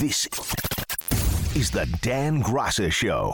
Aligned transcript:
This 0.00 0.26
is 1.56 1.70
the 1.70 1.86
Dan 2.02 2.42
Graca 2.42 2.90
Show 2.90 3.32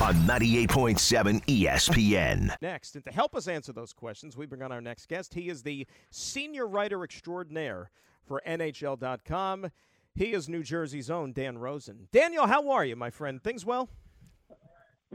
on 0.00 0.14
98.7 0.26 1.44
ESPN. 1.46 2.54
Next, 2.60 2.94
and 2.94 3.04
to 3.04 3.10
help 3.12 3.34
us 3.34 3.48
answer 3.48 3.72
those 3.72 3.92
questions, 3.92 4.36
we 4.36 4.46
bring 4.46 4.62
on 4.62 4.72
our 4.72 4.80
next 4.80 5.08
guest. 5.08 5.34
He 5.34 5.48
is 5.48 5.62
the 5.62 5.86
senior 6.10 6.66
writer 6.66 7.02
extraordinaire 7.04 7.90
for 8.26 8.40
NHL.com. 8.46 9.70
He 10.14 10.32
is 10.32 10.48
New 10.48 10.62
Jersey's 10.62 11.10
own 11.10 11.32
Dan 11.32 11.58
Rosen. 11.58 12.08
Daniel, 12.12 12.46
how 12.46 12.70
are 12.70 12.84
you, 12.84 12.96
my 12.96 13.10
friend? 13.10 13.42
Things 13.42 13.64
well? 13.64 13.88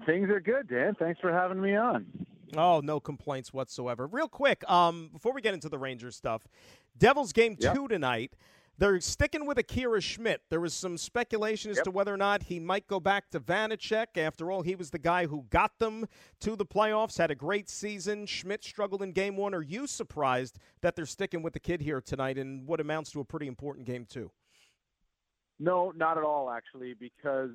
Things 0.05 0.29
are 0.29 0.39
good, 0.39 0.67
Dan. 0.67 0.95
Thanks 0.99 1.19
for 1.19 1.31
having 1.31 1.61
me 1.61 1.75
on. 1.75 2.05
Oh, 2.55 2.79
no 2.81 2.99
complaints 2.99 3.51
whatsoever. 3.53 4.07
Real 4.07 4.27
quick, 4.29 4.69
um, 4.69 5.09
before 5.11 5.33
we 5.33 5.41
get 5.41 5.53
into 5.53 5.69
the 5.69 5.77
Rangers 5.77 6.15
stuff, 6.15 6.47
Devils 6.97 7.33
game 7.33 7.55
Yep. 7.59 7.75
two 7.75 7.87
tonight. 7.87 8.33
They're 8.79 9.01
sticking 9.01 9.47
with 9.47 9.57
Akira 9.57 10.01
Schmidt. 10.01 10.41
There 10.51 10.59
was 10.59 10.73
some 10.73 10.97
speculation 10.97 11.71
as 11.71 11.77
Yep. 11.77 11.85
to 11.85 11.91
whether 11.91 12.13
or 12.13 12.17
not 12.17 12.43
he 12.43 12.59
might 12.59 12.85
go 12.87 12.99
back 12.99 13.31
to 13.31 13.39
Vanecek. 13.39 14.17
After 14.17 14.51
all, 14.51 14.61
he 14.61 14.75
was 14.75 14.91
the 14.91 14.99
guy 14.99 15.25
who 15.25 15.47
got 15.49 15.79
them 15.79 16.07
to 16.41 16.55
the 16.55 16.65
playoffs, 16.65 17.17
had 17.17 17.31
a 17.31 17.35
great 17.35 17.69
season. 17.69 18.27
Schmidt 18.27 18.63
struggled 18.63 19.01
in 19.01 19.13
game 19.13 19.35
one. 19.35 19.55
Are 19.55 19.63
you 19.63 19.87
surprised 19.87 20.59
that 20.81 20.95
they're 20.95 21.07
sticking 21.07 21.41
with 21.41 21.53
the 21.53 21.59
kid 21.59 21.81
here 21.81 22.01
tonight 22.01 22.37
in 22.37 22.67
what 22.67 22.79
amounts 22.79 23.11
to 23.13 23.19
a 23.19 23.25
pretty 23.25 23.47
important 23.47 23.87
game, 23.87 24.05
too? 24.05 24.31
No, 25.57 25.91
not 25.95 26.19
at 26.19 26.23
all, 26.23 26.51
actually, 26.51 26.93
because 26.93 27.49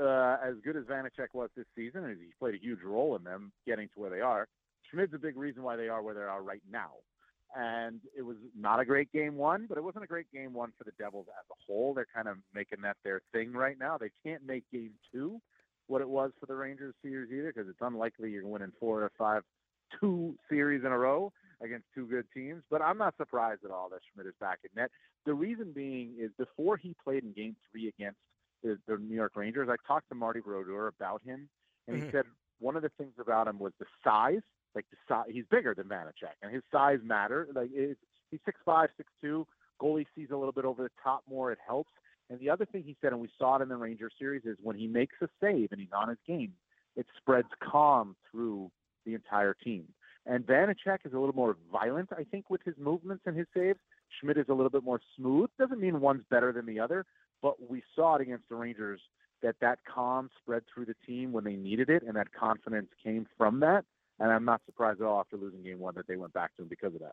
uh, 0.00 0.36
as 0.44 0.54
good 0.62 0.76
as 0.76 0.84
Vanecek 0.84 1.28
was 1.32 1.50
this 1.56 1.66
season, 1.74 2.04
and 2.04 2.16
he 2.20 2.28
played 2.38 2.54
a 2.54 2.58
huge 2.58 2.82
role 2.84 3.16
in 3.16 3.24
them 3.24 3.50
getting 3.66 3.88
to 3.88 4.00
where 4.00 4.10
they 4.10 4.20
are, 4.20 4.46
Schmidt's 4.88 5.12
a 5.12 5.18
big 5.18 5.36
reason 5.36 5.64
why 5.64 5.74
they 5.74 5.88
are 5.88 6.02
where 6.02 6.14
they 6.14 6.20
are 6.20 6.40
right 6.40 6.62
now. 6.70 6.92
And 7.56 8.00
it 8.16 8.22
was 8.22 8.36
not 8.54 8.78
a 8.78 8.84
great 8.84 9.10
game 9.10 9.36
one, 9.36 9.66
but 9.68 9.78
it 9.78 9.84
wasn't 9.84 10.04
a 10.04 10.06
great 10.06 10.30
game 10.32 10.52
one 10.52 10.72
for 10.76 10.84
the 10.84 10.92
Devils 10.98 11.26
as 11.28 11.44
a 11.50 11.54
whole. 11.66 11.94
They're 11.94 12.06
kind 12.14 12.28
of 12.28 12.36
making 12.54 12.82
that 12.82 12.96
their 13.04 13.22
thing 13.32 13.52
right 13.52 13.78
now. 13.78 13.96
They 13.96 14.10
can't 14.22 14.44
make 14.44 14.64
game 14.70 14.92
two 15.10 15.40
what 15.86 16.02
it 16.02 16.08
was 16.08 16.30
for 16.38 16.44
the 16.44 16.54
Rangers 16.54 16.94
series 17.02 17.32
either, 17.32 17.50
because 17.54 17.68
it's 17.68 17.80
unlikely 17.80 18.30
you're 18.30 18.46
winning 18.46 18.72
four 18.78 19.02
or 19.02 19.12
five 19.16 19.42
two 19.98 20.36
series 20.50 20.84
in 20.84 20.92
a 20.92 20.98
row 20.98 21.32
against 21.62 21.86
two 21.94 22.06
good 22.06 22.26
teams. 22.34 22.62
But 22.70 22.82
I'm 22.82 22.98
not 22.98 23.16
surprised 23.16 23.64
at 23.64 23.70
all 23.70 23.88
that 23.88 24.00
Schmidt 24.12 24.26
is 24.26 24.34
back 24.38 24.58
in 24.62 24.70
net. 24.76 24.90
The 25.24 25.32
reason 25.32 25.72
being 25.72 26.14
is 26.18 26.30
before 26.36 26.76
he 26.76 26.94
played 27.02 27.24
in 27.24 27.32
game 27.32 27.56
three 27.70 27.88
against 27.88 28.18
the, 28.62 28.78
the 28.86 28.98
New 28.98 29.14
York 29.14 29.32
Rangers, 29.34 29.68
I 29.70 29.76
talked 29.86 30.10
to 30.10 30.14
Marty 30.14 30.40
Brodeur 30.40 30.88
about 30.88 31.22
him, 31.22 31.48
and 31.86 31.96
Mhm. 31.96 32.04
he 32.04 32.10
said 32.12 32.26
one 32.60 32.76
of 32.76 32.82
the 32.82 32.90
things 32.98 33.14
about 33.18 33.48
him 33.48 33.58
was 33.58 33.72
the 33.78 33.86
size. 34.04 34.42
Like 34.74 34.86
the 34.90 34.96
size, 35.08 35.26
he's 35.30 35.44
bigger 35.50 35.74
than 35.74 35.86
Vanecek, 35.86 36.36
and 36.42 36.52
his 36.52 36.62
size 36.70 36.98
matter. 37.02 37.48
Like 37.54 37.70
it's, 37.72 37.98
he's 38.30 38.40
six 38.44 38.58
five, 38.64 38.90
six 38.96 39.10
two. 39.20 39.46
Goalie 39.80 40.06
sees 40.14 40.28
a 40.32 40.36
little 40.36 40.52
bit 40.52 40.64
over 40.64 40.82
the 40.82 40.90
top 41.02 41.22
more. 41.28 41.52
It 41.52 41.58
helps. 41.66 41.90
And 42.30 42.38
the 42.40 42.50
other 42.50 42.66
thing 42.66 42.82
he 42.84 42.96
said, 43.00 43.12
and 43.12 43.20
we 43.20 43.30
saw 43.38 43.56
it 43.56 43.62
in 43.62 43.68
the 43.68 43.76
Ranger 43.76 44.10
series, 44.18 44.42
is 44.44 44.58
when 44.62 44.76
he 44.76 44.86
makes 44.86 45.14
a 45.22 45.28
save 45.40 45.72
and 45.72 45.80
he's 45.80 45.92
on 45.96 46.08
his 46.08 46.18
game, 46.26 46.52
it 46.96 47.06
spreads 47.16 47.48
calm 47.62 48.16
through 48.30 48.70
the 49.06 49.14
entire 49.14 49.54
team. 49.54 49.84
And 50.26 50.46
Vanecek 50.46 51.06
is 51.06 51.14
a 51.14 51.18
little 51.18 51.34
more 51.34 51.56
violent, 51.72 52.10
I 52.12 52.24
think, 52.24 52.50
with 52.50 52.60
his 52.64 52.74
movements 52.76 53.22
and 53.24 53.36
his 53.36 53.46
saves. 53.54 53.78
Schmidt 54.20 54.36
is 54.36 54.46
a 54.50 54.54
little 54.54 54.68
bit 54.68 54.84
more 54.84 55.00
smooth. 55.16 55.48
Doesn't 55.58 55.80
mean 55.80 56.00
one's 56.00 56.24
better 56.30 56.52
than 56.52 56.66
the 56.66 56.80
other, 56.80 57.06
but 57.40 57.54
we 57.70 57.82
saw 57.94 58.16
it 58.16 58.22
against 58.22 58.48
the 58.50 58.56
Rangers 58.56 59.00
that 59.42 59.56
that 59.60 59.78
calm 59.92 60.28
spread 60.42 60.64
through 60.72 60.86
the 60.86 60.96
team 61.06 61.32
when 61.32 61.44
they 61.44 61.54
needed 61.54 61.88
it, 61.88 62.02
and 62.02 62.16
that 62.16 62.32
confidence 62.32 62.88
came 63.02 63.26
from 63.38 63.60
that. 63.60 63.84
And 64.20 64.32
I'm 64.32 64.44
not 64.44 64.60
surprised 64.66 65.00
at 65.00 65.06
all 65.06 65.20
after 65.20 65.36
losing 65.36 65.62
game 65.62 65.78
one 65.78 65.94
that 65.96 66.06
they 66.06 66.16
went 66.16 66.32
back 66.32 66.54
to 66.56 66.62
him 66.62 66.68
because 66.68 66.94
of 66.94 67.00
that. 67.00 67.12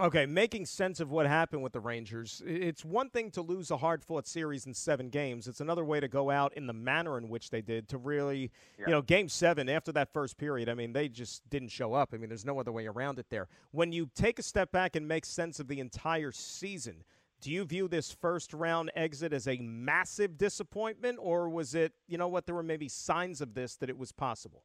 Okay, 0.00 0.24
making 0.24 0.64
sense 0.64 1.00
of 1.00 1.10
what 1.10 1.26
happened 1.26 1.62
with 1.62 1.74
the 1.74 1.80
Rangers. 1.80 2.42
It's 2.46 2.82
one 2.82 3.10
thing 3.10 3.30
to 3.32 3.42
lose 3.42 3.70
a 3.70 3.76
hard 3.76 4.02
fought 4.02 4.26
series 4.26 4.64
in 4.64 4.72
seven 4.72 5.10
games. 5.10 5.46
It's 5.46 5.60
another 5.60 5.84
way 5.84 6.00
to 6.00 6.08
go 6.08 6.30
out 6.30 6.54
in 6.54 6.66
the 6.66 6.72
manner 6.72 7.18
in 7.18 7.28
which 7.28 7.50
they 7.50 7.60
did 7.60 7.88
to 7.90 7.98
really, 7.98 8.50
Yeah. 8.78 8.86
you 8.86 8.92
know, 8.92 9.02
game 9.02 9.28
seven, 9.28 9.68
after 9.68 9.92
that 9.92 10.10
first 10.10 10.38
period, 10.38 10.70
I 10.70 10.74
mean, 10.74 10.94
they 10.94 11.10
just 11.10 11.46
didn't 11.50 11.68
show 11.68 11.92
up. 11.92 12.14
I 12.14 12.16
mean, 12.16 12.30
there's 12.30 12.46
no 12.46 12.58
other 12.58 12.72
way 12.72 12.86
around 12.86 13.18
it 13.18 13.26
there. 13.28 13.48
When 13.70 13.92
you 13.92 14.08
take 14.14 14.38
a 14.38 14.42
step 14.42 14.72
back 14.72 14.96
and 14.96 15.06
make 15.06 15.26
sense 15.26 15.60
of 15.60 15.68
the 15.68 15.78
entire 15.78 16.32
season, 16.32 17.04
do 17.42 17.50
you 17.50 17.66
view 17.66 17.86
this 17.86 18.10
first 18.12 18.54
round 18.54 18.90
exit 18.96 19.34
as 19.34 19.46
a 19.46 19.58
massive 19.58 20.38
disappointment, 20.38 21.18
or 21.20 21.50
was 21.50 21.74
it, 21.74 21.92
you 22.08 22.16
know 22.16 22.28
what, 22.28 22.46
there 22.46 22.54
were 22.54 22.62
maybe 22.62 22.88
signs 22.88 23.42
of 23.42 23.52
this 23.52 23.76
that 23.76 23.90
it 23.90 23.98
was 23.98 24.10
possible? 24.10 24.64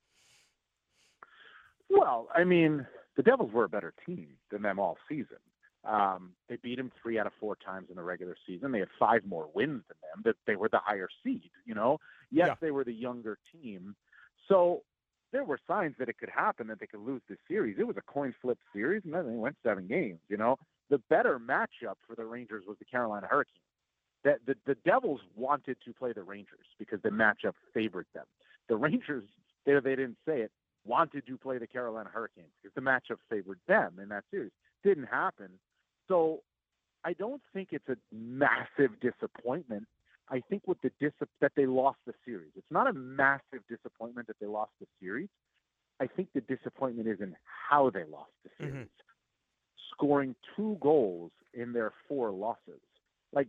Well, 1.90 2.28
I 2.36 2.44
mean, 2.44 2.86
the 3.16 3.24
Devils 3.24 3.52
were 3.52 3.64
a 3.66 3.70
better 3.70 3.94
team 4.06 4.30
than 4.52 4.62
them 4.62 4.80
all 4.80 4.98
season. 5.10 5.38
Um, 5.86 6.32
they 6.50 6.58
beat 6.58 6.76
them 6.78 6.92
three 7.02 7.18
out 7.18 7.28
of 7.28 7.34
four 7.40 7.56
times 7.56 7.88
in 7.90 7.96
the 7.96 8.04
regular 8.04 8.36
season. 8.46 8.72
They 8.72 8.80
had 8.80 8.90
five 9.00 9.26
more 9.26 9.50
wins 9.54 9.84
than 9.88 9.98
them. 10.02 10.22
That 10.26 10.36
they 10.46 10.56
were 10.58 10.68
the 10.70 10.80
higher 10.84 11.08
seed. 11.24 11.50
You 11.66 11.76
know, 11.76 12.00
yes, 12.30 12.48
Yeah. 12.50 12.56
they 12.60 12.72
were 12.72 12.84
the 12.84 12.94
younger 12.94 13.38
team. 13.54 13.96
So 14.50 14.84
there 15.32 15.44
were 15.46 15.60
signs 15.68 15.96
that 16.00 16.10
it 16.10 16.18
could 16.18 16.30
happen 16.30 16.68
that 16.68 16.80
they 16.80 16.88
could 16.88 17.00
lose 17.02 17.22
this 17.30 17.38
series. 17.48 17.78
It 17.80 17.88
was 17.88 17.98
a 17.98 18.02
coin 18.02 18.34
flip 18.42 18.58
series, 18.74 19.04
and 19.06 19.14
then 19.14 19.28
they 19.30 19.38
went 19.38 19.56
seven 19.64 19.88
games. 19.88 20.20
You 20.30 20.38
know, 20.38 20.58
the 20.90 20.98
better 21.10 21.40
matchup 21.40 21.96
for 22.06 22.16
the 22.18 22.26
Rangers 22.26 22.66
was 22.68 22.78
the 22.80 22.86
Carolina 22.86 23.28
Hurricanes. 23.30 23.64
That 24.24 24.40
the, 24.46 24.56
the 24.66 24.76
Devils 24.84 25.22
wanted 25.36 25.78
to 25.86 25.94
play 25.94 26.12
the 26.12 26.24
Rangers 26.24 26.66
because 26.80 27.02
the 27.02 27.10
matchup 27.10 27.54
favored 27.74 28.08
them. 28.14 28.26
The 28.68 28.76
Rangers, 28.76 29.24
they, 29.66 29.74
they 29.80 29.96
didn't 29.96 30.18
say 30.26 30.42
it, 30.42 30.52
wanted 30.88 31.26
to 31.28 31.38
play 31.38 31.58
the 31.58 31.68
Carolina 31.68 32.10
Hurricanes 32.12 32.52
because 32.62 32.74
the 32.76 32.82
matchup 32.82 33.18
favored 33.30 33.60
them 33.68 34.00
in 34.02 34.10
that 34.10 34.24
series. 34.32 34.52
Didn't 34.84 35.06
happen. 35.06 35.50
So 36.08 36.42
I 37.04 37.14
don't 37.14 37.42
think 37.54 37.70
it's 37.72 37.88
a 37.90 37.98
massive 38.12 38.92
disappointment. 39.02 39.88
I 40.30 40.42
think 40.50 40.64
with 40.68 40.82
the 40.82 40.92
dis- 41.00 41.14
that 41.42 41.54
they 41.56 41.66
lost 41.66 42.00
the 42.06 42.14
series. 42.26 42.52
It's 42.56 42.72
not 42.72 42.88
a 42.88 42.94
massive 42.94 43.66
disappointment 43.70 44.28
that 44.28 44.38
they 44.40 44.48
lost 44.48 44.72
the 44.80 44.88
series. 45.00 45.30
I 46.00 46.08
think 46.08 46.30
the 46.34 46.42
disappointment 46.42 47.08
is 47.08 47.22
in 47.22 47.36
how 47.70 47.90
they 47.90 48.04
lost 48.04 48.32
the 48.44 48.50
Mhm. 48.50 48.58
series. 48.58 48.90
Scoring 49.92 50.36
two 50.56 50.78
goals 50.82 51.32
in 51.54 51.74
their 51.74 51.92
four 52.08 52.32
losses. 52.32 52.82
Like 53.32 53.48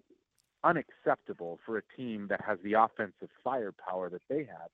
unacceptable 0.65 1.59
for 1.65 1.79
a 1.79 1.83
team 1.97 2.27
that 2.29 2.41
has 2.41 2.59
the 2.63 2.75
offensive 2.75 3.31
firepower 3.45 4.09
that 4.11 4.23
they 4.29 4.45
have. 4.45 4.71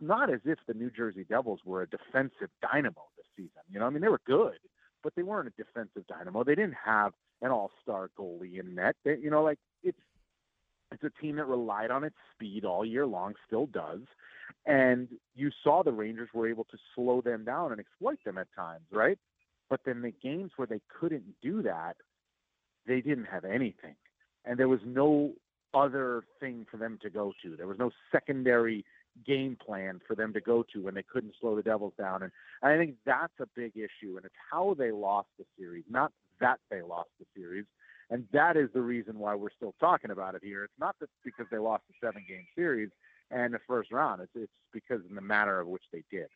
Not 0.00 0.32
as 0.32 0.40
if 0.44 0.58
the 0.66 0.74
New 0.74 0.90
Jersey 0.90 1.24
Devils 1.28 1.60
were 1.64 1.82
a 1.82 1.86
defensive 1.86 2.48
dynamo 2.62 3.02
this 3.16 3.26
season. 3.36 3.62
You 3.70 3.80
know, 3.80 3.86
I 3.86 3.90
mean, 3.90 4.00
they 4.00 4.08
were 4.08 4.20
good, 4.26 4.58
but 5.02 5.14
they 5.14 5.22
weren't 5.22 5.48
a 5.48 5.62
defensive 5.62 6.06
dynamo. 6.06 6.42
They 6.42 6.54
didn't 6.54 6.76
have 6.84 7.12
an 7.42 7.50
all-star 7.50 8.10
goalie 8.18 8.58
in 8.58 8.74
net. 8.74 8.96
They, 9.04 9.16
you 9.18 9.30
know, 9.30 9.42
like 9.42 9.58
it's 9.82 9.98
it's 10.92 11.04
a 11.04 11.22
team 11.22 11.36
that 11.36 11.46
relied 11.46 11.90
on 11.90 12.04
its 12.04 12.16
speed 12.34 12.64
all 12.64 12.84
year 12.84 13.06
long, 13.06 13.34
still 13.46 13.66
does. 13.66 14.00
And 14.66 15.08
you 15.36 15.50
saw 15.62 15.82
the 15.82 15.92
Rangers 15.92 16.28
were 16.34 16.48
able 16.48 16.64
to 16.64 16.76
slow 16.94 17.20
them 17.20 17.44
down 17.44 17.70
and 17.70 17.80
exploit 17.80 18.18
them 18.24 18.38
at 18.38 18.48
times, 18.56 18.86
right? 18.90 19.18
But 19.68 19.80
then 19.84 20.02
the 20.02 20.10
games 20.10 20.50
where 20.56 20.66
they 20.66 20.80
couldn't 20.88 21.34
do 21.40 21.62
that, 21.62 21.96
they 22.86 23.00
didn't 23.00 23.26
have 23.26 23.44
anything. 23.44 23.94
And 24.44 24.58
there 24.58 24.68
was 24.68 24.80
no 24.84 25.32
other 25.72 26.24
thing 26.40 26.66
for 26.68 26.76
them 26.76 26.98
to 27.02 27.10
go 27.10 27.32
to. 27.42 27.56
There 27.56 27.68
was 27.68 27.78
no 27.78 27.92
secondary 28.10 28.84
game 29.26 29.56
plan 29.64 30.00
for 30.06 30.14
them 30.14 30.32
to 30.32 30.40
go 30.40 30.64
to 30.72 30.82
when 30.82 30.94
they 30.94 31.02
couldn't 31.02 31.34
slow 31.40 31.56
the 31.56 31.62
Devils 31.62 31.94
down. 31.98 32.22
And 32.22 32.32
I 32.62 32.76
think 32.76 32.96
that's 33.04 33.32
a 33.40 33.46
big 33.54 33.72
issue. 33.76 34.16
And 34.16 34.24
it's 34.24 34.34
how 34.50 34.74
they 34.78 34.90
lost 34.90 35.28
the 35.38 35.44
series, 35.58 35.84
not 35.88 36.12
that 36.40 36.58
they 36.70 36.82
lost 36.82 37.10
the 37.18 37.26
series. 37.36 37.66
And 38.10 38.26
that 38.32 38.56
is 38.56 38.68
the 38.74 38.80
reason 38.80 39.18
why 39.18 39.34
we're 39.34 39.52
still 39.56 39.74
talking 39.78 40.10
about 40.10 40.34
it 40.34 40.42
here. 40.42 40.64
It's 40.64 40.80
not 40.80 40.96
that 41.00 41.08
because 41.24 41.46
they 41.50 41.58
lost 41.58 41.84
the 41.88 42.06
seven 42.06 42.24
game 42.28 42.46
series 42.56 42.90
and 43.30 43.54
the 43.54 43.60
first 43.68 43.92
round. 43.92 44.20
It's 44.20 44.32
it's 44.34 44.52
because 44.72 45.00
in 45.08 45.14
the 45.14 45.20
manner 45.20 45.60
of 45.60 45.68
which 45.68 45.84
they 45.92 46.02
did. 46.10 46.26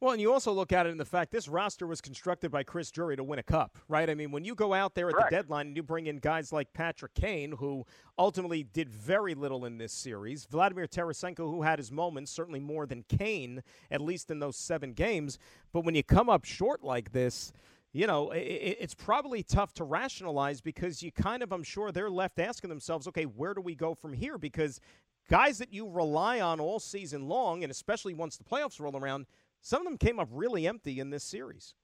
Well, 0.00 0.12
and 0.12 0.20
you 0.20 0.32
also 0.32 0.50
look 0.50 0.72
at 0.72 0.86
it 0.86 0.90
in 0.90 0.96
the 0.96 1.04
fact 1.04 1.30
this 1.30 1.46
roster 1.46 1.86
was 1.86 2.00
constructed 2.00 2.50
by 2.50 2.62
Chris 2.62 2.90
Drury 2.90 3.16
to 3.16 3.22
win 3.22 3.38
a 3.38 3.42
cup, 3.42 3.76
right? 3.86 4.08
I 4.08 4.14
mean, 4.14 4.30
when 4.30 4.46
you 4.46 4.54
go 4.54 4.72
out 4.72 4.94
there 4.94 5.08
at 5.08 5.14
Correct. 5.14 5.30
the 5.30 5.36
deadline 5.36 5.66
and 5.66 5.76
you 5.76 5.82
bring 5.82 6.06
in 6.06 6.16
guys 6.20 6.54
like 6.54 6.72
Patrick 6.72 7.12
Kane, 7.12 7.52
who 7.52 7.84
ultimately 8.18 8.62
did 8.62 8.88
very 8.88 9.34
little 9.34 9.66
in 9.66 9.76
this 9.76 9.92
series, 9.92 10.46
Vladimir 10.46 10.86
Tarasenko, 10.86 11.50
who 11.50 11.60
had 11.60 11.78
his 11.78 11.92
moments, 11.92 12.30
certainly 12.32 12.60
more 12.60 12.86
than 12.86 13.04
Kane, 13.10 13.62
at 13.90 14.00
least 14.00 14.30
in 14.30 14.38
those 14.38 14.56
seven 14.56 14.94
games. 14.94 15.38
But 15.70 15.84
when 15.84 15.94
you 15.94 16.02
come 16.02 16.30
up 16.30 16.46
short 16.46 16.82
like 16.82 17.12
this, 17.12 17.52
you 17.92 18.06
know, 18.06 18.30
it's 18.32 18.94
probably 18.94 19.42
tough 19.42 19.74
to 19.74 19.84
rationalize 19.84 20.62
because 20.62 21.02
you 21.02 21.12
kind 21.12 21.42
of, 21.42 21.52
I'm 21.52 21.64
sure, 21.64 21.92
they're 21.92 22.08
left 22.08 22.38
asking 22.38 22.70
themselves, 22.70 23.06
okay, 23.08 23.24
where 23.24 23.52
do 23.52 23.60
we 23.60 23.74
go 23.74 23.94
from 23.94 24.14
here? 24.14 24.38
Because 24.38 24.80
guys 25.28 25.58
that 25.58 25.74
you 25.74 25.90
rely 25.90 26.40
on 26.40 26.58
all 26.58 26.78
season 26.78 27.28
long, 27.28 27.64
and 27.64 27.70
especially 27.70 28.14
once 28.14 28.38
the 28.38 28.44
playoffs 28.44 28.80
roll 28.80 28.96
around, 28.96 29.26
some 29.60 29.80
of 29.82 29.84
them 29.86 29.98
came 29.98 30.18
up 30.18 30.28
really 30.30 30.66
empty 30.66 31.00
in 31.00 31.10
this 31.10 31.24
series. 31.24 31.74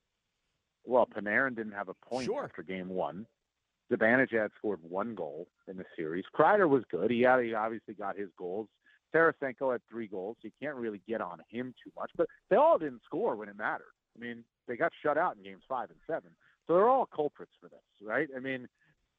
Well, 0.84 1.06
Panarin 1.06 1.56
didn't 1.56 1.73
have 1.73 1.88
a 1.88 1.94
point 1.94 2.26
Sure. 2.26 2.44
after 2.44 2.62
game 2.62 2.88
one. 2.88 3.26
Zibanejad 3.90 4.50
scored 4.58 4.81
one 4.82 5.14
goal 5.14 5.46
in 5.69 5.76
the 5.76 5.84
series. 5.96 6.25
Kreider 6.34 6.69
was 6.69 6.82
good. 6.90 7.11
He, 7.11 7.23
had, 7.23 7.40
he 7.43 7.55
obviously 7.55 7.94
got 7.94 8.17
his 8.17 8.28
goals. 8.37 8.69
Tarasenko 9.14 9.73
had 9.73 9.81
three 9.88 10.06
goals. 10.08 10.37
So 10.40 10.46
you 10.49 10.52
can't 10.61 10.76
really 10.76 11.00
get 11.08 11.20
on 11.20 11.38
him 11.49 11.73
too 11.84 11.90
much. 11.96 12.11
But 12.17 12.26
they 12.50 12.56
all 12.56 12.78
didn't 12.78 13.02
score 13.05 13.37
when 13.37 13.49
it 13.49 13.56
mattered. 13.56 13.93
I 14.17 14.20
mean, 14.20 14.44
they 14.67 14.76
got 14.76 14.93
shut 15.02 15.17
out 15.19 15.37
in 15.37 15.43
games 15.44 15.62
five 15.69 15.90
and 15.90 15.99
seven. 16.06 16.31
So 16.67 16.75
they're 16.75 16.88
all 16.88 17.06
culprits 17.06 17.52
for 17.61 17.69
this, 17.69 17.79
right? 18.02 18.29
I 18.37 18.40
mean, 18.40 18.67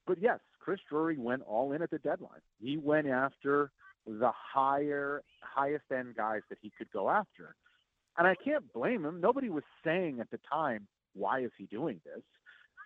but 0.05 0.17
yes, 0.21 0.39
Chris 0.59 0.79
Drury 0.89 1.17
went 1.17 1.43
all 1.43 1.71
in 1.71 1.81
at 1.81 1.89
the 1.89 1.99
deadline. 1.99 2.41
He 2.59 2.77
went 2.77 3.07
after 3.07 3.71
the 4.05 4.31
higher, 4.33 5.23
highest 5.41 5.85
end 5.95 6.15
guys 6.15 6.41
that 6.49 6.57
he 6.61 6.71
could 6.77 6.91
go 6.91 7.09
after. 7.09 7.55
And 8.17 8.27
I 8.27 8.35
can't 8.35 8.71
blame 8.73 9.05
him. 9.05 9.21
Nobody 9.21 9.49
was 9.49 9.63
saying 9.83 10.19
at 10.19 10.29
the 10.31 10.39
time, 10.51 10.87
why 11.13 11.41
is 11.41 11.51
he 11.57 11.65
doing 11.65 11.99
this? 12.03 12.23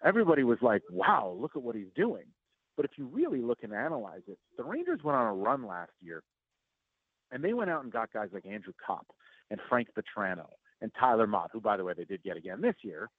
Everybody 0.03 0.43
was 0.43 0.57
like, 0.61 0.81
wow, 0.91 1.35
look 1.39 1.51
at 1.55 1.61
what 1.61 1.75
he's 1.75 1.91
doing. 1.95 2.25
But 2.75 2.85
if 2.85 2.91
you 2.97 3.05
really 3.05 3.41
look 3.41 3.59
and 3.63 3.73
analyze 3.73 4.21
it, 4.27 4.37
the 4.57 4.63
Rangers 4.63 4.99
went 5.03 5.17
on 5.17 5.27
a 5.27 5.33
run 5.33 5.65
last 5.67 5.91
year, 6.01 6.23
and 7.31 7.43
they 7.43 7.53
went 7.53 7.69
out 7.69 7.83
and 7.83 7.91
got 7.91 8.11
guys 8.11 8.29
like 8.33 8.45
Andrew 8.45 8.73
Copp 8.85 9.05
and 9.51 9.59
Frank 9.69 9.89
Vatrano 9.95 10.47
and 10.81 10.91
Tyler 10.99 11.27
Motte, 11.27 11.51
who, 11.53 11.61
by 11.61 11.77
the 11.77 11.83
way, 11.83 11.93
they 11.95 12.05
did 12.05 12.23
get 12.23 12.37
again 12.37 12.61
this 12.61 12.75
year. 12.81 13.09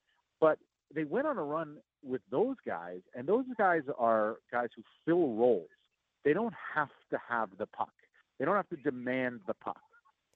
But 0.40 0.58
they 0.94 1.04
went 1.04 1.26
on 1.26 1.38
a 1.38 1.42
run 1.42 1.76
with 2.04 2.22
those 2.30 2.56
guys, 2.66 3.00
and 3.14 3.26
those 3.26 3.44
guys 3.56 3.82
are 3.98 4.36
guys 4.50 4.68
who 4.74 4.82
fill 5.04 5.34
roles. 5.34 5.68
They 6.24 6.32
don't 6.32 6.54
have 6.74 6.90
to 7.10 7.18
have 7.28 7.50
the 7.58 7.66
puck. 7.66 7.92
They 8.38 8.44
don't 8.44 8.56
have 8.56 8.68
to 8.70 8.76
demand 8.76 9.40
the 9.46 9.54
puck. 9.54 9.80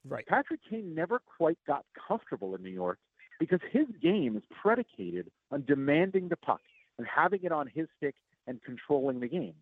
Right. 0.09 0.25
Patrick 0.25 0.59
Kane 0.69 0.95
never 0.95 1.19
quite 1.37 1.57
got 1.67 1.85
comfortable 2.07 2.55
in 2.55 2.63
New 2.63 2.69
York 2.71 2.99
because 3.39 3.59
his 3.71 3.85
game 4.01 4.35
is 4.37 4.43
predicated 4.61 5.29
on 5.51 5.63
demanding 5.65 6.29
the 6.29 6.37
puck 6.37 6.61
and 6.97 7.07
having 7.07 7.43
it 7.43 7.51
on 7.51 7.69
his 7.73 7.87
stick 7.97 8.15
and 8.47 8.61
controlling 8.63 9.19
the 9.19 9.27
game. 9.27 9.53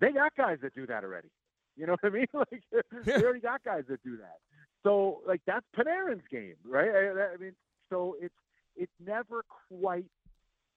They 0.00 0.12
got 0.12 0.34
guys 0.36 0.58
that 0.62 0.74
do 0.74 0.86
that 0.86 1.04
already. 1.04 1.28
You 1.76 1.86
know 1.86 1.96
what 2.00 2.12
I 2.12 2.14
mean? 2.14 2.26
Like 2.34 2.62
they 3.04 3.22
already 3.22 3.40
got 3.40 3.64
guys 3.64 3.84
that 3.88 4.02
do 4.02 4.16
that. 4.18 4.38
So 4.82 5.20
like 5.26 5.40
that's 5.46 5.64
Panarin's 5.76 6.26
game, 6.30 6.56
right? 6.64 6.88
I, 6.88 7.34
I 7.34 7.36
mean, 7.38 7.54
so 7.88 8.16
it's 8.20 8.34
it's 8.76 8.92
never 9.04 9.44
quite 9.68 10.06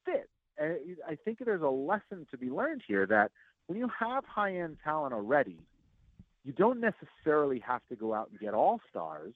fit. 0.05 0.29
I 0.57 1.17
think 1.25 1.39
there's 1.43 1.61
a 1.61 1.67
lesson 1.67 2.25
to 2.31 2.37
be 2.37 2.49
learned 2.49 2.81
here 2.87 3.05
that 3.07 3.31
when 3.67 3.77
you 3.77 3.89
have 3.99 4.23
high 4.25 4.55
end 4.55 4.77
talent 4.83 5.13
already, 5.13 5.57
you 6.45 6.53
don't 6.53 6.79
necessarily 6.79 7.59
have 7.59 7.81
to 7.89 7.95
go 7.95 8.13
out 8.13 8.29
and 8.29 8.39
get 8.39 8.53
all 8.53 8.79
stars. 8.89 9.33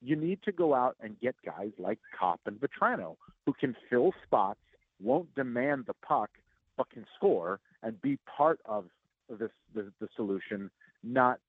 You 0.00 0.16
need 0.16 0.38
to 0.44 0.52
go 0.52 0.74
out 0.74 0.96
and 1.00 1.18
get 1.20 1.34
guys 1.44 1.72
like 1.78 1.98
Copp 2.18 2.40
and 2.46 2.58
Vatrano 2.60 3.16
who 3.44 3.52
can 3.52 3.76
fill 3.90 4.12
spots, 4.24 4.60
won't 5.00 5.34
demand 5.34 5.84
the 5.86 5.94
puck, 6.06 6.30
but 6.76 6.90
can 6.90 7.04
score 7.16 7.60
and 7.82 8.00
be 8.00 8.18
part 8.26 8.60
of 8.64 8.86
this 9.28 9.50
the, 9.74 9.92
the 10.00 10.08
solution, 10.16 10.70
not 11.02 11.40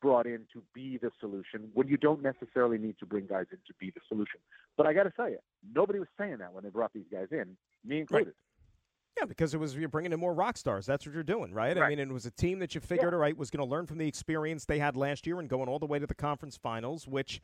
brought 0.00 0.26
in 0.26 0.40
to 0.52 0.62
be 0.74 0.98
the 0.98 1.10
solution 1.20 1.70
when 1.72 1.88
you 1.88 1.96
don't 1.96 2.22
necessarily 2.22 2.78
need 2.78 2.98
to 2.98 3.06
bring 3.06 3.26
guys 3.26 3.46
in 3.50 3.58
to 3.66 3.74
be 3.78 3.90
the 3.90 4.00
solution. 4.08 4.40
But 4.76 4.86
I 4.86 4.92
got 4.92 5.04
to 5.04 5.10
tell 5.10 5.28
you, 5.28 5.38
nobody 5.74 5.98
was 5.98 6.08
saying 6.18 6.38
that 6.38 6.52
when 6.52 6.64
they 6.64 6.70
brought 6.70 6.92
these 6.92 7.06
guys 7.10 7.28
in, 7.30 7.56
me 7.84 8.00
included. 8.00 8.26
Right. 8.26 8.34
Yeah, 9.18 9.26
because 9.26 9.54
it 9.54 9.58
was 9.58 9.76
you're 9.76 9.88
bringing 9.88 10.12
in 10.12 10.18
more 10.18 10.34
rock 10.34 10.56
stars. 10.56 10.86
That's 10.86 11.06
what 11.06 11.14
you're 11.14 11.22
doing, 11.22 11.52
right? 11.52 11.76
right. 11.76 11.86
I 11.86 11.88
mean, 11.90 11.98
it 12.00 12.08
was 12.08 12.26
a 12.26 12.30
team 12.32 12.58
that 12.58 12.74
you 12.74 12.80
figured, 12.80 13.12
yeah. 13.12 13.16
all 13.16 13.20
right, 13.20 13.36
was 13.36 13.50
going 13.50 13.66
to 13.66 13.70
learn 13.70 13.86
from 13.86 13.98
the 13.98 14.08
experience 14.08 14.64
they 14.64 14.78
had 14.78 14.96
last 14.96 15.26
year 15.26 15.38
and 15.38 15.48
going 15.48 15.68
all 15.68 15.78
the 15.78 15.86
way 15.86 15.98
to 15.98 16.06
the 16.06 16.14
conference 16.14 16.56
finals, 16.56 17.06
which 17.06 17.40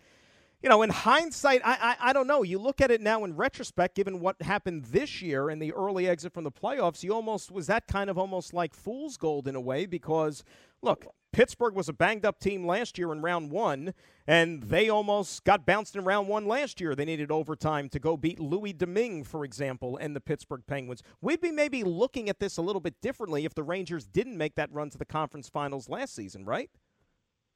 you 0.62 0.68
know, 0.68 0.82
in 0.82 0.90
hindsight, 0.90 1.62
I, 1.64 1.96
I, 2.00 2.10
I 2.10 2.12
don't 2.12 2.26
know. 2.26 2.42
You 2.42 2.58
look 2.58 2.82
at 2.82 2.90
it 2.90 3.00
now 3.00 3.24
in 3.24 3.34
retrospect, 3.34 3.94
given 3.94 4.20
what 4.20 4.40
happened 4.42 4.84
this 4.86 5.22
year 5.22 5.48
and 5.48 5.60
the 5.60 5.72
early 5.72 6.06
exit 6.06 6.34
from 6.34 6.44
the 6.44 6.50
playoffs, 6.50 7.02
you 7.02 7.14
almost 7.14 7.50
was 7.50 7.66
that 7.68 7.86
kind 7.86 8.10
of 8.10 8.18
almost 8.18 8.52
like 8.52 8.74
fool's 8.74 9.16
gold 9.16 9.48
in 9.48 9.54
a 9.54 9.60
way 9.60 9.86
because 9.86 10.44
look, 10.82 11.06
Pittsburgh 11.32 11.74
was 11.74 11.88
a 11.88 11.92
banged 11.92 12.26
up 12.26 12.40
team 12.40 12.66
last 12.66 12.98
year 12.98 13.12
in 13.12 13.22
round 13.22 13.52
one, 13.52 13.94
and 14.26 14.64
they 14.64 14.88
almost 14.88 15.44
got 15.44 15.64
bounced 15.64 15.94
in 15.94 16.04
round 16.04 16.26
one 16.26 16.46
last 16.46 16.80
year. 16.80 16.96
They 16.96 17.04
needed 17.04 17.30
overtime 17.30 17.88
to 17.90 18.00
go 18.00 18.16
beat 18.16 18.40
Louis 18.40 18.72
Domingue, 18.72 19.22
for 19.22 19.44
example, 19.44 19.96
and 19.96 20.16
the 20.16 20.20
Pittsburgh 20.20 20.62
Penguins. 20.66 21.02
We'd 21.20 21.40
be 21.40 21.52
maybe 21.52 21.84
looking 21.84 22.28
at 22.28 22.40
this 22.40 22.56
a 22.56 22.62
little 22.62 22.80
bit 22.80 23.00
differently 23.00 23.44
if 23.44 23.54
the 23.54 23.62
Rangers 23.62 24.06
didn't 24.06 24.36
make 24.36 24.56
that 24.56 24.72
run 24.72 24.90
to 24.90 24.98
the 24.98 25.04
conference 25.04 25.48
finals 25.48 25.88
last 25.88 26.16
season, 26.16 26.44
right? 26.44 26.70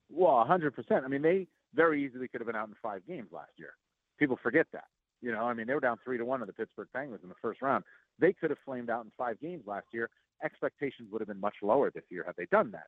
Well, 0.08 0.46
100%. 0.48 1.04
I 1.04 1.08
mean, 1.08 1.22
they 1.22 1.48
very 1.74 2.04
easily 2.04 2.28
could 2.28 2.40
have 2.40 2.46
been 2.46 2.56
out 2.56 2.68
in 2.68 2.74
five 2.80 3.04
games 3.08 3.30
last 3.32 3.52
year. 3.56 3.74
People 4.20 4.38
forget 4.40 4.66
that. 4.72 4.84
You 5.20 5.32
know, 5.32 5.46
I 5.46 5.54
mean, 5.54 5.66
they 5.66 5.74
were 5.74 5.80
down 5.80 5.96
three 6.04 6.18
to 6.18 6.24
one 6.24 6.40
to 6.40 6.46
the 6.46 6.52
Pittsburgh 6.52 6.88
Penguins 6.94 7.24
in 7.24 7.28
the 7.28 7.34
first 7.42 7.60
round. 7.60 7.82
They 8.20 8.32
could 8.32 8.50
have 8.50 8.58
flamed 8.64 8.90
out 8.90 9.04
in 9.04 9.10
five 9.18 9.40
games 9.40 9.64
last 9.66 9.86
year. 9.92 10.10
Expectations 10.44 11.08
would 11.10 11.20
have 11.20 11.28
been 11.28 11.40
much 11.40 11.56
lower 11.62 11.90
this 11.90 12.04
year 12.10 12.22
had 12.24 12.36
they 12.36 12.46
done 12.46 12.70
that 12.70 12.86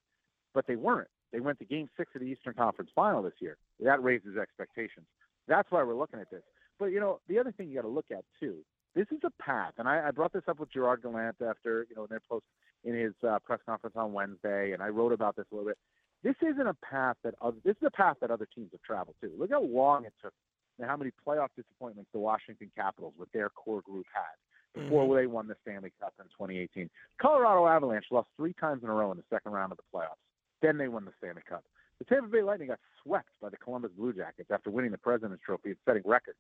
but 0.57 0.67
they 0.67 0.75
weren't. 0.75 1.09
They 1.35 1.41
went 1.41 1.59
to 1.59 1.67
Game 1.67 1.87
Six 1.99 2.11
of 2.15 2.23
the 2.23 2.27
Eastern 2.27 2.55
Conference 2.55 2.91
Final 2.95 3.23
this 3.23 3.35
year. 3.41 3.59
That 3.79 4.03
raises 4.03 4.39
expectations. 4.39 5.05
That's 5.47 5.71
why 5.71 5.83
we're 5.83 5.95
looking 5.95 6.19
at 6.19 6.31
this. 6.31 6.41
But 6.79 6.87
you 6.87 6.99
know, 6.99 7.21
the 7.29 7.39
other 7.39 7.53
thing 7.53 7.69
you 7.69 7.75
got 7.75 7.83
to 7.83 7.89
look 7.89 8.07
at 8.11 8.25
too. 8.41 8.57
This 8.95 9.07
is 9.11 9.19
a 9.25 9.43
path, 9.43 9.75
and 9.77 9.87
I, 9.87 10.09
I 10.09 10.11
brought 10.13 10.33
this 10.33 10.45
up 10.49 10.59
with 10.59 10.73
Gerard 10.73 11.03
Gallant 11.03 11.37
after 11.47 11.87
you 11.91 11.95
know 11.95 12.05
in 12.05 12.09
their 12.09 12.23
post 12.27 12.47
in 12.85 12.95
his 12.95 13.13
uh, 13.29 13.39
press 13.45 13.61
conference 13.67 13.97
on 13.99 14.15
Wednesday, 14.15 14.73
and 14.73 14.83
I 14.83 14.89
wrote 14.89 15.13
about 15.13 15.37
this 15.37 15.45
a 15.53 15.55
little 15.55 15.69
bit. 15.69 15.77
This 16.25 16.37
isn't 16.41 16.67
a 16.67 16.75
path 16.83 17.17
that 17.23 17.35
other, 17.43 17.59
this 17.63 17.77
is 17.83 17.87
a 17.87 17.91
path 17.91 18.17
that 18.23 18.31
other 18.31 18.49
teams 18.55 18.71
have 18.73 18.81
traveled 18.81 19.17
to. 19.21 19.31
Look 19.39 19.51
how 19.51 19.63
long 19.63 20.07
it 20.07 20.15
took, 20.23 20.33
and 20.79 20.89
how 20.89 20.97
many 20.97 21.11
playoff 21.27 21.49
disappointments 21.55 22.09
the 22.15 22.19
Washington 22.19 22.71
Capitals 22.75 23.13
with 23.19 23.31
their 23.33 23.51
core 23.51 23.83
group 23.83 24.07
had 24.15 24.81
before 24.83 25.05
mm-hmm. 25.05 25.17
they 25.17 25.27
won 25.27 25.49
the 25.49 25.57
Stanley 25.61 25.93
Cup 26.01 26.15
in 26.19 26.25
2018. 26.25 26.89
Colorado 27.21 27.67
Avalanche 27.67 28.07
lost 28.11 28.29
three 28.39 28.55
times 28.55 28.83
in 28.83 28.89
a 28.89 28.93
row 28.95 29.11
in 29.11 29.19
the 29.19 29.25
second 29.29 29.53
round 29.53 29.73
of 29.73 29.79
the 29.79 29.85
playoffs. 29.95 30.26
Then 30.63 30.79
they 30.79 30.89
won 30.89 31.05
the 31.05 31.13
Stanley 31.19 31.43
Cup. 31.49 31.65
The 31.99 32.05
Tampa 32.05 32.29
Bay 32.29 32.43
Lightning 32.43 32.69
got 32.69 32.79
swept 33.03 33.31
by 33.41 33.49
the 33.49 33.57
Columbus 33.57 33.93
Blue 33.97 34.13
Jackets 34.13 34.51
after 34.51 34.71
winning 34.71 34.91
the 34.91 34.99
President's 34.99 35.43
Trophy 35.45 35.71
and 35.71 35.79
setting 35.85 36.03
records. 36.05 36.39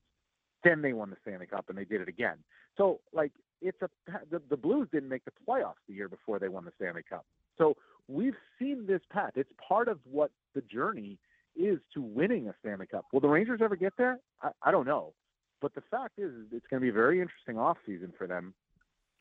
Then 0.64 0.82
they 0.82 0.92
won 0.92 1.10
the 1.10 1.16
Stanley 1.22 1.46
Cup 1.46 1.66
and 1.68 1.78
they 1.78 1.84
did 1.84 2.00
it 2.00 2.08
again. 2.08 2.36
So 2.76 3.00
like 3.12 3.32
it's 3.62 3.80
a 3.82 3.88
the, 4.30 4.42
the 4.50 4.56
Blues 4.56 4.88
didn't 4.92 5.08
make 5.08 5.24
the 5.24 5.32
playoffs 5.48 5.80
the 5.88 5.94
year 5.94 6.08
before 6.08 6.38
they 6.38 6.48
won 6.48 6.64
the 6.64 6.72
Stanley 6.76 7.02
Cup. 7.08 7.24
So 7.56 7.74
we've 8.08 8.36
seen 8.58 8.86
this 8.86 9.00
path. 9.10 9.32
It's 9.36 9.52
part 9.66 9.88
of 9.88 9.98
what 10.04 10.30
the 10.54 10.62
journey 10.62 11.18
is 11.54 11.78
to 11.94 12.02
winning 12.02 12.48
a 12.48 12.54
Stanley 12.60 12.86
Cup. 12.86 13.06
Will 13.12 13.20
the 13.20 13.28
Rangers 13.28 13.60
ever 13.62 13.76
get 13.76 13.94
there? 13.96 14.18
I, 14.42 14.50
I 14.62 14.70
don't 14.70 14.86
know. 14.86 15.14
But 15.62 15.74
the 15.74 15.82
fact 15.90 16.18
is, 16.18 16.32
it's 16.52 16.66
going 16.68 16.80
to 16.80 16.84
be 16.84 16.90
a 16.90 16.92
very 16.92 17.20
interesting 17.20 17.58
off 17.58 17.78
season 17.86 18.12
for 18.16 18.26
them. 18.26 18.54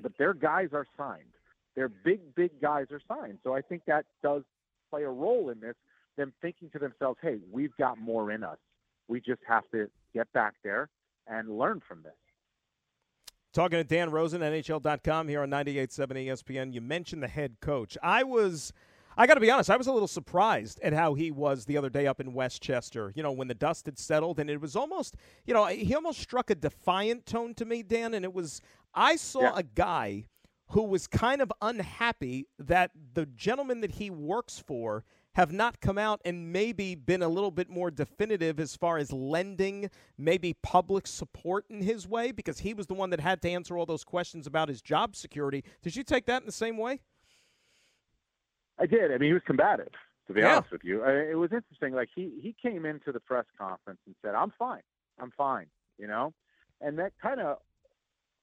But 0.01 0.12
their 0.19 0.33
guys 0.33 0.69
are 0.74 0.86
signed. 0.97 1.33
Their 1.75 1.88
big, 1.88 2.36
big 2.36 2.62
guys 2.62 2.88
are 2.92 3.01
signed. 3.07 3.39
So 3.44 3.53
I 3.56 3.62
think 3.62 3.83
that 3.88 4.06
does 4.21 4.44
play 4.95 5.03
a 5.03 5.09
role 5.09 5.50
in 5.50 5.59
this, 5.59 5.75
them 6.18 6.33
thinking 6.42 6.69
to 6.71 6.80
themselves, 6.80 7.19
hey, 7.21 7.39
we've 7.51 7.75
got 7.77 7.97
more 7.97 8.31
in 8.31 8.44
us. 8.44 8.57
We 9.07 9.19
just 9.19 9.42
have 9.47 9.63
to 9.71 9.88
get 10.13 10.31
back 10.33 10.53
there 10.63 10.89
and 11.27 11.57
learn 11.57 11.81
from 11.88 12.01
this. 12.03 12.13
Talking 13.53 13.77
to 13.77 13.83
Dan 13.83 14.12
Rosen, 14.12 14.42
NHL.com 14.42 15.27
here 15.27 15.42
on 15.42 15.50
98.7 15.50 16.27
ESPN. 16.27 16.74
You 16.74 16.81
mentioned 16.81 17.24
the 17.24 17.27
head 17.27 17.57
coach. 17.62 17.97
I 18.01 18.24
was. 18.24 18.74
I 19.18 19.27
got 19.27 19.36
to 19.36 19.39
be 19.39 19.50
honest, 19.50 19.69
I 19.69 19.77
was 19.77 19.88
a 19.88 19.94
little 19.94 20.09
surprised 20.09 20.77
at 20.81 20.92
how 20.92 21.13
he 21.13 21.31
was 21.31 21.63
the 21.63 21.77
other 21.77 21.89
day 21.89 22.06
up 22.06 22.19
in 22.19 22.33
Westchester, 22.33 23.14
you 23.16 23.23
know, 23.23 23.31
when 23.31 23.47
the 23.47 23.54
dust 23.54 23.85
had 23.85 23.97
settled. 23.97 24.42
And 24.42 24.49
it 24.49 24.59
was 24.59 24.75
almost, 24.75 25.16
you 25.45 25.54
know, 25.54 25.68
he 25.68 25.95
almost 25.95 26.19
struck 26.19 26.49
a 26.49 26.56
defiant 26.56 27.25
tone 27.25 27.54
to 27.54 27.64
me, 27.64 27.81
Dan. 27.81 28.14
And 28.14 28.25
it 28.25 28.33
was, 28.33 28.59
I 28.94 29.16
saw 29.16 29.44
yeah. 29.44 29.54
a 29.56 29.64
guy 29.64 30.25
who 30.69 30.84
was 30.84 31.07
kind 31.07 31.42
of 31.42 31.52
unhappy 31.62 32.48
that 32.57 32.92
the 33.14 33.26
gentleman 33.26 33.81
that 33.81 33.92
he 33.92 34.10
works 34.10 34.64
for 34.66 35.04
have 35.36 35.52
not 35.52 35.81
come 35.81 35.98
out 35.98 36.22
and 36.24 36.52
maybe 36.52 36.95
been 36.95 37.22
a 37.22 37.28
little 37.28 37.52
bit 37.52 37.69
more 37.69 37.92
definitive 37.92 38.60
as 38.60 38.76
far 38.76 38.98
as 38.98 39.12
lending 39.12 39.90
maybe 40.18 40.54
public 40.64 41.06
support 41.06 41.66
in 41.69 41.81
his 41.81 42.07
way 42.07 42.31
because 42.31 42.60
he 42.60 42.74
was 42.74 42.88
the 42.88 42.94
one 42.94 43.10
that 43.10 43.19
had 43.19 43.42
to 43.42 43.50
answer 43.50 43.78
all 43.78 43.86
those 43.86 44.06
questions 44.06 44.48
about 44.48 44.69
his 44.69 44.81
job 44.81 45.16
security. 45.16 45.64
Did 45.81 45.95
you 45.95 46.04
take 46.04 46.26
that 46.28 46.42
in 46.42 46.45
the 46.45 46.54
same 46.54 46.78
way? 46.78 47.02
I 48.80 48.86
did. 48.86 49.12
I 49.12 49.18
mean, 49.18 49.30
he 49.30 49.34
was 49.34 49.42
combative, 49.45 49.92
to 50.28 50.34
be 50.34 50.42
yeah. 50.42 50.57
honest 50.57 50.72
with 50.72 50.84
you. 50.84 51.04
It 51.06 51.38
was 51.38 51.52
interesting. 51.52 51.94
Like 51.94 52.10
he 52.14 52.31
he 52.42 52.56
came 52.62 52.86
into 52.86 53.12
the 53.12 53.22
press 53.22 53.45
conference 53.57 54.00
and 54.06 54.16
said, 54.22 54.36
"I'm 54.36 54.52
fine. 54.60 54.81
I'm 55.18 55.31
fine," 55.31 55.68
you 55.98 56.07
know, 56.07 56.34
and 56.81 57.00
that 57.00 57.14
kind 57.22 57.40
of 57.40 57.60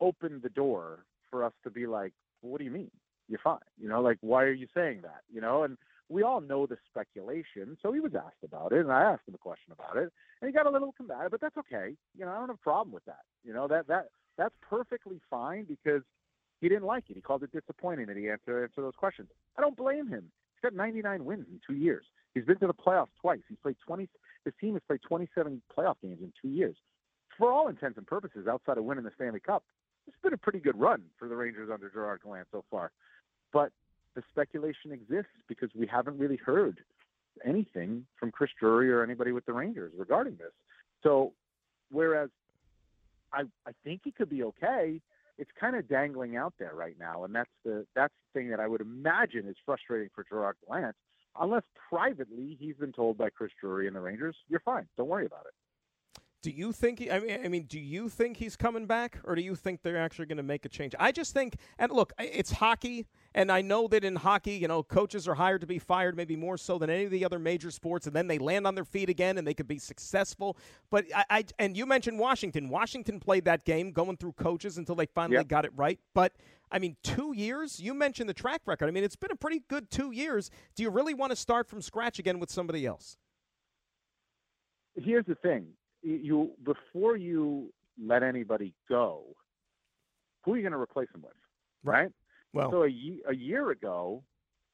opened 0.01 0.43
the 0.43 0.49
door 0.49 1.05
for 1.33 1.43
us 1.43 1.53
to 1.65 1.71
be 1.71 1.87
like, 1.87 2.13
what 2.43 2.59
do 2.59 2.65
you 2.65 2.71
mean? 2.71 2.91
You're 3.29 3.41
fine. 3.43 3.59
You 3.81 3.89
know, 3.89 4.01
like, 4.01 4.19
why 4.21 4.45
are 4.45 4.53
you 4.53 4.69
saying 4.75 5.01
that? 5.03 5.23
You 5.33 5.41
know, 5.41 5.65
and 5.65 5.77
we 6.09 6.23
all 6.23 6.41
know 6.41 6.67
the 6.67 6.77
speculation. 6.87 7.77
So 7.83 7.93
he 7.93 7.99
was 7.99 8.13
asked 8.15 8.45
about 8.45 8.73
it, 8.73 8.81
and 8.81 8.93
I 8.93 9.03
asked 9.03 9.27
him 9.27 9.35
a 9.35 9.39
question 9.39 9.73
about 9.73 9.97
it, 9.97 10.13
and 10.41 10.49
he 10.49 10.53
got 10.53 10.67
a 10.67 10.71
little 10.71 10.93
combative, 10.93 11.31
but 11.31 11.41
that's 11.41 11.57
okay. 11.57 11.97
You 12.17 12.25
know, 12.25 12.31
I 12.31 12.35
don't 12.35 12.49
have 12.49 12.59
a 12.61 12.63
problem 12.63 12.93
with 12.93 13.05
that. 13.07 13.25
You 13.43 13.55
know, 13.55 13.67
that 13.69 13.89
that 13.89 14.09
that's 14.37 14.55
perfectly 14.69 15.21
fine 15.31 15.65
because 15.65 16.03
he 16.61 16.69
didn't 16.69 16.85
like 16.85 17.05
it. 17.09 17.17
He 17.17 17.23
called 17.23 17.43
it 17.43 17.53
disappointing 17.53 18.07
that 18.07 18.17
he 18.17 18.29
answered 18.29 18.63
answer 18.63 18.83
those 18.83 18.95
questions. 18.97 19.29
I 19.57 19.63
don't 19.63 19.77
blame 19.77 20.09
him. 20.09 20.31
He's 20.55 20.71
got 20.71 20.77
99 20.77 21.25
wins 21.25 21.47
in 21.51 21.61
two 21.67 21.75
years. 21.75 22.05
He's 22.35 22.45
been 22.45 22.59
to 22.59 22.67
the 22.67 22.75
playoffs 22.75 23.15
twice. 23.21 23.41
He's 23.49 23.59
played 23.63 23.77
20. 23.87 24.09
His 24.45 24.55
team 24.61 24.75
has 24.75 24.83
played 24.87 25.01
27 25.07 25.63
playoff 25.77 25.97
games 26.03 26.19
in 26.21 26.33
two 26.41 26.49
years. 26.49 26.77
For 27.39 27.53
all 27.53 27.69
intents 27.69 27.99
and 27.99 28.07
purposes, 28.07 28.47
outside 28.47 28.79
of 28.79 28.85
winning 28.85 29.05
the 29.05 29.11
Stanley 29.15 29.41
Cup, 29.41 29.65
it's 30.07 30.17
been 30.23 30.33
a 30.33 30.39
pretty 30.39 30.61
good 30.61 30.79
run 30.79 31.03
for 31.19 31.29
the 31.29 31.37
Rangers 31.37 31.71
under 31.73 31.89
Gerard 31.89 32.21
Gallant 32.23 32.49
so 32.51 32.65
far. 32.71 32.91
But 33.53 33.71
the 34.15 34.23
speculation 34.31 34.93
exists 34.93 35.33
because 35.49 35.71
we 35.75 35.87
haven't 35.87 36.19
really 36.19 36.37
heard 36.37 36.79
anything 37.45 38.07
from 38.19 38.31
Chris 38.31 38.51
Drury 38.59 38.91
or 38.93 39.03
anybody 39.03 39.33
with 39.33 39.47
the 39.47 39.53
Rangers 39.53 39.93
regarding 39.97 40.37
this. 40.37 40.53
So, 41.03 41.33
whereas 41.91 42.31
I 43.33 43.43
I 43.67 43.73
think 43.85 44.03
he 44.05 44.13
could 44.13 44.29
be 44.29 44.43
okay, 44.45 45.01
it's 45.39 45.51
kind 45.59 45.77
of 45.77 45.89
dangling 45.89 46.37
out 46.37 46.55
there 46.59 46.75
right 46.75 46.97
now, 46.99 47.25
and 47.25 47.35
that's 47.35 47.51
the 47.65 47.87
that's 47.95 48.15
the 48.15 48.39
thing 48.39 48.51
that 48.51 48.61
I 48.61 48.69
would 48.69 48.81
imagine 48.81 49.49
is 49.49 49.57
frustrating 49.65 50.11
for 50.15 50.25
Gerard 50.29 50.57
Gallant. 50.67 50.97
Unless 51.41 51.63
privately 51.89 52.57
he's 52.61 52.77
been 52.77 52.93
told 52.93 53.17
by 53.17 53.31
Chris 53.31 53.51
Drury 53.59 53.87
and 53.87 53.97
the 53.97 54.01
Rangers, 54.01 54.37
"You're 54.49 54.61
fine, 54.61 54.87
don't 54.97 55.09
worry 55.09 55.27
about 55.27 55.47
it." 55.47 55.55
Do 56.43 56.51
you 56.51 56.73
think? 56.73 56.99
He, 56.99 57.09
I 57.09 57.21
mean, 57.21 57.39
I 57.45 57.49
mean, 57.49 57.65
do 57.65 57.79
you 57.79 58.09
think 58.09 58.37
he's 58.37 58.57
coming 58.57 58.87
back, 58.87 59.21
or 59.25 59.37
do 59.37 59.43
you 59.43 59.55
think 59.55 59.83
they're 59.83 59.97
actually 59.97 60.27
going 60.27 60.39
to 60.39 60.43
make 60.43 60.65
a 60.65 60.69
change? 60.69 60.93
I 60.99 61.13
just 61.13 61.33
think, 61.33 61.55
and 61.79 61.93
look, 61.93 62.13
it's 62.19 62.51
hockey, 62.51 63.07
and 63.33 63.53
I 63.53 63.63
know 63.63 63.87
that 63.87 64.03
in 64.03 64.17
hockey, 64.17 64.55
you 64.55 64.67
know, 64.67 64.83
coaches 64.83 65.29
are 65.29 65.35
hired 65.35 65.61
to 65.61 65.69
be 65.69 65.79
fired, 65.79 66.17
maybe 66.17 66.35
more 66.35 66.59
so 66.59 66.79
than 66.79 66.91
any 66.91 67.05
of 67.05 67.13
the 67.13 67.25
other 67.25 67.39
major 67.39 67.71
sports, 67.71 68.09
and 68.09 68.17
then 68.17 68.27
they 68.27 68.39
land 68.39 68.67
on 68.67 68.75
their 68.75 68.85
feet 68.85 69.09
again, 69.09 69.39
and 69.39 69.47
they 69.47 69.55
could 69.55 69.69
be 69.69 69.79
successful. 69.79 70.57
But 70.91 71.05
I, 71.15 71.25
I 71.31 71.45
and 71.61 71.77
you 71.77 71.87
mentioned 71.87 72.19
Washington. 72.19 72.69
Washington 72.69 73.21
played 73.21 73.45
that 73.45 73.65
game, 73.65 73.93
going 73.93 74.17
through 74.17 74.33
coaches 74.33 74.79
until 74.79 74.97
they 74.97 75.07
finally 75.07 75.37
yep. 75.37 75.49
got 75.49 75.65
it 75.65 75.73
right. 75.77 76.01
But 76.13 76.33
I 76.73 76.81
mean, 76.81 76.97
two 77.05 77.35
years. 77.37 77.79
You 77.79 77.95
mentioned 77.95 78.29
the 78.29 78.35
track 78.35 78.63
record. 78.67 78.89
I 78.89 78.91
mean, 78.91 79.05
it's 79.05 79.15
been 79.15 79.31
a 79.31 79.37
pretty 79.37 79.63
good 79.69 79.93
two 79.93 80.11
years. 80.11 80.51
Do 80.75 80.83
you 80.83 80.91
really 80.91 81.15
want 81.15 81.31
to 81.31 81.37
start 81.37 81.69
from 81.69 81.83
scratch 81.83 82.19
again 82.19 82.41
with 82.41 82.51
somebody 82.51 82.85
else? 82.85 83.17
Here's 84.97 85.25
the 85.25 85.37
thing 85.37 85.69
you 86.03 86.51
before 86.65 87.17
you 87.17 87.73
let 88.03 88.23
anybody 88.23 88.75
go, 88.89 89.23
who 90.45 90.55
are 90.55 90.57
you 90.57 90.63
going 90.63 90.73
to 90.73 90.79
replace 90.79 91.09
them 91.13 91.23
with, 91.23 91.33
right? 91.85 92.11
Well, 92.53 92.71
so 92.71 92.85
a, 92.85 93.21
a 93.29 93.35
year 93.35 93.71
ago, 93.71 94.23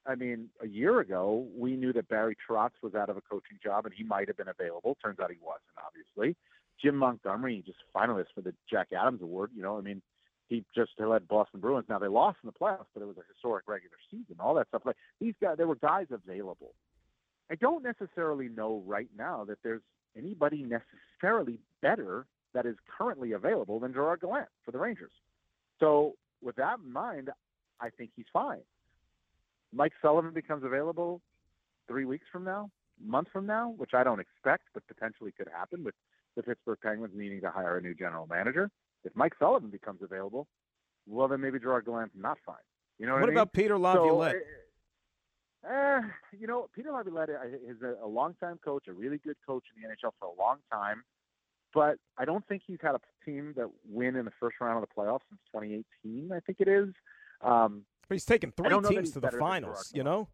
I 0.05 0.15
mean, 0.15 0.49
a 0.61 0.67
year 0.67 0.99
ago, 0.99 1.47
we 1.55 1.75
knew 1.75 1.93
that 1.93 2.07
Barry 2.09 2.35
Trotz 2.47 2.71
was 2.81 2.95
out 2.95 3.09
of 3.09 3.17
a 3.17 3.21
coaching 3.21 3.59
job 3.63 3.85
and 3.85 3.93
he 3.93 4.03
might 4.03 4.27
have 4.27 4.37
been 4.37 4.47
available. 4.49 4.97
Turns 5.03 5.19
out 5.19 5.29
he 5.29 5.37
wasn't, 5.41 5.61
obviously. 5.85 6.35
Jim 6.81 6.95
Montgomery, 6.95 7.63
just 7.65 7.79
finalist 7.95 8.27
for 8.33 8.41
the 8.41 8.53
Jack 8.69 8.87
Adams 8.97 9.21
Award. 9.21 9.51
You 9.55 9.61
know, 9.61 9.77
I 9.77 9.81
mean, 9.81 10.01
he 10.47 10.63
just 10.75 10.91
led 10.97 11.27
Boston 11.27 11.59
Bruins. 11.59 11.85
Now 11.89 11.99
they 11.99 12.07
lost 12.07 12.39
in 12.43 12.47
the 12.47 12.53
playoffs, 12.53 12.87
but 12.93 13.03
it 13.03 13.07
was 13.07 13.17
a 13.17 13.33
historic 13.33 13.65
regular 13.67 13.97
season. 14.09 14.37
All 14.39 14.55
that 14.55 14.67
stuff. 14.69 14.81
Like 14.85 14.97
these 15.19 15.35
guys, 15.41 15.57
there 15.57 15.67
were 15.67 15.75
guys 15.75 16.07
available. 16.11 16.73
I 17.51 17.55
don't 17.55 17.83
necessarily 17.83 18.47
know 18.47 18.83
right 18.85 19.09
now 19.17 19.45
that 19.45 19.59
there's 19.63 19.81
anybody 20.17 20.63
necessarily 20.63 21.59
better 21.81 22.25
that 22.53 22.65
is 22.65 22.75
currently 22.97 23.33
available 23.33 23.79
than 23.79 23.93
Gerard 23.93 24.21
Gallant 24.21 24.47
for 24.65 24.71
the 24.71 24.79
Rangers. 24.79 25.11
So 25.79 26.15
with 26.41 26.55
that 26.55 26.79
in 26.83 26.91
mind, 26.91 27.29
I 27.79 27.89
think 27.89 28.11
he's 28.15 28.25
fine. 28.31 28.61
Mike 29.73 29.93
Sullivan 30.01 30.33
becomes 30.33 30.63
available 30.63 31.21
three 31.87 32.05
weeks 32.05 32.25
from 32.31 32.43
now, 32.43 32.69
month 33.03 33.27
from 33.31 33.45
now, 33.45 33.73
which 33.77 33.93
I 33.93 34.03
don't 34.03 34.19
expect, 34.19 34.63
but 34.73 34.85
potentially 34.87 35.31
could 35.31 35.47
happen 35.53 35.83
with 35.83 35.95
the 36.35 36.43
Pittsburgh 36.43 36.79
Penguins 36.81 37.13
needing 37.15 37.41
to 37.41 37.51
hire 37.51 37.77
a 37.77 37.81
new 37.81 37.93
general 37.93 38.27
manager. 38.27 38.69
If 39.03 39.15
Mike 39.15 39.33
Sullivan 39.39 39.69
becomes 39.69 40.01
available, 40.01 40.47
well, 41.07 41.27
then 41.27 41.41
maybe 41.41 41.59
Gerard 41.59 41.85
Gallant's 41.85 42.15
not 42.17 42.37
fine. 42.45 42.55
You 42.97 43.05
know 43.05 43.13
what, 43.13 43.21
what 43.21 43.27
I 43.27 43.31
mean? 43.31 43.37
about 43.37 43.53
Peter 43.53 43.77
Laviolette? 43.77 44.33
So, 44.33 44.39
uh, 45.67 46.01
you 46.37 46.47
know, 46.47 46.67
Peter 46.73 46.91
Laviolette 46.91 47.29
is 47.29 47.81
a, 47.81 48.05
a 48.05 48.07
long-time 48.07 48.59
coach, 48.63 48.87
a 48.87 48.93
really 48.93 49.17
good 49.17 49.35
coach 49.45 49.63
in 49.75 49.81
the 49.81 49.87
NHL 49.87 50.11
for 50.19 50.27
a 50.27 50.39
long 50.41 50.57
time. 50.71 51.03
But 51.73 51.97
I 52.17 52.25
don't 52.25 52.45
think 52.47 52.63
he's 52.65 52.79
had 52.81 52.95
a 52.95 52.99
team 53.25 53.53
that 53.55 53.69
win 53.87 54.15
in 54.15 54.25
the 54.25 54.31
first 54.39 54.57
round 54.59 54.81
of 54.81 54.89
the 54.89 55.01
playoffs 55.01 55.21
since 55.29 55.41
2018. 55.53 56.31
I 56.31 56.39
think 56.39 56.59
it 56.61 56.67
is. 56.67 56.89
Um, 57.41 57.83
but 58.07 58.15
he's 58.15 58.25
taken 58.25 58.51
three 58.51 58.69
teams 58.89 59.11
to 59.11 59.19
the 59.19 59.31
finals. 59.31 59.91
You 59.93 60.03
know, 60.03 60.29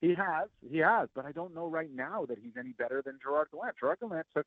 he 0.00 0.14
has, 0.14 0.48
he 0.68 0.78
has. 0.78 1.08
But 1.14 1.24
I 1.24 1.32
don't 1.32 1.54
know 1.54 1.68
right 1.68 1.90
now 1.94 2.26
that 2.28 2.38
he's 2.42 2.54
any 2.58 2.72
better 2.72 3.00
than 3.04 3.18
Gerard 3.22 3.48
Gallant. 3.52 3.76
Gerard 3.78 4.00
Gallant 4.00 4.26
took 4.34 4.46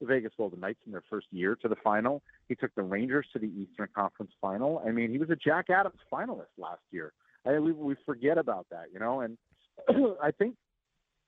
the 0.00 0.06
Vegas 0.06 0.32
Golden 0.36 0.60
Knights 0.60 0.80
in 0.86 0.92
their 0.92 1.04
first 1.10 1.26
year 1.30 1.54
to 1.56 1.68
the 1.68 1.76
final. 1.76 2.22
He 2.48 2.54
took 2.54 2.74
the 2.74 2.82
Rangers 2.82 3.26
to 3.34 3.38
the 3.38 3.50
Eastern 3.60 3.88
Conference 3.94 4.32
Final. 4.40 4.82
I 4.86 4.90
mean, 4.90 5.10
he 5.10 5.18
was 5.18 5.30
a 5.30 5.36
Jack 5.36 5.68
Adams 5.68 6.00
finalist 6.10 6.54
last 6.56 6.82
year. 6.90 7.12
I 7.46 7.58
we 7.58 7.72
we 7.72 7.94
forget 8.06 8.38
about 8.38 8.66
that, 8.70 8.86
you 8.92 8.98
know. 8.98 9.20
And 9.20 9.36
I 10.22 10.30
think 10.30 10.54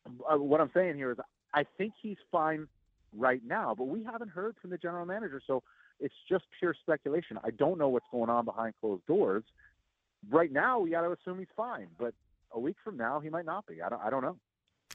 uh, 0.07 0.39
what 0.39 0.61
I'm 0.61 0.71
saying 0.75 0.97
here 0.97 1.13
is 1.13 1.19
I 1.55 1.65
think 1.79 1.93
he's 2.01 2.17
fine 2.31 2.69
right 3.17 3.41
now, 3.47 3.75
but 3.77 3.89
we 3.89 4.05
haven't 4.05 4.29
heard 4.29 4.57
from 4.61 4.71
the 4.71 4.79
general 4.79 5.07
manager, 5.07 5.41
so 5.47 5.63
it's 6.01 6.15
just 6.29 6.45
pure 6.59 6.75
speculation. 6.79 7.39
I 7.45 7.51
don't 7.51 7.79
know 7.79 7.89
what's 7.89 8.07
going 8.11 8.31
on 8.31 8.45
behind 8.45 8.75
closed 8.81 9.07
doors. 9.07 9.45
Right 10.31 10.53
now, 10.53 10.79
we 10.79 10.91
got 10.91 11.03
to 11.03 11.13
assume 11.13 11.39
he's 11.39 11.49
fine, 11.57 11.87
but 11.99 12.15
a 12.53 12.61
week 12.61 12.77
from 12.85 12.97
now, 12.97 13.21
he 13.21 13.29
might 13.29 13.47
not 13.47 13.67
be. 13.67 13.83
I 13.83 13.89
don't. 13.89 14.03
I 14.03 14.11
don't 14.11 14.23
know. 14.23 14.37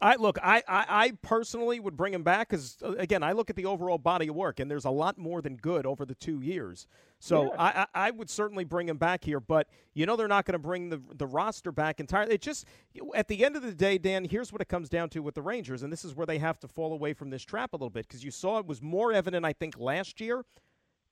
I 0.01 0.15
look. 0.15 0.39
I, 0.41 0.63
I, 0.67 0.85
I 0.89 1.11
personally 1.21 1.79
would 1.79 1.95
bring 1.95 2.13
him 2.13 2.23
back 2.23 2.49
because 2.49 2.77
uh, 2.83 2.93
again, 2.93 3.21
I 3.21 3.33
look 3.33 3.49
at 3.51 3.55
the 3.55 3.65
overall 3.65 3.99
body 3.99 4.27
of 4.27 4.35
work, 4.35 4.59
and 4.59 4.69
there's 4.69 4.85
a 4.85 4.89
lot 4.89 5.17
more 5.17 5.41
than 5.41 5.55
good 5.57 5.85
over 5.85 6.05
the 6.05 6.15
two 6.15 6.41
years. 6.41 6.87
So 7.19 7.53
yeah. 7.53 7.61
I, 7.61 7.81
I, 7.81 8.07
I 8.07 8.11
would 8.11 8.29
certainly 8.29 8.63
bring 8.63 8.89
him 8.89 8.97
back 8.97 9.23
here. 9.23 9.39
But 9.39 9.67
you 9.93 10.07
know, 10.07 10.15
they're 10.15 10.27
not 10.27 10.45
going 10.45 10.53
to 10.53 10.59
bring 10.59 10.89
the 10.89 11.01
the 11.13 11.27
roster 11.27 11.71
back 11.71 11.99
entirely. 11.99 12.33
It 12.33 12.41
just 12.41 12.65
at 13.13 13.27
the 13.27 13.45
end 13.45 13.55
of 13.55 13.61
the 13.61 13.73
day, 13.73 13.99
Dan. 13.99 14.25
Here's 14.25 14.51
what 14.51 14.61
it 14.61 14.67
comes 14.69 14.89
down 14.89 15.09
to 15.09 15.19
with 15.19 15.35
the 15.35 15.43
Rangers, 15.43 15.83
and 15.83 15.93
this 15.93 16.03
is 16.03 16.15
where 16.15 16.25
they 16.25 16.39
have 16.39 16.59
to 16.61 16.67
fall 16.67 16.93
away 16.93 17.13
from 17.13 17.29
this 17.29 17.43
trap 17.43 17.73
a 17.73 17.75
little 17.75 17.91
bit 17.91 18.07
because 18.07 18.23
you 18.23 18.31
saw 18.31 18.57
it 18.57 18.65
was 18.65 18.81
more 18.81 19.13
evident, 19.13 19.45
I 19.45 19.53
think, 19.53 19.77
last 19.77 20.19
year. 20.19 20.43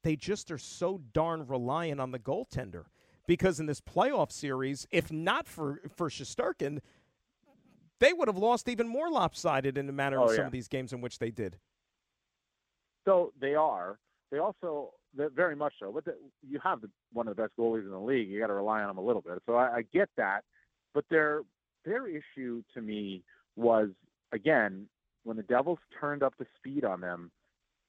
They 0.02 0.16
just 0.16 0.50
are 0.50 0.58
so 0.58 1.02
darn 1.14 1.46
reliant 1.46 2.00
on 2.00 2.12
the 2.12 2.20
goaltender 2.20 2.86
because 3.28 3.60
in 3.60 3.68
this 3.68 3.82
playoff 3.82 4.32
series, 4.32 4.88
if 4.90 5.12
not 5.12 5.48
for 5.48 5.82
for 5.96 6.10
Shesterkin 6.10 6.80
they 8.00 8.14
would 8.14 8.28
have 8.28 8.38
lost 8.38 8.68
even 8.70 8.88
more 8.88 9.10
lopsided 9.10 9.78
in 9.78 9.88
the 9.88 9.94
manner 9.94 10.20
oh, 10.20 10.26
of 10.26 10.32
yeah. 10.32 10.38
some 10.38 10.46
of 10.46 10.52
these 10.52 10.68
games 10.68 10.94
in 10.94 11.02
which 11.02 11.20
they 11.20 11.32
did. 11.32 11.58
So 13.06 13.34
they 13.40 13.56
are. 13.56 14.00
They 14.32 14.38
also 14.38 14.92
very 15.16 15.56
much 15.56 15.74
so. 15.80 15.92
But 15.92 16.06
the, 16.06 16.16
you 16.48 16.60
have 16.64 16.82
the, 16.82 16.90
one 17.14 17.28
of 17.28 17.36
the 17.36 17.42
best 17.42 17.54
goalies 17.60 17.84
in 17.84 17.92
the 17.92 18.00
league. 18.00 18.30
You 18.30 18.40
got 18.40 18.48
to 18.48 18.54
rely 18.54 18.82
on 18.82 18.88
them 18.88 18.98
a 18.98 19.06
little 19.06 19.22
bit. 19.22 19.42
So 19.46 19.56
I, 19.56 19.78
I 19.78 19.82
get 19.94 20.10
that. 20.18 20.42
But 20.94 21.06
their 21.10 21.42
their 21.86 22.08
issue 22.08 22.64
to 22.74 22.82
me 22.82 23.24
was 23.56 23.90
again 24.32 24.88
when 25.24 25.38
the 25.38 25.44
Devils 25.44 25.80
turned 26.00 26.24
up 26.24 26.34
the 26.40 26.46
speed 26.58 26.86
on 26.86 27.02
them, 27.02 27.32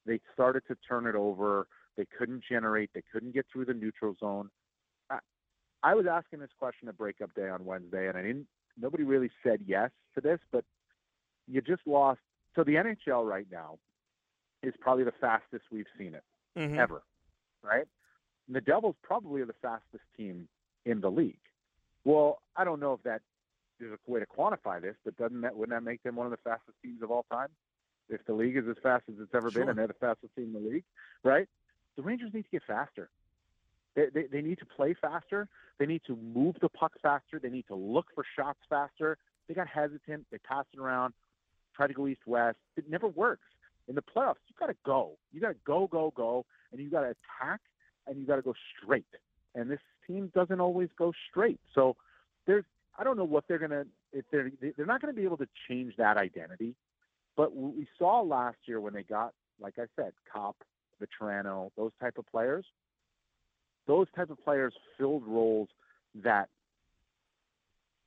they 0.07 0.21
started 0.33 0.63
to 0.69 0.77
turn 0.89 1.07
it 1.07 1.15
over. 1.15 1.67
They 1.97 2.07
couldn't 2.19 2.43
generate. 2.49 2.91
They 2.95 3.03
couldn't 3.13 3.35
get 3.35 3.47
through 3.53 3.67
the 3.67 3.75
neutral 3.75 4.17
zone. 4.19 4.51
I, 5.11 5.19
I 5.83 5.95
was 5.95 6.07
asking 6.11 6.41
this 6.41 6.51
question 6.59 6.89
at 6.89 6.97
breakup 6.97 7.35
day 7.35 7.49
on 7.49 7.65
Wednesday, 7.65 8.09
and 8.09 8.17
I 8.17 8.23
didn't 8.23 8.47
nobody 8.81 9.05
really 9.05 9.31
said 9.43 9.61
yes 9.67 9.91
to 10.15 10.21
this, 10.21 10.39
but 10.53 10.65
you 11.47 11.61
just 11.61 11.83
lost. 11.87 12.21
So 12.55 12.65
the 12.65 12.75
NHL 12.75 13.29
right 13.29 13.47
now 13.51 13.79
is 14.63 14.75
probably 14.81 15.05
the 15.05 15.15
fastest 15.21 15.65
we've 15.71 15.87
seen 15.99 16.15
it 16.15 16.25
mm-hmm. 16.59 16.79
ever, 16.79 17.03
right? 17.63 17.87
And 18.47 18.57
the 18.57 18.61
Devils 18.61 18.97
probably 19.03 19.41
are 19.41 19.47
the 19.47 19.55
fastest 19.63 20.05
team 20.17 20.49
in 20.85 21.01
the 21.01 21.11
league. 21.11 21.39
Well, 22.05 22.41
I 22.57 22.65
don't 22.65 22.81
know 22.81 22.95
if 22.95 23.03
that 23.05 23.23
there's 23.79 23.93
a 23.93 24.11
way 24.11 24.21
to 24.21 24.27
quantify 24.27 24.81
this, 24.81 24.97
but 25.05 25.17
doesn't 25.17 25.41
that 25.41 25.57
wouldn't 25.57 25.77
that 25.77 25.89
make 25.89 26.03
them 26.03 26.17
one 26.17 26.27
of 26.27 26.31
the 26.31 26.39
fastest 26.39 26.77
teams 26.83 27.03
of 27.03 27.11
all 27.11 27.25
time? 27.31 27.49
If 28.09 28.25
the 28.27 28.35
league 28.35 28.57
is 28.57 28.65
as 28.69 28.77
fast 28.83 29.05
as 29.09 29.15
it's 29.21 29.35
ever 29.35 29.51
sure. 29.51 29.63
been, 29.63 29.71
and 29.71 29.79
they're 29.79 29.87
the 29.87 29.95
fastest 29.95 30.35
team 30.35 30.55
in 30.55 30.65
the 30.65 30.69
league, 30.69 30.85
right? 31.23 31.47
The 31.97 32.03
Rangers 32.03 32.33
need 32.35 32.43
to 32.43 32.51
get 32.51 32.63
faster. 32.67 33.09
They, 33.97 34.07
they, 34.13 34.27
they 34.31 34.41
need 34.43 34.59
to 34.59 34.67
play 34.67 34.95
faster. 35.01 35.49
They 35.79 35.87
need 35.87 36.03
to 36.07 36.17
move 36.17 36.57
the 36.61 36.69
puck 36.69 36.93
faster. 37.03 37.39
They 37.43 37.49
need 37.49 37.67
to 37.69 37.75
look 37.75 38.07
for 38.15 38.25
shots 38.37 38.61
faster. 38.69 39.19
They 39.49 39.55
got 39.55 39.67
hesitant. 39.67 40.27
They 40.31 40.39
pass 40.39 40.65
it 40.73 40.79
around, 40.79 41.13
try 41.75 41.87
to 41.87 41.95
go 41.95 42.07
east 42.07 42.21
west. 42.27 42.59
It 42.77 42.89
never 42.89 43.09
works. 43.09 43.47
In 43.89 43.97
the 43.97 44.03
playoffs, 44.03 44.37
you 44.47 44.55
got 44.59 44.67
to 44.67 44.77
go. 44.85 45.17
You 45.33 45.41
got 45.41 45.49
to 45.49 45.57
go, 45.67 45.89
go, 45.89 46.13
go, 46.15 46.45
and 46.71 46.81
you 46.81 46.91
got 46.91 47.01
to 47.01 47.07
attack, 47.07 47.61
and 48.07 48.21
you 48.21 48.27
got 48.27 48.37
to 48.37 48.43
go 48.43 48.55
straight. 48.79 49.07
And 49.55 49.69
this 49.69 49.81
team 50.07 50.31
doesn't 50.33 50.61
always 50.61 50.91
go 50.97 51.13
straight. 51.29 51.59
So 51.75 51.97
there's, 52.47 52.65
I 52.97 53.03
don't 53.03 53.17
know 53.17 53.25
what 53.25 53.45
they're 53.49 53.59
gonna. 53.59 53.87
If 54.13 54.25
they're, 54.31 54.53
they're 54.77 54.87
not 54.87 55.01
going 55.01 55.13
to 55.13 55.19
be 55.19 55.25
able 55.25 55.39
to 55.39 55.49
change 55.69 55.95
that 55.97 56.17
identity. 56.17 56.77
But 57.37 57.57
we 57.57 57.89
saw 57.99 58.21
last 58.21 58.59
year 58.67 58.81
when 58.81 58.93
they 58.93 59.03
got, 59.03 59.33
like 59.61 59.75
I 59.79 59.87
said, 59.97 60.13
Copp, 60.33 60.57
Vatrano, 61.03 61.71
those 61.77 61.93
type 62.01 62.19
of 62.19 62.27
players 62.27 62.67
those 63.91 64.07
type 64.15 64.31
of 64.31 64.39
players 64.45 64.73
filled 64.97 65.25
roles 65.27 65.69
that 66.23 66.49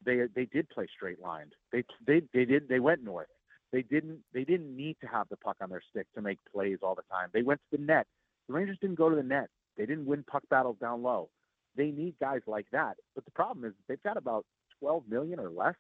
they 0.06 0.22
they 0.34 0.46
did 0.46 0.70
play 0.70 0.88
straight 0.96 1.22
lined. 1.22 1.56
They 1.74 1.84
they 2.08 2.22
they 2.34 2.46
did 2.46 2.70
they 2.70 2.80
went 2.80 3.04
north. 3.04 3.28
They 3.74 3.82
didn't 3.82 4.20
they 4.34 4.46
didn't 4.46 4.78
need 4.78 4.96
to 5.02 5.08
have 5.08 5.28
the 5.28 5.36
puck 5.36 5.58
on 5.60 5.70
their 5.70 5.82
stick 5.90 6.08
to 6.16 6.22
make 6.22 6.40
plays 6.54 6.78
all 6.82 6.96
the 6.96 7.04
time. 7.12 7.28
They 7.34 7.42
went 7.42 7.60
to 7.70 7.78
the 7.78 7.84
net. 7.84 8.08
The 8.48 8.54
Rangers 8.54 8.78
didn't 8.80 8.96
go 8.96 9.10
to 9.10 9.16
the 9.18 9.24
net. 9.24 9.50
They 9.78 9.86
didn't 9.86 10.06
win 10.06 10.24
puck 10.24 10.44
battles 10.50 10.78
down 10.80 11.04
low. 11.04 11.30
They 11.76 11.92
need 11.92 12.16
guys 12.18 12.42
like 12.48 12.68
that. 12.72 12.96
But 13.14 13.26
the 13.26 13.32
problem 13.32 13.66
is 13.66 13.74
they've 13.90 14.02
got 14.04 14.16
about 14.16 14.46
12 14.80 15.04
million 15.10 15.38
or 15.38 15.50
less, 15.50 15.76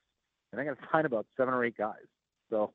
and 0.51 0.59
they 0.59 0.65
got 0.65 0.77
to 0.81 0.87
sign 0.91 1.05
about 1.05 1.27
seven 1.37 1.53
or 1.53 1.63
eight 1.63 1.77
guys. 1.77 2.07
So 2.49 2.73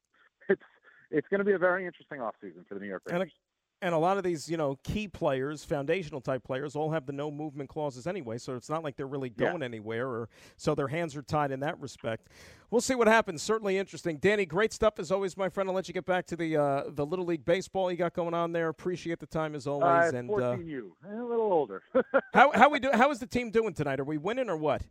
it's 0.49 0.63
it's 1.11 1.29
going 1.29 1.41
to 1.41 1.45
be 1.45 1.53
a 1.53 1.59
very 1.59 1.85
interesting 1.85 2.21
offseason 2.21 2.67
for 2.67 2.73
the 2.73 2.81
New 2.81 2.89
York 2.89 3.03
Rangers. 3.05 3.33
And 3.81 3.95
a 3.95 3.99
lot 3.99 4.17
of 4.17 4.25
these, 4.25 4.51
you 4.51 4.57
know, 4.57 4.77
key 4.83 5.07
players, 5.07 5.65
foundational 5.65 6.21
type 6.21 6.43
players, 6.43 6.75
all 6.75 6.91
have 6.91 7.07
the 7.07 7.13
no 7.13 7.31
movement 7.31 7.71
clauses 7.71 8.09
anyway. 8.09 8.37
So 8.39 8.57
it's 8.57 8.69
not 8.69 8.83
like 8.83 8.97
they're 8.97 9.07
really 9.07 9.31
going 9.31 9.61
Yeah. 9.61 9.67
anywhere, 9.67 10.09
or 10.09 10.29
so 10.57 10.75
their 10.75 10.89
hands 10.89 11.15
are 11.15 11.23
tied 11.23 11.53
in 11.53 11.61
that 11.61 11.79
respect. 11.81 12.29
We'll 12.73 12.81
see 12.81 12.97
what 12.97 13.07
happens. 13.07 13.41
Certainly 13.41 13.79
interesting. 13.79 14.17
Danny, 14.19 14.47
great 14.47 14.73
stuff 14.73 14.99
as 14.99 15.13
always, 15.13 15.37
my 15.37 15.49
friend. 15.49 15.69
I'll 15.69 15.77
let 15.77 15.87
you 15.87 15.95
get 15.95 16.07
back 16.07 16.27
to 16.27 16.37
the 16.37 16.57
uh, 16.57 16.85
the 16.89 17.07
little 17.07 17.25
league 17.25 17.45
baseball 17.45 17.89
you 17.89 17.97
got 17.97 18.15
going 18.15 18.35
on 18.35 18.51
there. 18.51 18.69
Appreciate 18.69 19.21
the 19.21 19.27
time 19.27 19.55
as 19.55 19.69
always. 19.69 20.13
Uh, 20.13 20.17
and 20.17 20.29
uh, 20.29 20.57
14U, 20.57 20.91
a 21.09 21.15
little 21.23 21.53
older. 21.53 21.83
how 22.35 22.51
how 22.53 22.69
we 22.69 22.81
do? 22.81 22.91
How 22.93 23.13
is 23.13 23.21
the 23.21 23.27
team 23.29 23.53
doing 23.53 23.75
tonight? 23.75 24.01
Are 24.01 24.05
we 24.05 24.19
winning 24.19 24.51
or 24.51 24.57
what? 24.57 24.83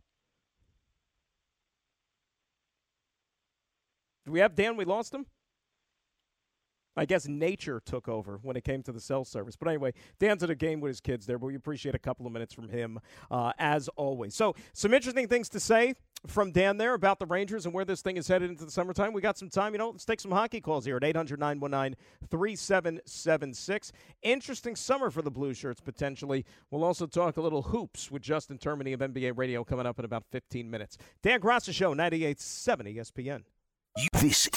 Do 4.24 4.32
we 4.32 4.40
have 4.40 4.54
Dan? 4.54 4.76
We 4.78 4.86
lost 4.86 5.12
him. 5.12 5.26
I 6.98 7.04
guess 7.04 7.26
nature 7.26 7.80
took 7.84 8.08
over 8.08 8.38
when 8.42 8.56
it 8.56 8.64
came 8.64 8.82
to 8.82 8.92
the 8.92 9.00
cell 9.00 9.24
service. 9.24 9.56
But 9.56 9.68
anyway, 9.68 9.92
Dan's 10.18 10.42
at 10.42 10.50
a 10.50 10.54
game 10.54 10.80
with 10.80 10.90
his 10.90 11.00
kids 11.00 11.26
there, 11.26 11.38
but 11.38 11.46
we 11.46 11.54
appreciate 11.54 11.94
a 11.94 11.98
couple 11.98 12.26
of 12.26 12.32
minutes 12.32 12.52
from 12.52 12.68
him 12.68 12.98
uh, 13.30 13.52
as 13.58 13.88
always. 13.96 14.34
So, 14.34 14.54
some 14.72 14.92
interesting 14.92 15.28
things 15.28 15.48
to 15.50 15.60
say 15.60 15.94
from 16.26 16.50
Dan 16.50 16.76
there 16.76 16.94
about 16.94 17.18
the 17.18 17.26
Rangers 17.26 17.64
and 17.64 17.74
where 17.74 17.84
this 17.84 18.02
thing 18.02 18.16
is 18.16 18.26
headed 18.26 18.50
into 18.50 18.64
the 18.64 18.70
summertime. 18.70 19.12
We 19.12 19.20
got 19.20 19.38
some 19.38 19.48
time. 19.48 19.72
You 19.72 19.78
know, 19.78 19.90
let's 19.90 20.04
take 20.04 20.20
some 20.20 20.32
hockey 20.32 20.60
calls 20.60 20.84
here 20.84 20.96
at 20.96 21.04
800 21.04 21.38
919 21.38 21.96
3776. 22.28 23.92
Interesting 24.22 24.76
summer 24.76 25.10
for 25.10 25.22
the 25.22 25.30
Blue 25.30 25.54
Shirts, 25.54 25.80
potentially. 25.80 26.44
We'll 26.70 26.84
also 26.84 27.06
talk 27.06 27.36
a 27.36 27.40
little 27.40 27.62
hoops 27.62 28.10
with 28.10 28.22
Justin 28.22 28.58
Termine 28.58 28.92
of 28.92 29.00
NBA 29.00 29.36
Radio 29.36 29.64
coming 29.64 29.86
up 29.86 29.98
in 29.98 30.04
about 30.04 30.24
15 30.30 30.68
minutes. 30.70 30.98
Dan 31.22 31.40
Graca 31.40 31.72
Show, 31.72 31.94
98.7 31.94 32.96
ESPN. 32.96 33.42
This 34.12 34.48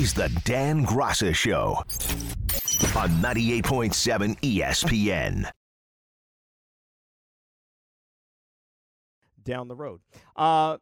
is 0.00 0.14
the 0.14 0.30
Dan 0.44 0.86
Graca 0.86 1.34
Show 1.34 1.74
on 2.96 3.10
98.7 3.20 4.40
ESPN. 4.40 5.50
down 9.42 9.68
the 9.68 9.74
road. 9.74 10.00
Uh, 10.36 10.78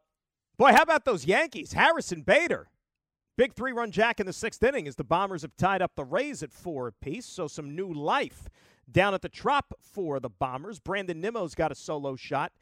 boy, 0.56 0.72
how 0.72 0.82
about 0.82 1.04
those 1.04 1.25
Yankees? 1.25 1.72
Harrison 1.72 2.22
Bader. 2.22 2.68
Big 3.37 3.54
three 3.54 3.72
run 3.72 3.90
jack 3.90 4.20
in 4.20 4.26
the 4.26 4.32
sixth 4.32 4.62
inning 4.62 4.87
as 4.87 4.96
the 4.96 5.04
Bombers 5.04 5.42
have 5.42 5.56
tied 5.56 5.80
up 5.80 5.92
the 5.96 6.04
Rays 6.04 6.42
at 6.42 6.52
four 6.52 6.87
apiece. 6.88 7.25
So 7.25 7.48
some 7.48 7.75
new 7.75 7.92
life 7.92 8.48
down 8.90 9.14
at 9.14 9.22
the 9.22 9.28
Trop 9.28 9.72
for 9.80 10.20
the 10.20 10.28
Bombers. 10.28 10.80
Brandon 10.80 11.20
Nimmo's 11.20 11.54
got 11.54 11.72
a 11.72 11.76
solo 11.76 12.14
shot, 12.16 12.52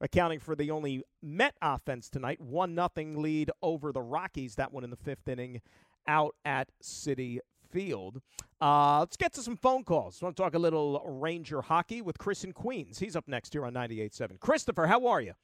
accounting 0.00 0.38
for 0.38 0.54
the 0.54 0.70
only 0.70 1.02
Met 1.22 1.54
offense 1.60 2.08
tonight. 2.08 2.40
One 2.40 2.74
nothing 2.74 3.20
lead 3.20 3.50
over 3.62 3.92
the 3.92 4.02
Rockies. 4.02 4.54
That 4.54 4.72
one 4.72 4.84
in 4.84 4.90
the 4.90 4.96
fifth 4.96 5.26
inning 5.26 5.62
out 6.08 6.34
at 6.44 6.68
Citi 6.82 7.38
Field. 7.70 8.20
Uh, 8.60 9.00
let's 9.00 9.16
get 9.16 9.32
to 9.34 9.42
some 9.42 9.56
phone 9.56 9.84
calls. 9.84 10.22
I 10.22 10.26
want 10.26 10.36
to 10.36 10.42
talk 10.42 10.54
a 10.54 10.58
little 10.58 11.02
Ranger 11.20 11.60
hockey 11.60 12.00
with 12.00 12.18
Chris 12.18 12.44
in 12.44 12.52
Queens. 12.52 12.98
He's 12.98 13.16
up 13.16 13.28
next 13.28 13.52
here 13.52 13.66
on 13.66 13.74
98.7. 13.74 14.40
Christopher, 14.40 14.86
how 14.86 15.06
are 15.06 15.20
you? 15.20 15.34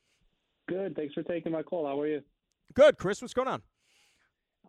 Good. 0.68 0.96
Thanks 0.96 1.14
for 1.14 1.22
taking 1.22 1.52
my 1.52 1.62
call. 1.62 1.86
How 1.86 2.00
are 2.00 2.06
you? 2.06 2.22
Good, 2.74 2.96
Chris. 2.96 3.20
What's 3.20 3.34
going 3.34 3.48
on? 3.48 3.62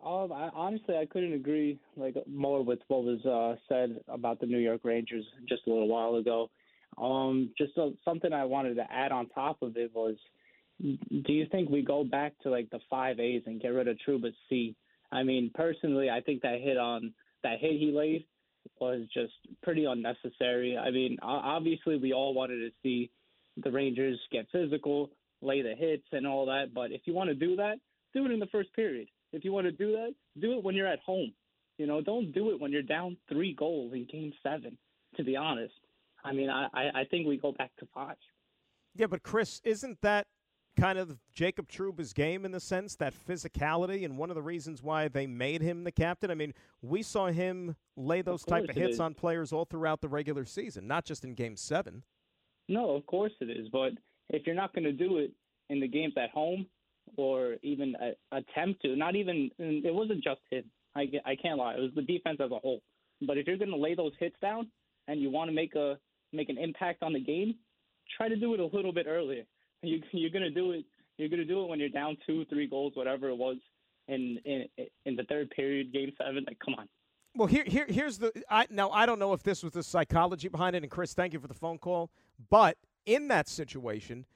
Um, 0.04 0.32
I, 0.32 0.50
honestly, 0.52 0.96
I 0.96 1.06
couldn't 1.06 1.32
agree 1.32 1.78
like 1.96 2.16
more 2.26 2.62
with 2.62 2.80
what 2.88 3.04
was 3.04 3.24
uh, 3.24 3.56
said 3.68 4.00
about 4.08 4.40
the 4.40 4.46
New 4.46 4.58
York 4.58 4.82
Rangers 4.84 5.24
just 5.48 5.62
a 5.66 5.70
little 5.70 5.88
while 5.88 6.16
ago. 6.16 6.50
Um, 6.98 7.50
just 7.56 7.76
uh, 7.78 7.90
something 8.04 8.32
I 8.32 8.44
wanted 8.44 8.74
to 8.74 8.92
add 8.92 9.12
on 9.12 9.28
top 9.28 9.62
of 9.62 9.76
it 9.76 9.90
was, 9.94 10.16
do 10.80 11.32
you 11.32 11.46
think 11.50 11.70
we 11.70 11.82
go 11.82 12.04
back 12.04 12.34
to 12.42 12.50
like 12.50 12.68
the 12.70 12.80
five 12.90 13.18
A's 13.18 13.42
and 13.46 13.60
get 13.60 13.68
rid 13.68 13.88
of 13.88 13.96
Trouba 14.06 14.32
C? 14.48 14.76
I 15.14 15.22
mean, 15.22 15.50
personally, 15.54 16.10
I 16.10 16.20
think 16.20 16.42
that 16.42 16.60
hit 16.60 16.76
on 16.76 17.14
that 17.44 17.60
hit 17.60 17.78
he 17.78 17.92
laid 17.92 18.24
was 18.80 19.02
just 19.14 19.32
pretty 19.62 19.84
unnecessary. 19.84 20.76
I 20.76 20.90
mean, 20.90 21.18
obviously, 21.22 21.96
we 21.96 22.12
all 22.12 22.34
wanted 22.34 22.58
to 22.58 22.70
see 22.82 23.10
the 23.62 23.70
Rangers 23.70 24.18
get 24.32 24.46
physical, 24.50 25.10
lay 25.40 25.62
the 25.62 25.74
hits, 25.76 26.06
and 26.12 26.26
all 26.26 26.46
that. 26.46 26.74
But 26.74 26.90
if 26.90 27.02
you 27.04 27.14
want 27.14 27.28
to 27.28 27.34
do 27.34 27.54
that, 27.56 27.76
do 28.12 28.26
it 28.26 28.32
in 28.32 28.40
the 28.40 28.46
first 28.46 28.74
period. 28.74 29.06
If 29.32 29.44
you 29.44 29.52
want 29.52 29.66
to 29.66 29.72
do 29.72 29.92
that, 29.92 30.14
do 30.40 30.52
it 30.52 30.64
when 30.64 30.74
you're 30.74 30.88
at 30.88 31.00
home. 31.00 31.32
You 31.78 31.86
know, 31.86 32.00
don't 32.00 32.32
do 32.32 32.50
it 32.50 32.60
when 32.60 32.72
you're 32.72 32.82
down 32.82 33.16
three 33.28 33.54
goals 33.54 33.92
in 33.92 34.06
Game 34.10 34.32
Seven. 34.42 34.76
To 35.16 35.22
be 35.22 35.36
honest, 35.36 35.74
I 36.24 36.32
mean, 36.32 36.50
I 36.50 36.66
I 36.72 37.04
think 37.08 37.28
we 37.28 37.36
go 37.36 37.52
back 37.52 37.70
to 37.78 37.86
five. 37.94 38.16
Yeah, 38.96 39.06
but 39.06 39.22
Chris, 39.22 39.60
isn't 39.64 40.00
that 40.02 40.26
kind 40.78 40.98
of 40.98 41.18
Jacob 41.32 41.68
Trouba's 41.68 42.12
game 42.12 42.44
in 42.44 42.52
the 42.52 42.60
sense 42.60 42.96
that 42.96 43.14
physicality 43.14 44.04
and 44.04 44.18
one 44.18 44.30
of 44.30 44.34
the 44.34 44.42
reasons 44.42 44.82
why 44.82 45.08
they 45.08 45.26
made 45.26 45.62
him 45.62 45.84
the 45.84 45.92
captain? 45.92 46.30
I 46.30 46.34
mean, 46.34 46.54
we 46.82 47.02
saw 47.02 47.28
him 47.28 47.76
lay 47.96 48.22
those 48.22 48.44
type 48.44 48.68
of 48.68 48.74
hits 48.74 48.94
is. 48.94 49.00
on 49.00 49.14
players 49.14 49.52
all 49.52 49.64
throughout 49.64 50.00
the 50.00 50.08
regular 50.08 50.44
season, 50.44 50.86
not 50.86 51.04
just 51.04 51.24
in 51.24 51.34
Game 51.34 51.56
Seven. 51.56 52.02
No, 52.68 52.90
of 52.90 53.06
course 53.06 53.32
it 53.40 53.50
is. 53.50 53.68
But 53.70 53.92
if 54.30 54.46
you're 54.46 54.54
not 54.54 54.74
going 54.74 54.84
to 54.84 54.92
do 54.92 55.18
it 55.18 55.32
in 55.70 55.80
the 55.80 55.88
games 55.88 56.14
at 56.16 56.30
home, 56.30 56.66
or 57.16 57.56
even 57.62 57.94
attempt 58.32 58.82
to, 58.82 58.96
not 58.96 59.14
even 59.14 59.50
it 59.58 59.94
wasn't 59.94 60.22
just 60.24 60.40
him. 60.50 60.64
I 60.96 61.06
I 61.24 61.36
can't 61.36 61.58
lie. 61.58 61.74
It 61.74 61.80
was 61.80 61.90
the 61.94 62.02
defense 62.02 62.38
as 62.42 62.50
a 62.50 62.58
whole. 62.58 62.80
But 63.26 63.38
if 63.38 63.46
you're 63.46 63.58
going 63.58 63.70
to 63.70 63.76
lay 63.76 63.94
those 63.94 64.12
hits 64.18 64.36
down 64.40 64.70
and 65.08 65.20
you 65.20 65.30
want 65.30 65.50
to 65.50 65.54
make 65.54 65.74
a 65.74 65.98
make 66.32 66.48
an 66.48 66.58
impact 66.58 67.02
on 67.02 67.12
the 67.12 67.20
game, 67.20 67.56
try 68.16 68.28
to 68.28 68.36
do 68.36 68.54
it 68.54 68.60
a 68.60 68.66
little 68.66 68.92
bit 68.92 69.06
earlier. 69.08 69.44
You 69.86 70.02
you're 70.12 70.30
going 70.30 70.42
to 70.42 70.50
do 70.50 70.72
it. 70.72 70.84
You're 71.16 71.28
going 71.28 71.40
to 71.40 71.44
do 71.44 71.62
it 71.62 71.68
when 71.68 71.78
you're 71.78 71.88
down 71.88 72.16
two, 72.26 72.44
three 72.46 72.66
goals, 72.66 72.92
whatever 72.94 73.28
it 73.28 73.36
was, 73.36 73.56
in 74.08 74.38
in 74.44 74.66
in 75.06 75.16
the 75.16 75.24
third 75.24 75.50
period, 75.50 75.92
game 75.92 76.12
seven. 76.18 76.44
Like, 76.46 76.58
come 76.64 76.74
on. 76.74 76.88
Well, 77.36 77.48
here, 77.48 77.64
here, 77.66 77.86
here's 77.88 78.18
the. 78.18 78.32
I 78.48 78.66
now 78.70 78.90
I 78.90 79.06
don't 79.06 79.18
know 79.18 79.32
if 79.32 79.42
this 79.42 79.62
was 79.62 79.72
the 79.72 79.82
psychology 79.82 80.48
behind 80.48 80.76
it, 80.76 80.82
and 80.82 80.90
Chris, 80.90 81.14
thank 81.14 81.32
you 81.32 81.40
for 81.40 81.48
the 81.48 81.54
phone 81.54 81.78
call. 81.78 82.10
But 82.50 82.76
in 83.06 83.28
that 83.28 83.48
situation, 83.48 84.26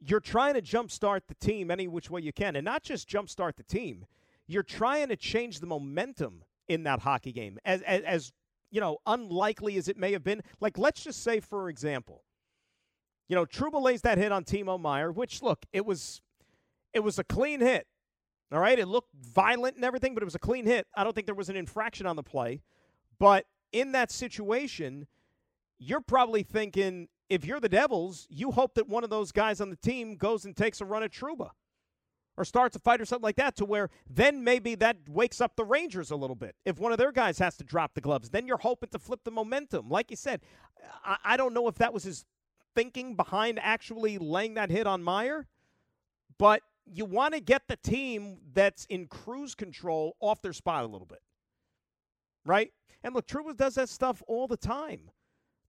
you're 0.00 0.20
trying 0.20 0.54
to 0.54 0.62
jumpstart 0.62 1.22
the 1.28 1.34
team 1.34 1.70
any 1.70 1.88
which 1.88 2.10
way 2.10 2.20
you 2.20 2.32
can, 2.32 2.56
and 2.56 2.64
not 2.64 2.82
just 2.82 3.08
jumpstart 3.08 3.56
the 3.56 3.64
team. 3.64 4.06
You're 4.46 4.62
trying 4.62 5.08
to 5.08 5.16
change 5.16 5.60
the 5.60 5.66
momentum 5.66 6.42
in 6.68 6.84
that 6.84 7.00
hockey 7.00 7.32
game, 7.32 7.58
as, 7.64 7.82
as 7.82 8.02
as 8.02 8.32
you 8.70 8.80
know, 8.80 8.98
unlikely 9.06 9.76
as 9.76 9.88
it 9.88 9.98
may 9.98 10.12
have 10.12 10.24
been. 10.24 10.42
Like, 10.60 10.78
let's 10.78 11.02
just 11.04 11.22
say, 11.22 11.40
for 11.40 11.68
example, 11.68 12.22
you 13.28 13.36
know, 13.36 13.44
Trouba 13.44 13.80
lays 13.80 14.02
that 14.02 14.18
hit 14.18 14.32
on 14.32 14.44
Timo 14.44 14.80
Meier, 14.80 15.12
which 15.12 15.42
look, 15.42 15.66
it 15.72 15.84
was, 15.84 16.22
it 16.92 17.00
was 17.00 17.18
a 17.18 17.24
clean 17.24 17.60
hit. 17.60 17.86
All 18.50 18.60
right, 18.60 18.78
it 18.78 18.88
looked 18.88 19.12
violent 19.14 19.76
and 19.76 19.84
everything, 19.84 20.14
but 20.14 20.22
it 20.22 20.26
was 20.26 20.34
a 20.34 20.38
clean 20.38 20.64
hit. 20.64 20.86
I 20.96 21.04
don't 21.04 21.12
think 21.12 21.26
there 21.26 21.34
was 21.34 21.50
an 21.50 21.56
infraction 21.56 22.06
on 22.06 22.16
the 22.16 22.22
play. 22.22 22.62
But 23.18 23.44
in 23.72 23.92
that 23.92 24.10
situation, 24.10 25.06
you're 25.78 26.00
probably 26.00 26.42
thinking 26.42 27.08
if 27.28 27.44
you're 27.44 27.60
the 27.60 27.68
Devils, 27.68 28.26
you 28.30 28.50
hope 28.50 28.74
that 28.74 28.88
one 28.88 29.04
of 29.04 29.10
those 29.10 29.32
guys 29.32 29.60
on 29.60 29.68
the 29.68 29.76
team 29.76 30.16
goes 30.16 30.46
and 30.46 30.56
takes 30.56 30.80
a 30.80 30.86
run 30.86 31.02
at 31.02 31.12
Trouba 31.12 31.50
or 32.38 32.44
starts 32.44 32.76
a 32.76 32.78
fight 32.78 33.00
or 33.00 33.04
something 33.04 33.24
like 33.24 33.36
that 33.36 33.56
to 33.56 33.64
where 33.64 33.90
then 34.08 34.44
maybe 34.44 34.74
that 34.76 34.96
wakes 35.08 35.40
up 35.40 35.56
the 35.56 35.64
Rangers 35.64 36.10
a 36.10 36.16
little 36.16 36.36
bit. 36.36 36.54
If 36.64 36.78
one 36.78 36.92
of 36.92 36.98
their 36.98 37.12
guys 37.12 37.38
has 37.40 37.56
to 37.56 37.64
drop 37.64 37.94
the 37.94 38.00
gloves, 38.00 38.30
then 38.30 38.46
you're 38.46 38.58
hoping 38.58 38.88
to 38.90 38.98
flip 38.98 39.20
the 39.24 39.30
momentum. 39.30 39.90
Like 39.90 40.10
you 40.10 40.16
said, 40.16 40.40
I, 41.04 41.16
I 41.24 41.36
don't 41.36 41.52
know 41.52 41.68
if 41.68 41.74
that 41.76 41.92
was 41.92 42.04
his 42.04 42.24
thinking 42.78 43.16
behind 43.16 43.58
actually 43.60 44.18
laying 44.18 44.54
that 44.54 44.70
hit 44.70 44.86
on 44.86 45.02
Meier, 45.02 45.48
but 46.38 46.62
you 46.86 47.04
want 47.04 47.34
to 47.34 47.40
get 47.40 47.66
the 47.66 47.74
team 47.74 48.38
that's 48.54 48.84
in 48.84 49.08
cruise 49.08 49.56
control 49.56 50.14
off 50.20 50.40
their 50.42 50.52
spot 50.52 50.84
a 50.84 50.86
little 50.86 51.04
bit. 51.04 51.18
Right? 52.46 52.72
And 53.02 53.16
look, 53.16 53.26
Trouba 53.26 53.56
does 53.56 53.74
that 53.74 53.88
stuff 53.88 54.22
all 54.28 54.46
the 54.46 54.56
time. 54.56 55.10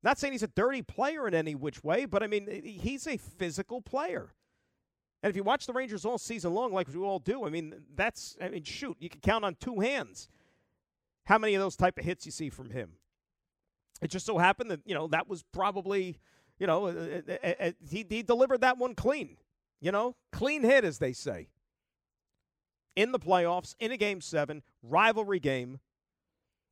Not 0.03 0.19
saying 0.19 0.33
he's 0.33 0.43
a 0.43 0.47
dirty 0.47 0.83
player 0.83 1.27
in 1.27 1.33
any 1.33 1.55
which 1.55 1.83
way, 1.83 2.05
but 2.05 2.21
I 2.21 2.27
mean, 2.27 2.61
he's 2.63 3.07
a 3.07 3.17
physical 3.17 3.81
player. 3.81 4.35
And 5.23 5.31
if 5.31 5.35
you 5.35 5.41
watch 5.41 5.65
the 5.65 5.73
Rangers 5.73 6.05
all 6.05 6.19
season 6.19 6.53
long, 6.53 6.71
like 6.73 6.89
we 6.89 6.99
all 6.99 7.17
do, 7.17 7.43
I 7.43 7.49
mean, 7.49 7.73
that's, 7.95 8.37
I 8.39 8.49
mean, 8.49 8.63
shoot, 8.63 8.97
you 8.99 9.09
can 9.09 9.19
count 9.19 9.43
on 9.43 9.55
two 9.59 9.79
hands 9.79 10.29
how 11.25 11.39
many 11.39 11.55
of 11.55 11.61
those 11.61 11.75
type 11.75 11.97
of 11.97 12.05
hits 12.05 12.27
you 12.27 12.31
see 12.31 12.51
from 12.51 12.69
him. 12.69 12.91
It 13.99 14.11
just 14.11 14.27
so 14.27 14.37
happened 14.37 14.69
that, 14.69 14.81
you 14.85 14.93
know, 14.93 15.07
that 15.07 15.27
was 15.27 15.43
probably, 15.51 16.19
you 16.59 16.67
know, 16.67 16.87
uh, 16.87 17.21
uh, 17.27 17.53
uh, 17.59 17.71
he, 17.89 18.05
he 18.07 18.21
delivered 18.21 18.61
that 18.61 18.77
one 18.77 18.93
clean. 18.93 19.37
You 19.81 19.91
know, 19.91 20.15
clean 20.31 20.63
hit, 20.63 20.83
as 20.83 20.99
they 20.99 21.13
say. 21.13 21.47
In 22.95 23.13
the 23.13 23.19
playoffs, 23.19 23.75
in 23.79 23.91
a 23.91 23.97
game 23.97 24.19
seven, 24.19 24.61
rivalry 24.83 25.39
game. 25.39 25.79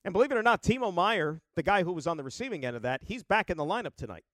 And 0.04 0.13
believe 0.13 0.32
it 0.32 0.38
or 0.38 0.43
not, 0.43 0.62
Timo 0.62 0.93
Meier, 0.93 1.41
the 1.56 1.63
guy 1.63 1.84
who 1.84 1.93
was 1.93 2.06
on 2.06 2.17
the 2.17 2.23
receiving 2.23 2.65
end 2.65 2.76
of 2.76 2.82
that, 2.82 3.02
he's 3.06 3.23
back 3.23 3.50
in 3.50 3.58
the 3.58 3.63
lineup 3.63 3.95
tonight 3.95 4.26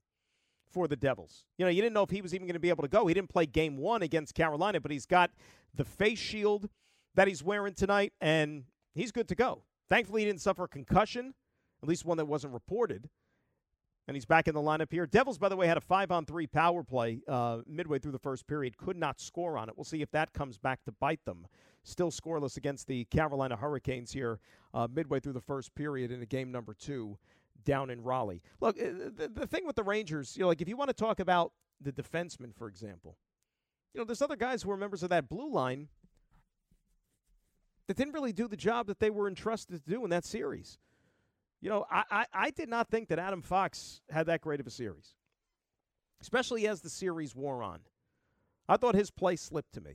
for 0.71 0.87
the 0.87 0.95
Devils. 0.95 1.45
You 1.57 1.65
know, 1.65 1.69
you 1.69 1.81
didn't 1.81 1.93
know 1.93 2.03
if 2.03 2.09
he 2.09 2.21
was 2.21 2.33
even 2.33 2.47
going 2.47 2.55
to 2.55 2.59
be 2.59 2.69
able 2.69 2.81
to 2.81 2.89
go. 2.89 3.05
He 3.05 3.13
didn't 3.13 3.29
play 3.29 3.45
game 3.45 3.77
one 3.77 4.01
against 4.01 4.33
Carolina, 4.33 4.81
but 4.81 4.91
he's 4.91 5.05
got 5.05 5.31
the 5.75 5.85
face 5.85 6.19
shield 6.19 6.69
that 7.15 7.27
he's 7.27 7.43
wearing 7.43 7.75
tonight, 7.75 8.13
and 8.21 8.63
he's 8.95 9.11
good 9.11 9.27
to 9.27 9.35
go. 9.35 9.63
Thankfully, 9.89 10.21
he 10.21 10.25
didn't 10.25 10.41
suffer 10.41 10.63
a 10.63 10.67
concussion, 10.67 11.35
at 11.83 11.89
least 11.89 12.05
one 12.05 12.17
that 12.17 12.25
wasn't 12.25 12.53
reported. 12.53 13.09
And 14.07 14.17
he's 14.17 14.25
back 14.25 14.49
in 14.49 14.53
the 14.53 14.61
lineup 14.61 14.91
here. 14.91 15.05
Devils, 15.05 15.37
by 15.37 15.47
the 15.47 15.55
way, 15.55 15.65
had 15.65 15.77
a 15.77 15.81
five 15.81 16.11
on 16.11 16.25
three 16.25 16.45
power 16.45 16.83
play 16.83 17.21
uh, 17.27 17.59
midway 17.65 17.99
through 17.99 18.11
the 18.11 18.19
first 18.19 18.45
period. 18.47 18.77
Could 18.77 18.97
not 18.97 19.21
score 19.21 19.57
on 19.57 19.69
it. 19.69 19.77
We'll 19.77 19.85
see 19.85 20.01
if 20.01 20.11
that 20.11 20.33
comes 20.33 20.57
back 20.57 20.83
to 20.83 20.91
bite 20.91 21.23
them. 21.23 21.47
Still 21.83 22.11
scoreless 22.11 22.57
against 22.57 22.87
the 22.87 23.05
Carolina 23.05 23.55
Hurricanes 23.55 24.11
here 24.11 24.39
uh, 24.73 24.87
midway 24.93 25.19
through 25.19 25.33
the 25.33 25.41
first 25.41 25.73
period 25.75 26.11
in 26.11 26.21
a 26.21 26.25
game 26.25 26.51
number 26.51 26.73
two 26.73 27.17
down 27.63 27.89
in 27.89 28.03
Raleigh. 28.03 28.41
Look, 28.59 28.77
uh, 28.77 29.11
the, 29.15 29.31
the 29.33 29.47
thing 29.47 29.65
with 29.65 29.75
the 29.77 29.83
Rangers, 29.83 30.35
you 30.35 30.41
know, 30.41 30.49
like 30.49 30.61
if 30.61 30.67
you 30.67 30.75
want 30.75 30.89
to 30.89 30.93
talk 30.93 31.19
about 31.19 31.53
the 31.79 31.91
defensemen, 31.91 32.53
for 32.53 32.67
example, 32.67 33.17
you 33.93 33.99
know, 33.99 34.05
there's 34.05 34.21
other 34.21 34.35
guys 34.35 34.63
who 34.63 34.71
are 34.71 34.77
members 34.77 35.03
of 35.03 35.09
that 35.09 35.29
blue 35.29 35.51
line 35.51 35.87
that 37.87 37.97
didn't 37.97 38.13
really 38.13 38.33
do 38.33 38.47
the 38.47 38.57
job 38.57 38.87
that 38.87 38.99
they 38.99 39.09
were 39.09 39.27
entrusted 39.27 39.83
to 39.83 39.89
do 39.89 40.03
in 40.03 40.09
that 40.09 40.25
series. 40.25 40.77
You 41.63 41.69
know, 41.69 41.85
I, 41.89 42.03
I, 42.11 42.25
I 42.33 42.49
did 42.49 42.67
not 42.67 42.89
think 42.89 43.07
that 43.07 43.19
Adam 43.19 43.41
Fox 43.41 44.01
had 44.09 44.25
that 44.25 44.41
great 44.41 44.59
of 44.59 44.67
a 44.67 44.69
series, 44.69 45.15
especially 46.21 46.67
as 46.67 46.81
the 46.81 46.89
series 46.89 47.33
wore 47.33 47.63
on. 47.63 47.79
I 48.67 48.75
thought 48.75 48.95
his 48.95 49.09
play 49.09 49.37
slipped 49.37 49.73
to 49.75 49.81
me. 49.81 49.93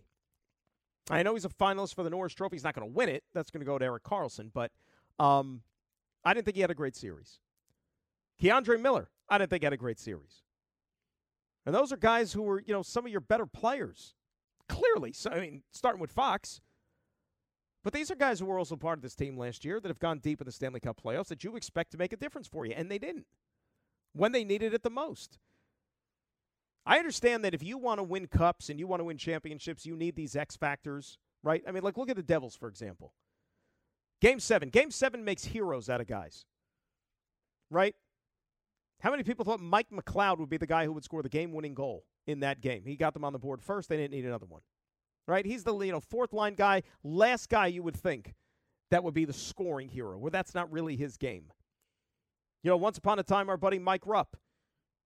I 1.10 1.22
know 1.22 1.34
he's 1.34 1.44
a 1.44 1.50
finalist 1.50 1.94
for 1.94 2.02
the 2.02 2.08
Norris 2.08 2.32
Trophy. 2.32 2.56
He's 2.56 2.64
not 2.64 2.74
going 2.74 2.88
to 2.88 2.94
win 2.94 3.10
it. 3.10 3.22
That's 3.34 3.50
going 3.50 3.60
to 3.60 3.66
go 3.66 3.76
to 3.76 3.84
Erik 3.84 4.02
Karlsson. 4.02 4.50
But 4.50 4.72
um, 5.18 5.60
I 6.24 6.32
didn't 6.32 6.46
think 6.46 6.54
he 6.54 6.62
had 6.62 6.70
a 6.70 6.74
great 6.74 6.96
series. 6.96 7.38
K'Andre 8.42 8.80
Miller, 8.80 9.10
I 9.28 9.36
didn't 9.36 9.50
think 9.50 9.62
had 9.62 9.74
a 9.74 9.76
great 9.76 9.98
series. 9.98 10.44
And 11.66 11.74
those 11.74 11.92
are 11.92 11.98
guys 11.98 12.32
who 12.32 12.44
were, 12.44 12.62
you 12.64 12.72
know, 12.72 12.82
some 12.82 13.04
of 13.04 13.12
your 13.12 13.20
better 13.20 13.44
players. 13.46 14.14
Clearly. 14.70 15.12
So, 15.12 15.28
I 15.28 15.40
mean, 15.40 15.62
starting 15.70 16.00
with 16.00 16.12
Fox. 16.12 16.62
But 17.84 17.92
these 17.92 18.10
are 18.10 18.16
guys 18.16 18.40
who 18.40 18.46
were 18.46 18.58
also 18.58 18.76
part 18.76 18.98
of 18.98 19.02
this 19.02 19.14
team 19.14 19.38
last 19.38 19.64
year 19.64 19.80
that 19.80 19.88
have 19.88 20.00
gone 20.00 20.18
deep 20.18 20.40
in 20.40 20.44
the 20.46 20.52
Stanley 20.52 20.80
Cup 20.80 21.00
playoffs 21.02 21.28
that 21.28 21.44
you 21.44 21.56
expect 21.56 21.92
to 21.92 21.98
make 21.98 22.12
a 22.12 22.16
difference 22.16 22.48
for 22.48 22.66
you. 22.66 22.74
And 22.76 22.90
they 22.90 22.98
didn't 22.98 23.26
when 24.12 24.32
they 24.32 24.44
needed 24.44 24.74
it 24.74 24.82
the 24.82 24.90
most. 24.90 25.38
I 26.84 26.98
understand 26.98 27.44
that 27.44 27.54
if 27.54 27.62
you 27.62 27.76
want 27.76 27.98
to 27.98 28.02
win 28.02 28.26
cups 28.26 28.70
and 28.70 28.80
you 28.80 28.86
want 28.86 29.00
to 29.00 29.04
win 29.04 29.18
championships, 29.18 29.84
you 29.84 29.94
need 29.94 30.16
these 30.16 30.34
X 30.34 30.56
factors, 30.56 31.18
right? 31.42 31.62
I 31.68 31.70
mean, 31.70 31.82
like, 31.82 31.98
look 31.98 32.08
at 32.08 32.16
the 32.16 32.22
Devils, 32.22 32.56
for 32.56 32.68
example. 32.68 33.12
Game 34.20 34.40
seven. 34.40 34.70
Game 34.70 34.90
seven 34.90 35.24
makes 35.24 35.44
heroes 35.44 35.88
out 35.88 36.00
of 36.00 36.06
guys, 36.06 36.46
right? 37.70 37.94
How 39.00 39.10
many 39.10 39.22
people 39.22 39.44
thought 39.44 39.60
Mike 39.60 39.90
McLeod 39.92 40.38
would 40.38 40.48
be 40.48 40.56
the 40.56 40.66
guy 40.66 40.84
who 40.84 40.92
would 40.92 41.04
score 41.04 41.22
the 41.22 41.28
game 41.28 41.52
winning 41.52 41.74
goal 41.74 42.04
in 42.26 42.40
that 42.40 42.60
game? 42.60 42.82
He 42.84 42.96
got 42.96 43.14
them 43.14 43.24
on 43.24 43.32
the 43.32 43.38
board 43.38 43.62
first. 43.62 43.88
They 43.88 43.96
didn't 43.96 44.12
need 44.12 44.24
another 44.24 44.46
one, 44.46 44.62
right? 45.28 45.46
He's 45.46 45.62
the 45.62 45.78
you 45.78 45.92
know 45.92 46.00
fourth 46.00 46.32
line 46.32 46.54
guy, 46.54 46.82
last 47.04 47.48
guy 47.48 47.68
you 47.68 47.84
would 47.84 47.96
think 47.96 48.34
that 48.90 49.04
would 49.04 49.14
be 49.14 49.24
the 49.24 49.32
scoring 49.32 49.88
hero. 49.88 50.18
Well, 50.18 50.30
that's 50.30 50.54
not 50.54 50.72
really 50.72 50.96
his 50.96 51.16
game. 51.16 51.52
You 52.64 52.70
know, 52.70 52.76
once 52.76 52.98
upon 52.98 53.18
a 53.20 53.22
time, 53.22 53.48
our 53.48 53.56
buddy 53.56 53.78
Mike 53.78 54.06
Rupp, 54.06 54.36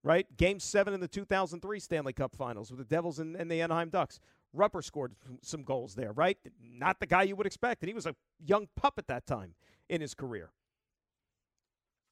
right? 0.02 0.26
Game 0.36 0.58
seven 0.58 0.94
in 0.94 1.00
the 1.00 1.08
2003 1.08 1.80
Stanley 1.80 2.12
Cup 2.12 2.34
Finals 2.34 2.70
with 2.70 2.78
the 2.78 2.84
Devils 2.84 3.18
and, 3.18 3.36
and 3.36 3.50
the 3.50 3.60
Anaheim 3.60 3.90
Ducks. 3.90 4.20
Rupper 4.56 4.84
scored 4.84 5.14
some 5.42 5.62
goals 5.62 5.94
there, 5.94 6.12
right? 6.12 6.38
Not 6.62 7.00
the 7.00 7.06
guy 7.06 7.22
you 7.22 7.36
would 7.36 7.46
expect. 7.46 7.82
And 7.82 7.88
he 7.88 7.94
was 7.94 8.06
a 8.06 8.14
young 8.44 8.68
pup 8.76 8.94
at 8.98 9.06
that 9.08 9.26
time 9.26 9.54
in 9.88 10.00
his 10.00 10.14
career. 10.14 10.50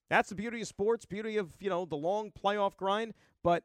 That's 0.09 0.31
the 0.31 0.35
beauty 0.35 0.61
of 0.63 0.67
sports, 0.67 1.05
beauty 1.05 1.37
of, 1.37 1.51
you 1.61 1.71
know, 1.71 1.85
the 1.85 1.97
long 1.97 2.33
playoff 2.33 2.77
grind. 2.77 3.15
But 3.45 3.63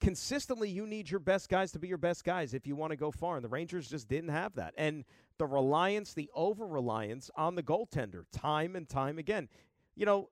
consistently, 0.00 0.70
you 0.70 0.86
need 0.86 1.10
your 1.10 1.20
best 1.20 1.48
guys 1.48 1.72
to 1.72 1.78
be 1.78 1.88
your 1.88 1.98
best 1.98 2.24
guys 2.24 2.54
if 2.54 2.66
you 2.66 2.76
want 2.76 2.90
to 2.92 2.96
go 2.96 3.10
far. 3.10 3.36
And 3.36 3.44
the 3.44 3.48
Rangers 3.48 3.88
just 3.88 4.08
didn't 4.08 4.30
have 4.30 4.54
that. 4.54 4.74
And 4.76 5.04
the 5.38 5.46
reliance, 5.46 6.14
the 6.14 6.30
over 6.34 6.66
reliance 6.66 7.30
on 7.36 7.54
the 7.54 7.62
goaltender, 7.62 8.24
time 8.32 8.76
and 8.76 8.88
time 8.88 9.18
again. 9.18 9.48
You 9.94 10.06
know, 10.06 10.30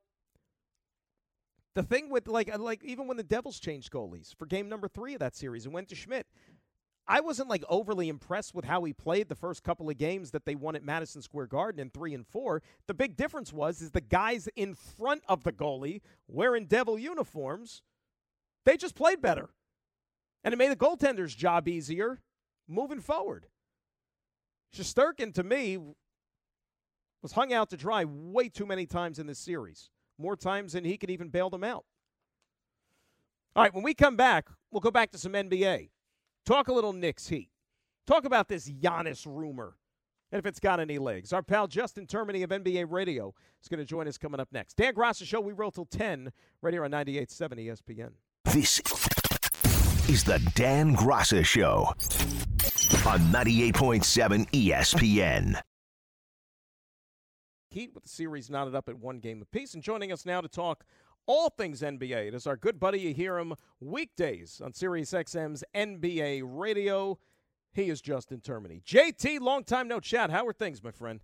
the 1.74 1.82
thing 1.82 2.10
with 2.10 2.26
like 2.26 2.52
uh, 2.52 2.58
like 2.58 2.82
even 2.84 3.06
when 3.06 3.16
the 3.16 3.22
Devils 3.22 3.60
changed 3.60 3.92
goalies 3.92 4.34
for 4.34 4.46
game 4.46 4.68
number 4.68 4.88
three 4.88 5.14
of 5.14 5.20
that 5.20 5.36
series 5.36 5.64
and 5.64 5.74
went 5.74 5.88
to 5.88 5.94
Schmidt, 5.94 6.26
I 7.06 7.20
wasn't 7.20 7.48
like 7.48 7.62
overly 7.68 8.08
impressed 8.08 8.54
with 8.54 8.64
how 8.64 8.82
he 8.84 8.92
played 8.92 9.28
the 9.28 9.34
first 9.34 9.62
couple 9.62 9.88
of 9.88 9.98
games 9.98 10.32
that 10.32 10.44
they 10.44 10.54
won 10.54 10.74
at 10.74 10.82
Madison 10.82 11.22
Square 11.22 11.48
Garden 11.48 11.80
in 11.80 11.90
three 11.90 12.14
and 12.14 12.26
four. 12.26 12.62
The 12.86 12.94
big 12.94 13.16
difference 13.16 13.52
was 13.52 13.80
is 13.80 13.90
the 13.92 14.00
guys 14.00 14.48
in 14.56 14.74
front 14.74 15.22
of 15.28 15.44
the 15.44 15.52
goalie 15.52 16.00
wearing 16.26 16.66
Devil 16.66 16.98
uniforms, 16.98 17.82
they 18.66 18.76
just 18.76 18.94
played 18.94 19.22
better. 19.22 19.48
And 20.44 20.52
it 20.52 20.58
made 20.58 20.70
the 20.70 20.76
goaltender's 20.76 21.34
job 21.34 21.66
easier 21.66 22.20
moving 22.68 23.00
forward. 23.00 23.46
Shesterkin, 24.76 25.32
to 25.34 25.42
me, 25.42 25.78
was 27.22 27.32
hung 27.32 27.52
out 27.52 27.70
to 27.70 27.76
dry 27.76 28.04
way 28.04 28.48
too 28.48 28.66
many 28.66 28.84
times 28.84 29.18
in 29.18 29.26
this 29.26 29.38
series. 29.38 29.90
More 30.18 30.36
times 30.36 30.74
than 30.74 30.84
he 30.84 30.98
could 30.98 31.10
even 31.10 31.28
bail 31.28 31.48
them 31.48 31.64
out. 31.64 31.84
All 33.54 33.62
right, 33.62 33.72
when 33.72 33.82
we 33.82 33.94
come 33.94 34.16
back, 34.16 34.48
we'll 34.70 34.80
go 34.80 34.90
back 34.90 35.10
to 35.12 35.18
some 35.18 35.32
NBA. 35.32 35.90
Talk 36.44 36.68
a 36.68 36.72
little 36.72 36.92
Knicks 36.92 37.28
Heat. 37.28 37.48
Talk 38.06 38.24
about 38.24 38.48
this 38.48 38.68
Giannis 38.68 39.26
rumor 39.26 39.76
and 40.32 40.38
if 40.38 40.46
it's 40.46 40.60
got 40.60 40.80
any 40.80 40.98
legs. 40.98 41.32
Our 41.32 41.42
pal 41.42 41.66
Justin 41.66 42.06
Termine 42.06 42.42
of 42.42 42.50
NBA 42.50 42.86
Radio 42.90 43.34
is 43.62 43.68
going 43.68 43.78
to 43.78 43.84
join 43.84 44.08
us 44.08 44.18
coming 44.18 44.40
up 44.40 44.48
next. 44.52 44.76
Dan 44.76 44.94
Graca 44.94 45.24
Show, 45.24 45.40
we 45.40 45.52
roll 45.52 45.70
till 45.70 45.86
10, 45.86 46.32
right 46.62 46.74
here 46.74 46.84
on 46.84 46.90
98.7 46.90 47.66
ESPN. 47.66 48.10
This 48.52 48.80
is 50.08 50.22
the 50.22 50.40
Dan 50.54 50.94
Graca 50.94 51.44
Show 51.44 51.88
on 53.04 53.18
98.7 53.32 54.48
ESPN. 54.50 55.60
Heat 57.70 57.90
with 57.92 58.04
the 58.04 58.08
series 58.08 58.48
knotted 58.48 58.76
up 58.76 58.88
at 58.88 58.98
one 58.98 59.18
game 59.18 59.42
apiece. 59.42 59.74
And 59.74 59.82
joining 59.82 60.12
us 60.12 60.24
now 60.24 60.40
to 60.40 60.48
talk 60.48 60.84
all 61.26 61.50
things 61.50 61.82
NBA. 61.82 62.28
It 62.28 62.34
is 62.34 62.46
our 62.46 62.56
good 62.56 62.78
buddy. 62.78 63.00
You 63.00 63.12
hear 63.12 63.36
him 63.36 63.54
weekdays 63.80 64.62
on 64.64 64.72
Sirius 64.72 65.10
XM's 65.10 65.64
NBA 65.74 66.42
radio. 66.44 67.18
He 67.72 67.90
is 67.90 68.00
Justin 68.00 68.40
Termine. 68.40 68.80
JT, 68.84 69.40
long 69.40 69.64
time 69.64 69.88
no 69.88 69.98
chat. 69.98 70.30
How 70.30 70.46
are 70.46 70.52
things, 70.52 70.82
my 70.84 70.92
friend? 70.92 71.20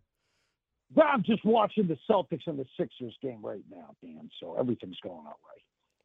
I'm 1.01 1.23
just 1.23 1.45
watching 1.45 1.87
the 1.87 1.97
Celtics 2.11 2.47
and 2.47 2.59
the 2.59 2.67
Sixers 2.77 3.17
game 3.23 3.41
right 3.43 3.65
now, 3.71 3.95
Dan. 4.03 4.29
So 4.41 4.57
everything's 4.59 4.99
going 5.03 5.25
all 5.25 5.39
right 5.49 5.63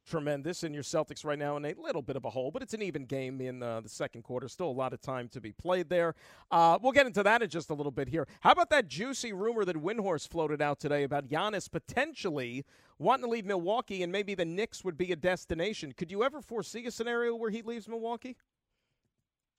tremendous, 0.08 0.63
and 0.63 0.74
your 0.74 0.84
Celtics 0.84 1.26
right 1.26 1.38
now 1.38 1.58
in 1.58 1.65
a 1.65 1.74
little 1.74 2.02
bit 2.02 2.15
of 2.15 2.26
a 2.26 2.30
hole, 2.30 2.50
but 2.50 2.62
it's 2.62 2.74
an 2.74 2.82
even 2.82 3.06
game 3.06 3.41
in 3.41 3.62
uh, 3.62 3.82
the 3.82 3.89
second 3.89 4.24
quarter. 4.24 4.48
Still 4.48 4.70
a 4.70 4.72
lot 4.72 4.93
of 4.93 5.02
time 5.02 5.28
to 5.30 5.41
be 5.41 5.52
played 5.52 5.89
there. 5.89 6.15
Uh, 6.50 6.80
we'll 6.82 6.93
get 6.93 7.06
into 7.06 7.24
that 7.24 7.41
in 7.41 7.50
just 7.50 7.70
a 7.70 7.74
little 7.74 7.91
bit 7.91 8.08
here. 8.08 8.28
How 8.39 8.52
about 8.52 8.70
that 8.70 8.88
juicy 8.88 9.34
rumor 9.34 9.65
that 9.65 9.76
Windhorst 9.76 10.30
floated 10.30 10.62
out 10.62 10.80
today 10.80 11.04
about 11.04 11.28
Giannis 11.28 11.70
potentially 11.70 12.65
wanting 12.98 13.26
to 13.26 13.30
leave 13.30 13.46
Milwaukee 13.46 14.02
and 14.02 14.12
maybe 14.12 14.34
the 14.34 14.46
Knicks 14.46 14.84
would 14.84 14.98
be 14.98 15.12
a 15.12 15.15
destination? 15.15 15.91
Could 15.91 16.12
you 16.12 16.24
ever 16.24 16.41
foresee 16.41 16.86
a 16.86 16.91
scenario 16.91 17.36
where 17.36 17.52
he 17.52 17.62
leaves 17.62 17.88
Milwaukee? 17.88 18.36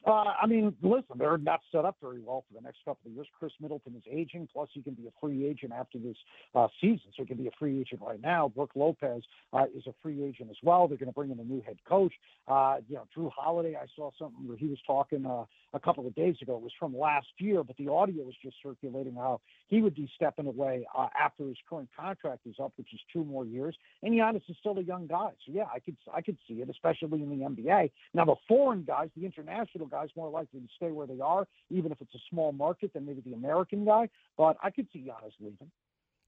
Uh, 0.09 0.33
I 0.41 0.47
mean, 0.47 0.75
listen, 0.81 1.19
they're 1.19 1.37
not 1.37 1.61
set 1.71 1.85
up 1.85 1.97
very 2.01 2.21
well 2.21 2.43
for 2.49 2.59
the 2.59 2.65
next 2.65 2.79
couple 2.83 3.11
of 3.11 3.13
years. 3.13 3.27
Khris 3.39 3.53
Middleton 3.61 3.95
is 3.95 4.03
aging, 4.11 4.49
plus 4.51 4.71
he 4.73 4.81
can 4.81 4.95
be 4.95 5.07
a 5.07 5.11
free 5.21 5.45
agent 5.45 5.71
after 5.79 5.99
this 5.99 6.17
uh, 6.55 6.67
season, 6.81 7.11
so 7.15 7.25
he 7.25 7.27
can 7.27 7.37
be 7.37 7.47
a 7.47 7.51
free 7.59 7.79
agent 7.79 8.01
right 8.01 8.21
now. 8.23 8.49
Brook 8.49 8.71
Lopez 8.75 9.23
uh, 9.53 9.65
is 9.77 9.87
a 9.87 9.93
free 10.03 10.25
agent 10.25 10.49
as 10.49 10.57
well. 10.63 10.89
They're 10.89 10.97
going 10.97 11.11
to 11.11 11.15
bring 11.15 11.31
in 11.31 11.39
a 11.39 11.45
new 11.45 11.61
head 11.61 11.77
coach. 11.87 12.15
Uh, 12.47 12.77
you 12.89 12.95
know, 12.95 13.07
Jrue 13.15 13.31
Holiday, 13.37 13.77
I 13.77 13.85
saw 13.95 14.11
something 14.19 14.49
where 14.49 14.57
he 14.57 14.69
was 14.69 14.79
talking 14.87 15.27
uh, 15.27 15.45
a 15.75 15.81
couple 15.81 16.07
of 16.07 16.15
days 16.15 16.37
ago. 16.41 16.57
It 16.57 16.63
was 16.63 16.73
from 16.79 16.97
last 16.97 17.27
year, 17.37 17.63
but 17.63 17.77
the 17.77 17.89
audio 17.89 18.25
was 18.25 18.35
just 18.43 18.57
circulating 18.63 19.15
how 19.15 19.43
he 19.67 19.83
would 19.83 19.95
be 19.95 20.11
stepping 20.17 20.47
away 20.47 20.87
uh, 20.97 21.09
after 21.21 21.45
his 21.45 21.59
current 21.69 21.91
contract 21.95 22.47
is 22.47 22.55
up, 22.63 22.73
which 22.77 22.95
is 22.95 23.01
two 23.13 23.25
more 23.25 23.45
years. 23.45 23.77
And 24.03 24.15
Giannis 24.15 24.49
is 24.49 24.57
still 24.59 24.79
a 24.79 24.83
young 24.83 25.07
guy, 25.07 25.33
so 25.45 25.53
yeah, 25.53 25.67
I 25.75 25.81
could 25.81 25.97
I 26.15 26.23
could 26.23 26.39
see 26.49 26.55
it, 26.55 26.71
especially 26.71 27.23
in 27.23 27.29
the 27.29 27.45
NBA. 27.45 27.91
Now 28.15 28.25
the 28.25 28.37
foreign 28.47 28.85
guys, 28.85 29.11
the 29.15 29.27
international 29.27 29.87
guys, 29.87 29.98
more 30.17 30.31
likely 30.31 30.61
to 30.61 30.67
stay 30.77 30.91
where 30.91 31.07
they 31.07 31.21
are, 31.21 31.47
even 31.71 31.93
if 31.93 32.01
it's 32.01 32.15
a 32.15 32.21
small 32.31 32.53
market 32.53 32.93
than 32.93 33.07
maybe 33.07 33.21
the 33.21 33.35
American 33.35 33.85
guy. 33.85 34.09
But 34.37 34.57
I 34.63 34.71
could 34.71 34.89
see 34.93 35.01
Giannis 35.01 35.33
leaving 35.41 35.71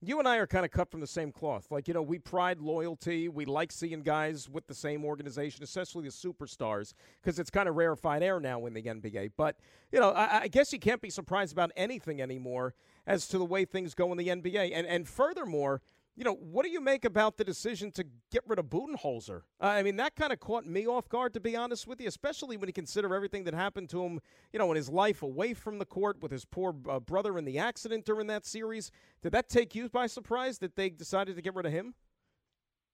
you 0.03 0.17
and 0.17 0.27
I 0.27 0.37
are 0.37 0.47
kind 0.47 0.65
of 0.65 0.71
cut 0.71 0.89
from 0.89 0.99
the 0.99 1.07
same 1.07 1.31
cloth. 1.31 1.67
Like, 1.69 1.87
you 1.87 1.93
know, 1.93 2.01
we 2.01 2.17
pride 2.17 2.59
loyalty. 2.59 3.29
We 3.29 3.45
like 3.45 3.71
seeing 3.71 4.01
guys 4.01 4.49
with 4.49 4.65
the 4.65 4.73
same 4.73 5.05
organization, 5.05 5.63
especially 5.63 6.05
the 6.05 6.09
superstars, 6.09 6.93
because 7.21 7.37
it's 7.37 7.51
kind 7.51 7.69
of 7.69 7.75
rarefied 7.75 8.23
air 8.23 8.39
now 8.39 8.65
in 8.65 8.73
the 8.73 8.81
NBA. 8.81 9.33
But, 9.37 9.57
you 9.91 9.99
know, 9.99 10.09
I, 10.09 10.41
I, 10.41 10.47
guess 10.47 10.73
you 10.73 10.79
can't 10.79 11.01
be 11.01 11.11
surprised 11.11 11.53
about 11.53 11.71
anything 11.75 12.19
anymore 12.19 12.73
as 13.05 13.27
to 13.27 13.37
the 13.37 13.45
way 13.45 13.63
things 13.63 13.93
go 13.93 14.11
in 14.11 14.17
the 14.17 14.29
NBA. 14.29 14.71
And, 14.73 14.87
and 14.87 15.07
furthermore, 15.07 15.81
you 16.15 16.25
know, 16.25 16.33
what 16.33 16.65
do 16.65 16.71
you 16.71 16.81
make 16.81 17.05
about 17.05 17.37
the 17.37 17.43
decision 17.43 17.91
to 17.93 18.05
get 18.31 18.43
rid 18.45 18.59
of 18.59 18.65
Budenholzer? 18.65 19.43
Uh, 19.61 19.65
I 19.65 19.83
mean, 19.83 19.95
that 19.95 20.15
kind 20.15 20.33
of 20.33 20.39
caught 20.39 20.65
me 20.65 20.85
off 20.85 21.07
guard, 21.07 21.33
to 21.33 21.39
be 21.39 21.55
honest 21.55 21.87
with 21.87 22.01
you, 22.01 22.07
especially 22.07 22.57
when 22.57 22.67
you 22.67 22.73
consider 22.73 23.15
everything 23.15 23.45
that 23.45 23.53
happened 23.53 23.89
to 23.91 24.03
him, 24.03 24.19
you 24.51 24.59
know, 24.59 24.69
in 24.71 24.75
his 24.75 24.89
life 24.89 25.23
away 25.23 25.53
from 25.53 25.79
the 25.79 25.85
court 25.85 26.21
with 26.21 26.31
his 26.31 26.45
poor 26.45 26.75
uh, 26.89 26.99
brother 26.99 27.37
in 27.37 27.45
the 27.45 27.57
accident 27.57 28.05
during 28.05 28.27
that 28.27 28.45
series. 28.45 28.91
Did 29.21 29.31
that 29.31 29.47
take 29.47 29.73
you 29.73 29.89
by 29.89 30.07
surprise 30.07 30.57
that 30.59 30.75
they 30.75 30.89
decided 30.89 31.35
to 31.37 31.41
get 31.41 31.55
rid 31.55 31.65
of 31.65 31.71
him? 31.71 31.95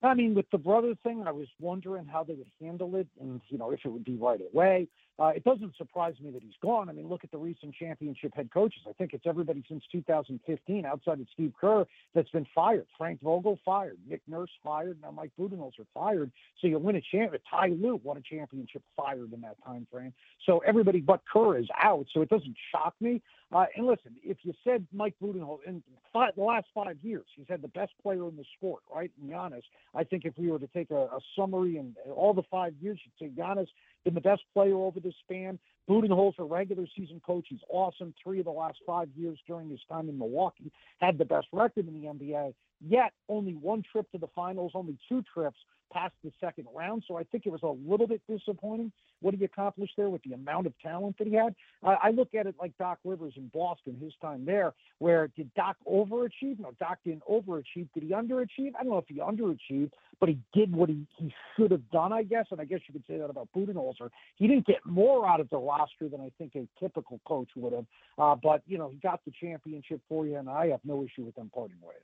I 0.04 0.14
mean, 0.14 0.36
with 0.36 0.50
the 0.52 0.60
brother 0.60 0.94
thing, 1.04 1.24
I 1.26 1.32
was 1.32 1.48
wondering 1.60 2.06
how 2.06 2.24
they 2.24 2.36
would 2.36 2.52
handle 2.62 2.96
it 2.98 3.08
and, 3.20 3.42
you 3.50 3.58
know, 3.58 3.72
if 3.72 3.80
it 3.84 3.90
would 3.90 4.04
be 4.04 4.16
right 4.16 4.40
away. 4.54 4.88
Uh, 5.20 5.28
it 5.28 5.44
doesn't 5.44 5.76
surprise 5.78 6.14
me 6.22 6.30
that 6.32 6.44
he's 6.44 6.56
gone. 6.62 6.90
I 6.90 6.92
mean, 6.92 7.08
look 7.08 7.24
at 7.24 7.32
the 7.32 7.38
recent 7.38 7.74
championship 7.74 8.36
head 8.36 8.50
coaches. 8.54 8.82
I 8.88 8.94
think 8.94 9.14
it's 9.14 9.26
everybody 9.26 9.64
since 9.68 9.84
2015 9.92 10.86
outside 10.86 11.20
of 11.20 11.28
Steve 11.34 11.54
Kerr 11.60 11.86
that's 12.14 12.30
been 12.30 12.46
fired. 12.54 12.86
Frank 12.98 13.22
Vogel 13.22 13.60
fired, 13.66 13.98
Nick 14.08 14.22
Nurse 14.28 14.52
fired, 14.64 14.98
now 15.02 15.12
Mike 15.12 15.32
Budenholzer 15.40 15.86
fired. 15.94 16.32
So 16.62 16.68
you 16.68 16.78
win 16.78 16.96
a 16.96 17.02
champion. 17.02 17.42
Ty 17.50 17.70
Lue 17.70 18.00
won 18.04 18.18
a 18.18 18.22
championship 18.22 18.84
fired 18.96 19.34
in 19.34 19.42
that 19.42 19.56
time 19.66 19.88
frame. 19.92 20.14
So 20.46 20.60
everybody 20.60 21.00
but 21.00 21.22
Kerr 21.32 21.58
is 21.58 21.68
out. 21.82 22.06
So 22.14 22.22
it 22.22 22.30
doesn't 22.30 22.56
shock 22.72 22.94
me. 23.00 23.22
Uh, 23.52 23.66
and 23.76 23.88
listen, 23.88 24.16
if 24.24 24.38
you 24.44 24.54
said 24.64 24.86
Mike 24.94 25.16
Budenholzer 25.24 25.66
in 25.68 25.84
five, 26.12 26.36
the 26.36 26.44
last 26.44 26.68
five 26.76 26.98
years, 27.02 27.26
he's 27.36 27.46
had 27.48 27.62
the 27.62 27.70
best 27.70 27.94
player 28.04 28.28
in 28.28 28.36
the 28.36 28.44
sport, 28.58 28.82
right? 28.94 29.10
And 29.22 29.32
Giannis. 29.32 29.62
I 29.96 30.04
think 30.04 30.26
if 30.26 30.38
we 30.38 30.52
were 30.52 30.60
to 30.60 30.68
take 30.68 30.92
a, 30.92 30.96
a 30.96 31.20
summary 31.38 31.78
and 31.78 31.96
all 32.14 32.34
the 32.34 32.44
five 32.52 32.74
years, 32.82 33.00
you'd 33.06 33.28
say 33.28 33.34
Giannis 33.34 33.68
been 34.08 34.14
the 34.14 34.22
best 34.22 34.44
player 34.54 34.76
over 34.76 35.02
the 35.02 35.12
span. 35.20 35.60
Budenholzer, 35.90 36.50
regular 36.50 36.86
season 36.96 37.22
coach, 37.26 37.48
he's 37.50 37.60
awesome. 37.70 38.14
Three 38.24 38.40
of 38.40 38.46
the 38.46 38.52
last 38.52 38.78
five 38.86 39.10
years 39.18 39.38
during 39.46 39.70
his 39.70 39.82
time 39.90 40.08
in 40.08 40.18
Milwaukee, 40.18 40.72
had 41.00 41.18
the 41.18 41.26
best 41.26 41.48
record 41.52 41.88
in 41.88 41.94
the 42.02 42.08
NBA. 42.08 42.54
Yet 42.80 43.12
only 43.28 43.54
one 43.54 43.84
trip 43.92 44.10
to 44.12 44.18
the 44.18 44.28
finals, 44.34 44.72
only 44.76 44.98
two 45.10 45.24
trips 45.34 45.58
past 45.92 46.14
the 46.24 46.32
second 46.40 46.68
round. 46.76 47.04
So 47.08 47.18
I 47.18 47.24
think 47.24 47.46
it 47.46 47.52
was 47.52 47.64
a 47.64 47.90
little 47.90 48.08
bit 48.08 48.22
disappointing 48.30 48.92
what 49.22 49.34
he 49.34 49.44
accomplished 49.44 49.94
there 49.98 50.10
with 50.10 50.22
the 50.24 50.34
amount 50.34 50.68
of 50.68 50.74
talent 50.80 51.18
that 51.18 51.28
he 51.28 51.34
had. 51.34 51.56
I, 51.84 51.98
I 52.04 52.10
look 52.12 52.36
at 52.36 52.46
it 52.46 52.56
like 52.60 52.78
Doc 52.78 53.00
Rivers 53.04 53.34
in 53.36 53.50
Boston, 53.54 53.98
his 54.00 54.14
time 54.22 54.46
there, 54.46 54.74
where 55.00 55.28
did 55.36 55.54
Doc 55.56 55.78
overachieve? 55.88 56.60
No, 56.60 56.72
Doc 56.80 57.00
didn't 57.04 57.24
overachieve. 57.30 57.88
Did 57.94 58.04
he 58.04 58.10
underachieve? 58.10 58.74
I 58.80 58.84
don't 58.84 58.92
know 58.92 58.98
if 58.98 59.08
he 59.08 59.20
underachieved, 59.20 59.92
but 60.20 60.30
he 60.30 60.38
did 60.54 60.76
what 60.76 60.90
he, 60.90 61.06
he 61.18 61.34
should 61.56 61.72
have 61.72 61.90
done, 61.90 62.14
I 62.14 62.24
guess. 62.24 62.46
And 62.52 62.62
I 62.62 62.66
guess 62.66 62.80
you 62.88 62.94
could 62.94 63.04
say 63.08 63.18
that 63.18 63.30
about 63.30 63.50
Budenholzer. 63.56 64.10
He 64.36 64.48
didn't 64.48 64.68
get 64.68 64.86
more 64.86 65.28
out 65.28 65.40
of 65.40 65.50
the 65.50 65.58
roster 65.58 66.10
than 66.10 66.22
I 66.22 66.32
think 66.38 66.56
a 66.56 66.68
typical 66.80 67.20
coach 67.26 67.50
would 67.56 67.74
have. 67.74 67.86
Uh, 68.18 68.36
but, 68.42 68.62
you 68.68 68.78
know, 68.78 68.90
he 68.90 68.98
got 68.98 69.22
the 69.26 69.32
championship 69.40 70.02
for 70.08 70.28
you, 70.28 70.38
and 70.38 70.50
I 70.50 70.68
have 70.68 70.82
no 70.84 71.04
issue 71.04 71.24
with 71.24 71.36
them 71.36 71.50
parting 71.54 71.78
ways. 71.82 71.98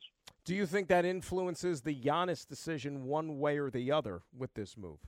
Do 0.45 0.53
you 0.53 0.65
think 0.65 0.89
that 0.89 1.05
influences 1.05 1.81
the 1.81 1.95
Giannis 1.95 2.45
decision 2.45 3.05
one 3.05 3.39
way 3.39 3.57
or 3.57 3.69
the 3.69 3.91
other 3.91 4.23
with 4.37 4.53
this 4.55 4.75
move? 4.77 4.99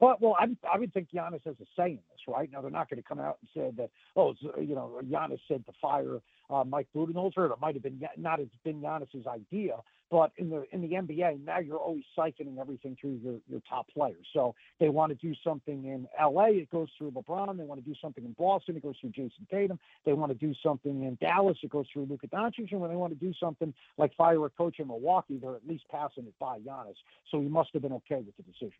Well, 0.00 0.16
well, 0.20 0.36
I, 0.38 0.46
I 0.72 0.78
would 0.78 0.92
think 0.92 1.08
Giannis 1.14 1.44
has 1.44 1.56
a 1.60 1.66
say 1.76 1.90
in 1.90 2.00
this, 2.10 2.20
right? 2.26 2.50
Now 2.50 2.60
they're 2.62 2.70
not 2.70 2.90
going 2.90 3.00
to 3.00 3.08
come 3.08 3.20
out 3.20 3.38
and 3.40 3.50
say 3.54 3.70
that, 3.76 3.90
oh, 4.16 4.34
you 4.60 4.74
know, 4.74 5.00
Giannis 5.04 5.38
said 5.46 5.64
to 5.66 5.72
fire 5.80 6.20
uh, 6.50 6.64
Mike 6.64 6.88
Budenholzer. 6.94 7.50
It 7.50 7.60
might 7.60 7.74
have 7.74 7.82
been 7.82 8.02
not 8.16 8.38
have 8.38 8.48
been 8.64 8.80
Giannis's 8.80 9.26
idea, 9.26 9.76
but 10.14 10.30
in 10.36 10.48
the 10.48 10.64
in 10.70 10.80
the 10.80 10.90
NBA 10.90 11.44
now 11.44 11.58
you're 11.58 11.76
always 11.76 12.04
siphoning 12.16 12.60
everything 12.60 12.96
through 13.00 13.18
your 13.20 13.40
your 13.48 13.60
top 13.68 13.88
players. 13.92 14.24
So 14.32 14.54
they 14.78 14.88
want 14.88 15.10
to 15.10 15.16
do 15.16 15.34
something 15.42 15.86
in 15.86 16.06
LA, 16.22 16.50
it 16.50 16.70
goes 16.70 16.88
through 16.96 17.10
LeBron. 17.10 17.58
They 17.58 17.64
want 17.64 17.84
to 17.84 17.90
do 17.90 17.96
something 18.00 18.24
in 18.24 18.30
Boston, 18.38 18.76
it 18.76 18.84
goes 18.84 18.94
through 19.00 19.10
Jayson 19.10 19.50
Tatum. 19.50 19.76
They 20.06 20.12
want 20.12 20.30
to 20.30 20.38
do 20.38 20.54
something 20.62 21.02
in 21.02 21.18
Dallas, 21.20 21.58
it 21.64 21.70
goes 21.70 21.86
through 21.92 22.06
Luka 22.08 22.28
Doncic. 22.28 22.70
And 22.70 22.80
when 22.80 22.90
they 22.90 22.96
want 22.96 23.12
to 23.12 23.18
do 23.18 23.34
something 23.40 23.74
like 23.98 24.14
fire 24.14 24.46
a 24.46 24.50
coach 24.50 24.78
in 24.78 24.86
Milwaukee, 24.86 25.40
they're 25.42 25.56
at 25.56 25.66
least 25.66 25.82
passing 25.90 26.26
it 26.26 26.34
by 26.38 26.60
Giannis. 26.60 26.94
So 27.32 27.40
he 27.40 27.48
must 27.48 27.70
have 27.72 27.82
been 27.82 27.94
okay 27.94 28.22
with 28.24 28.36
the 28.36 28.44
decision. 28.44 28.78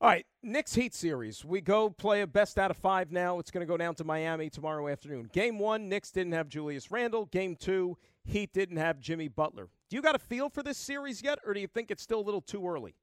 All 0.00 0.10
right, 0.10 0.26
Knicks 0.44 0.76
Heat 0.76 0.94
series. 0.94 1.44
We 1.44 1.60
go 1.60 1.90
play 1.90 2.20
a 2.20 2.26
best 2.28 2.56
out 2.56 2.70
of 2.70 2.76
five 2.76 3.10
now. 3.10 3.40
It's 3.40 3.50
going 3.50 3.66
to 3.66 3.70
go 3.70 3.76
down 3.76 3.96
to 3.96 4.04
Miami 4.04 4.48
tomorrow 4.48 4.86
afternoon. 4.86 5.28
Game 5.32 5.58
one, 5.58 5.88
Knicks 5.88 6.12
didn't 6.12 6.34
have 6.34 6.48
Julius 6.48 6.92
Randle. 6.92 7.26
Game 7.26 7.56
two, 7.56 7.96
Heat 8.24 8.52
didn't 8.52 8.76
have 8.76 9.00
Jimmy 9.00 9.26
Butler. 9.26 9.68
Do 9.90 9.96
you 9.96 10.02
got 10.02 10.14
a 10.14 10.18
feel 10.18 10.48
for 10.48 10.62
this 10.62 10.78
series 10.78 11.22
yet, 11.22 11.38
or 11.46 11.54
do 11.54 11.60
you 11.60 11.68
think 11.68 11.90
it's 11.90 12.02
still 12.02 12.20
a 12.20 12.22
little 12.22 12.40
too 12.40 12.66
early? 12.66 12.94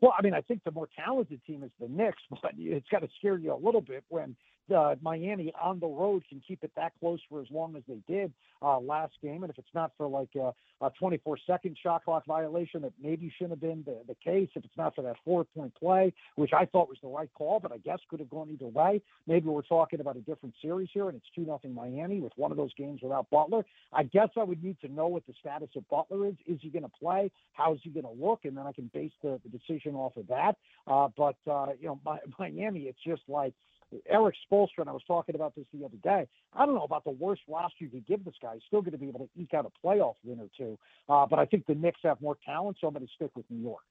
Well, 0.00 0.12
I 0.18 0.22
mean, 0.22 0.34
I 0.34 0.40
think 0.42 0.62
the 0.64 0.70
more 0.70 0.88
talented 0.96 1.40
team 1.46 1.62
is 1.62 1.70
the 1.80 1.88
Knicks, 1.88 2.22
but 2.30 2.52
it's 2.56 2.88
got 2.88 3.00
to 3.00 3.08
scare 3.18 3.38
you 3.38 3.54
a 3.54 3.60
little 3.60 3.80
bit 3.80 4.04
when 4.08 4.36
uh, 4.74 4.94
Miami 5.00 5.52
on 5.60 5.80
the 5.80 5.86
road 5.86 6.22
can 6.28 6.42
keep 6.46 6.62
it 6.62 6.72
that 6.76 6.92
close 7.00 7.20
for 7.28 7.40
as 7.40 7.46
long 7.50 7.76
as 7.76 7.82
they 7.88 8.00
did 8.12 8.32
uh, 8.62 8.78
last 8.78 9.14
game. 9.22 9.42
And 9.42 9.50
if 9.50 9.58
it's 9.58 9.74
not 9.74 9.92
for 9.96 10.06
like 10.06 10.30
a, 10.36 10.52
a 10.84 10.90
24 10.98 11.38
second 11.46 11.76
shot 11.82 12.04
clock 12.04 12.24
violation 12.26 12.82
that 12.82 12.92
maybe 13.02 13.32
shouldn't 13.36 13.52
have 13.52 13.60
been 13.60 13.82
the, 13.84 13.98
the 14.06 14.16
case, 14.22 14.48
if 14.54 14.64
it's 14.64 14.76
not 14.76 14.94
for 14.94 15.02
that 15.02 15.16
four 15.24 15.44
point 15.44 15.74
play, 15.74 16.12
which 16.36 16.52
I 16.52 16.64
thought 16.66 16.88
was 16.88 16.98
the 17.02 17.08
right 17.08 17.30
call, 17.34 17.60
but 17.60 17.72
I 17.72 17.78
guess 17.78 17.98
could 18.08 18.20
have 18.20 18.30
gone 18.30 18.50
either 18.50 18.66
way. 18.66 19.00
Maybe 19.26 19.48
we're 19.48 19.62
talking 19.62 20.00
about 20.00 20.16
a 20.16 20.20
different 20.20 20.54
series 20.62 20.88
here 20.92 21.08
and 21.08 21.16
it's 21.16 21.26
2 21.34 21.42
nothing 21.42 21.74
Miami 21.74 22.20
with 22.20 22.32
one 22.36 22.50
of 22.50 22.56
those 22.56 22.74
games 22.74 23.00
without 23.02 23.28
Butler. 23.30 23.64
I 23.92 24.04
guess 24.04 24.28
I 24.36 24.42
would 24.42 24.62
need 24.62 24.80
to 24.80 24.88
know 24.88 25.06
what 25.06 25.26
the 25.26 25.34
status 25.40 25.70
of 25.76 25.88
Butler 25.88 26.26
is. 26.28 26.34
Is 26.46 26.58
he 26.60 26.70
going 26.70 26.82
to 26.82 26.88
play? 26.88 27.30
How 27.52 27.74
is 27.74 27.80
he 27.82 27.90
going 27.90 28.04
to 28.04 28.24
look? 28.24 28.44
And 28.44 28.56
then 28.56 28.66
I 28.66 28.72
can 28.72 28.90
base 28.92 29.12
the, 29.22 29.40
the 29.44 29.58
decision 29.58 29.94
off 29.94 30.16
of 30.16 30.26
that. 30.28 30.56
Uh, 30.86 31.08
but, 31.16 31.36
uh, 31.50 31.68
you 31.80 31.88
know, 31.88 32.00
my, 32.04 32.18
Miami, 32.38 32.82
it's 32.82 32.98
just 33.04 33.22
like, 33.28 33.54
Erik 34.08 34.34
Spoelstra, 34.50 34.78
and 34.78 34.88
I 34.88 34.92
was 34.92 35.02
talking 35.06 35.34
about 35.34 35.54
this 35.54 35.66
the 35.72 35.84
other 35.84 35.96
day. 36.02 36.26
I 36.52 36.66
don't 36.66 36.74
know 36.74 36.84
about 36.84 37.04
the 37.04 37.10
worst 37.10 37.42
roster 37.48 37.84
you 37.84 37.88
could 37.88 38.06
give 38.06 38.24
this 38.24 38.34
guy. 38.40 38.54
He's 38.54 38.62
still 38.66 38.80
going 38.80 38.92
to 38.92 38.98
be 38.98 39.08
able 39.08 39.20
to 39.20 39.28
eke 39.40 39.54
out 39.54 39.66
a 39.66 39.86
playoff 39.86 40.14
win 40.24 40.40
or 40.40 40.48
two. 40.56 40.78
Uh, 41.08 41.26
but 41.26 41.38
I 41.38 41.46
think 41.46 41.66
the 41.66 41.74
Knicks 41.74 42.00
have 42.02 42.20
more 42.20 42.36
talent, 42.44 42.78
so 42.80 42.88
I'm 42.88 42.94
going 42.94 43.06
to 43.06 43.12
stick 43.14 43.30
with 43.36 43.46
New 43.50 43.62
York. 43.62 43.82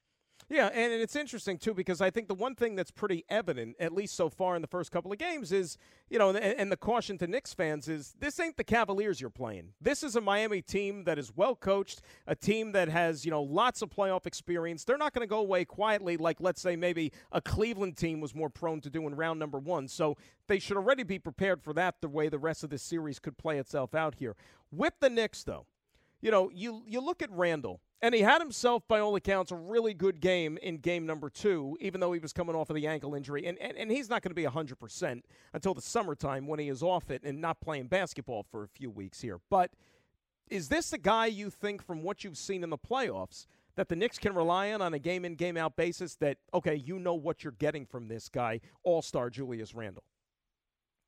Yeah, 0.47 0.67
and 0.67 0.93
it's 0.93 1.15
interesting 1.15 1.57
too 1.57 1.73
because 1.73 2.01
I 2.01 2.11
think 2.11 2.27
the 2.27 2.35
one 2.35 2.53
thing 2.53 2.75
that's 2.75 2.91
pretty 2.91 3.25
evident, 3.29 3.75
at 3.79 3.91
least 3.91 4.15
so 4.15 4.29
far 4.29 4.55
in 4.55 4.61
the 4.61 4.67
first 4.67 4.91
couple 4.91 5.11
of 5.11 5.17
games, 5.17 5.51
is 5.51 5.75
you 6.07 6.19
know, 6.19 6.29
and, 6.29 6.37
and, 6.37 6.71
the 6.71 6.77
caution 6.77 7.17
to 7.17 7.27
Knicks 7.27 7.51
fans 7.51 7.87
is 7.87 8.13
this 8.19 8.39
ain't 8.39 8.55
the 8.55 8.63
Cavaliers 8.63 9.19
you're 9.19 9.31
playing. 9.31 9.69
This 9.81 10.03
is 10.03 10.15
a 10.15 10.21
Miami 10.21 10.61
team 10.61 11.05
that 11.05 11.17
is 11.17 11.35
well 11.35 11.55
coached, 11.55 12.01
a 12.27 12.35
team 12.35 12.73
that 12.73 12.89
has 12.89 13.25
you 13.25 13.31
know 13.31 13.41
lots 13.41 13.81
of 13.81 13.89
playoff 13.89 14.27
experience. 14.27 14.83
They're 14.83 14.99
not 14.99 15.13
going 15.13 15.27
to 15.27 15.29
go 15.29 15.39
away 15.39 15.65
quietly 15.65 16.15
like 16.15 16.39
let's 16.39 16.61
say 16.61 16.75
maybe 16.75 17.11
a 17.31 17.41
Cleveland 17.41 17.97
team 17.97 18.21
was 18.21 18.35
more 18.35 18.49
prone 18.49 18.81
to 18.81 18.89
do 18.91 19.07
in 19.07 19.15
round 19.15 19.39
number 19.39 19.57
one. 19.57 19.87
So 19.87 20.15
they 20.47 20.59
should 20.59 20.77
already 20.77 21.03
be 21.03 21.17
prepared 21.17 21.63
for 21.63 21.73
that. 21.73 22.01
The 22.01 22.07
way 22.07 22.29
the 22.29 22.37
rest 22.37 22.63
of 22.63 22.69
this 22.69 22.83
series 22.83 23.17
could 23.17 23.39
play 23.39 23.57
itself 23.57 23.95
out 23.95 24.15
here 24.15 24.35
with 24.71 24.93
the 24.99 25.09
Knicks, 25.09 25.43
though, 25.43 25.65
you 26.21 26.29
know, 26.29 26.51
you 26.53 26.83
you 26.85 27.01
look 27.01 27.23
at 27.23 27.31
Randle 27.31 27.81
and 28.01 28.13
he 28.13 28.21
had 28.21 28.39
himself, 28.39 28.87
by 28.87 28.99
all 28.99 29.15
accounts, 29.15 29.51
a 29.51 29.55
really 29.55 29.93
good 29.93 30.19
game 30.19 30.57
in 30.61 30.77
game 30.77 31.05
number 31.05 31.29
two, 31.29 31.77
even 31.79 32.01
though 32.01 32.13
he 32.13 32.19
was 32.19 32.33
coming 32.33 32.55
off 32.55 32.69
of 32.69 32.75
the 32.75 32.87
ankle 32.87 33.15
injury. 33.15 33.45
And, 33.45 33.57
and, 33.59 33.77
and 33.77 33.89
he's 33.89 34.09
not 34.09 34.21
going 34.21 34.31
to 34.31 34.35
be 34.35 34.43
100% 34.43 35.21
until 35.53 35.73
the 35.73 35.81
summertime 35.81 36.47
when 36.47 36.59
he 36.59 36.69
is 36.69 36.83
off 36.83 37.09
it 37.09 37.23
and 37.23 37.39
not 37.39 37.61
playing 37.61 37.87
basketball 37.87 38.43
for 38.43 38.63
a 38.63 38.67
few 38.67 38.89
weeks 38.89 39.21
here. 39.21 39.39
But 39.49 39.71
is 40.49 40.69
this 40.69 40.89
the 40.89 40.97
guy 40.97 41.27
you 41.27 41.49
think, 41.49 41.81
from 41.81 42.03
what 42.03 42.23
you've 42.23 42.37
seen 42.37 42.63
in 42.63 42.69
the 42.69 42.77
playoffs, 42.77 43.47
that 43.75 43.89
the 43.89 43.95
Knicks 43.95 44.17
can 44.17 44.35
rely 44.35 44.71
on 44.71 44.81
on 44.81 44.93
a 44.93 44.99
game 44.99 45.25
in, 45.25 45.35
game 45.35 45.57
out 45.57 45.75
basis 45.75 46.15
that, 46.15 46.37
okay, 46.53 46.75
you 46.75 46.99
know 46.99 47.13
what 47.13 47.43
you're 47.43 47.53
getting 47.53 47.85
from 47.85 48.07
this 48.07 48.29
guy, 48.29 48.59
all 48.83 49.01
star 49.01 49.29
Julius 49.29 49.73
Randle? 49.73 50.03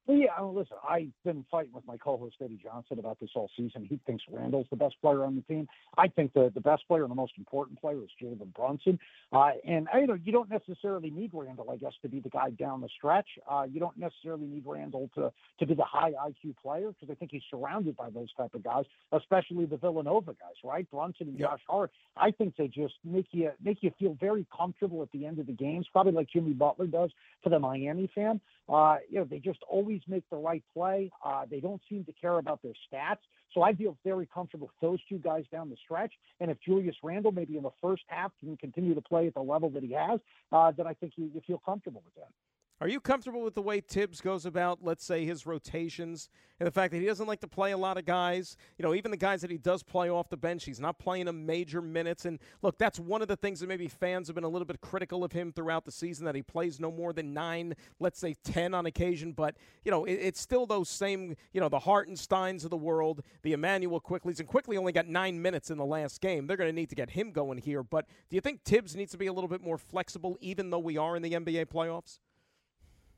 Yeah, 0.10 0.40
listen, 0.42 0.78
I've 0.88 1.12
been 1.26 1.46
fighting 1.52 1.74
with 1.74 1.86
my 1.86 1.98
co-host 1.98 2.38
Eddie 2.42 2.58
Johnson 2.64 2.98
about 2.98 3.20
this 3.20 3.32
all 3.36 3.50
season. 3.58 3.86
He 3.90 4.00
thinks 4.06 4.24
Randle's 4.32 4.68
the 4.70 4.78
best 4.78 4.96
player 5.02 5.26
on 5.26 5.36
the 5.36 5.42
team. 5.42 5.68
I 5.98 6.08
think 6.08 6.32
the 6.32 6.50
the 6.56 6.62
best 6.62 6.88
player 6.88 7.02
and 7.02 7.12
the 7.12 7.16
most 7.16 7.34
important 7.38 7.82
player 7.82 7.98
is 8.02 8.10
Jalen 8.22 8.54
Brunson. 8.56 8.98
Uh, 9.34 9.52
and 9.68 9.86
you 9.96 10.08
know, 10.08 10.14
you 10.14 10.32
don't 10.32 10.50
necessarily 10.50 11.10
need 11.10 11.32
Randle, 11.34 11.70
I 11.70 11.76
guess, 11.76 11.92
to 12.04 12.08
be 12.08 12.22
the 12.22 12.30
guy 12.30 12.52
down 12.52 12.80
the 12.80 12.88
stretch. 12.96 13.28
Uh, 13.52 13.66
you 13.70 13.82
don't 13.82 13.98
necessarily 13.98 14.46
need 14.46 14.64
Randle 14.66 15.10
to 15.16 15.30
to 15.60 15.66
be 15.66 15.74
the 15.74 15.84
high 15.84 16.12
IQ 16.12 16.56
player 16.56 16.94
because 16.94 17.12
I 17.12 17.16
think 17.16 17.32
he's 17.32 17.44
surrounded 17.52 17.98
by 17.98 18.10
those 18.10 18.32
type 18.36 18.54
of 18.54 18.64
guys, 18.64 18.86
especially 19.12 19.66
the 19.66 19.76
Villanova 19.76 20.34
guys, 20.40 20.56
right? 20.64 20.90
Brunson 20.90 21.28
and 21.28 21.38
Josh 21.38 21.62
Hart. 21.68 21.92
I 22.16 22.32
think 22.32 22.56
they 22.56 22.70
just 22.70 22.94
make 23.04 23.28
you 23.32 23.52
make 23.62 23.80
you 23.82 23.92
feel 24.00 24.16
very 24.22 24.48
comfortable 24.56 25.02
at 25.02 25.12
the 25.12 25.26
end 25.26 25.40
of 25.40 25.48
the 25.48 25.54
games, 25.54 25.86
probably 25.92 26.14
like 26.14 26.30
Jimmy 26.30 26.54
Butler 26.54 26.88
does 26.88 27.12
for 27.44 27.50
the 27.50 27.60
Miami 27.60 28.10
fan. 28.16 28.40
Uh, 28.70 28.98
you 29.10 29.20
know, 29.20 29.26
they 29.26 29.40
just 29.40 29.60
always 29.70 29.97
make 30.08 30.24
the 30.30 30.38
right 30.38 30.64
play. 30.74 31.12
Uh, 31.26 31.46
they 31.50 31.60
don't 31.60 31.82
seem 31.90 32.04
to 32.06 32.14
care 32.14 32.38
about 32.38 32.62
their 32.62 32.74
stats. 32.92 33.20
So 33.54 33.62
I 33.62 33.74
feel 33.74 33.98
very 34.04 34.28
comfortable 34.32 34.68
with 34.68 34.76
those 34.82 35.00
two 35.08 35.18
guys 35.18 35.46
down 35.52 35.70
the 35.70 35.78
stretch. 35.84 36.14
And 36.40 36.52
if 36.52 36.58
Julius 36.62 36.96
Randle, 37.02 37.32
maybe 37.32 37.58
in 37.58 37.64
the 37.64 37.72
first 37.82 38.04
half, 38.08 38.32
can 38.40 38.58
continue 38.58 38.94
to 38.94 39.02
play 39.02 39.28
at 39.28 39.34
the 39.34 39.42
level 39.42 39.70
that 39.72 39.84
he 39.84 39.94
has, 39.94 40.20
uh, 40.52 40.72
then 40.76 40.88
I 40.88 40.94
think 40.94 41.14
you, 41.16 41.32
you 41.34 41.42
feel 41.48 41.62
comfortable 41.66 42.04
with 42.06 42.16
that. 42.16 42.32
Are 42.80 42.88
you 42.88 43.00
comfortable 43.00 43.42
with 43.42 43.56
the 43.56 43.62
way 43.64 43.80
Thibs 43.80 44.22
goes 44.22 44.46
about, 44.46 44.84
let's 44.84 45.04
say, 45.04 45.26
his 45.26 45.48
rotations 45.48 46.30
and 46.60 46.68
the 46.68 46.72
fact 46.72 46.92
that 46.92 47.00
he 47.00 47.08
doesn't 47.08 47.26
like 47.26 47.40
to 47.40 47.48
play 47.48 47.72
a 47.72 47.78
lot 47.78 47.98
of 47.98 48.06
guys? 48.06 48.56
You 48.78 48.84
know, 48.84 48.94
even 48.94 49.10
the 49.10 49.18
guys 49.18 49.42
that 49.42 49.50
he 49.50 49.58
does 49.58 49.82
play 49.82 50.12
off 50.12 50.30
the 50.30 50.38
bench, 50.38 50.64
he's 50.64 50.80
not 50.80 51.00
playing 51.00 51.26
them 51.26 51.44
major 51.48 51.82
minutes. 51.82 52.26
And 52.26 52.38
look, 52.62 52.78
that's 52.78 53.00
one 53.00 53.24
of 53.24 53.30
the 53.30 53.36
things 53.36 53.62
that 53.62 53.68
maybe 53.68 53.88
fans 53.88 54.28
have 54.28 54.36
been 54.36 54.44
a 54.44 54.50
little 54.50 54.68
bit 54.68 54.80
critical 54.80 55.24
of 55.24 55.32
him 55.32 55.52
throughout 55.52 55.86
the 55.86 55.92
season 55.92 56.26
that 56.26 56.36
he 56.36 56.44
plays 56.44 56.80
no 56.80 56.92
more 56.92 57.14
than 57.14 57.34
nine, 57.34 57.74
let's 58.00 58.20
say 58.20 58.36
10 58.44 58.76
on 58.76 58.86
occasion. 58.86 59.32
But, 59.32 59.56
you 59.84 59.90
know, 59.90 60.06
it, 60.06 60.14
it's 60.14 60.40
still 60.40 60.68
those 60.68 60.88
same, 60.88 61.36
you 61.54 61.60
know, 61.60 61.70
the 61.70 61.80
Hartensteins 61.80 62.64
of 62.64 62.70
the 62.70 62.78
world, 62.78 63.24
the 63.42 63.54
Immanuel 63.54 64.00
Quickleys, 64.00 64.38
and 64.38 64.48
Quickley 64.48 64.78
only 64.78 64.92
got 64.92 65.08
nine 65.08 65.42
minutes 65.42 65.72
in 65.72 65.80
the 65.80 65.86
last 65.86 66.22
game. 66.22 66.46
They're 66.46 66.58
going 66.58 66.70
to 66.70 66.76
need 66.76 66.90
to 66.90 66.96
get 66.96 67.10
him 67.10 67.32
going 67.32 67.58
here. 67.58 67.82
But 67.82 68.06
do 68.30 68.36
you 68.36 68.42
think 68.42 68.64
Thibs 68.64 68.96
needs 68.96 69.14
to 69.14 69.18
be 69.18 69.26
a 69.26 69.34
little 69.34 69.48
bit 69.48 69.64
more 69.64 69.80
flexible, 69.80 70.38
even 70.42 70.70
though 70.70 70.78
we 70.78 70.96
are 70.96 71.16
in 71.16 71.24
the 71.24 71.32
NBA 71.32 71.66
playoffs? 71.66 72.20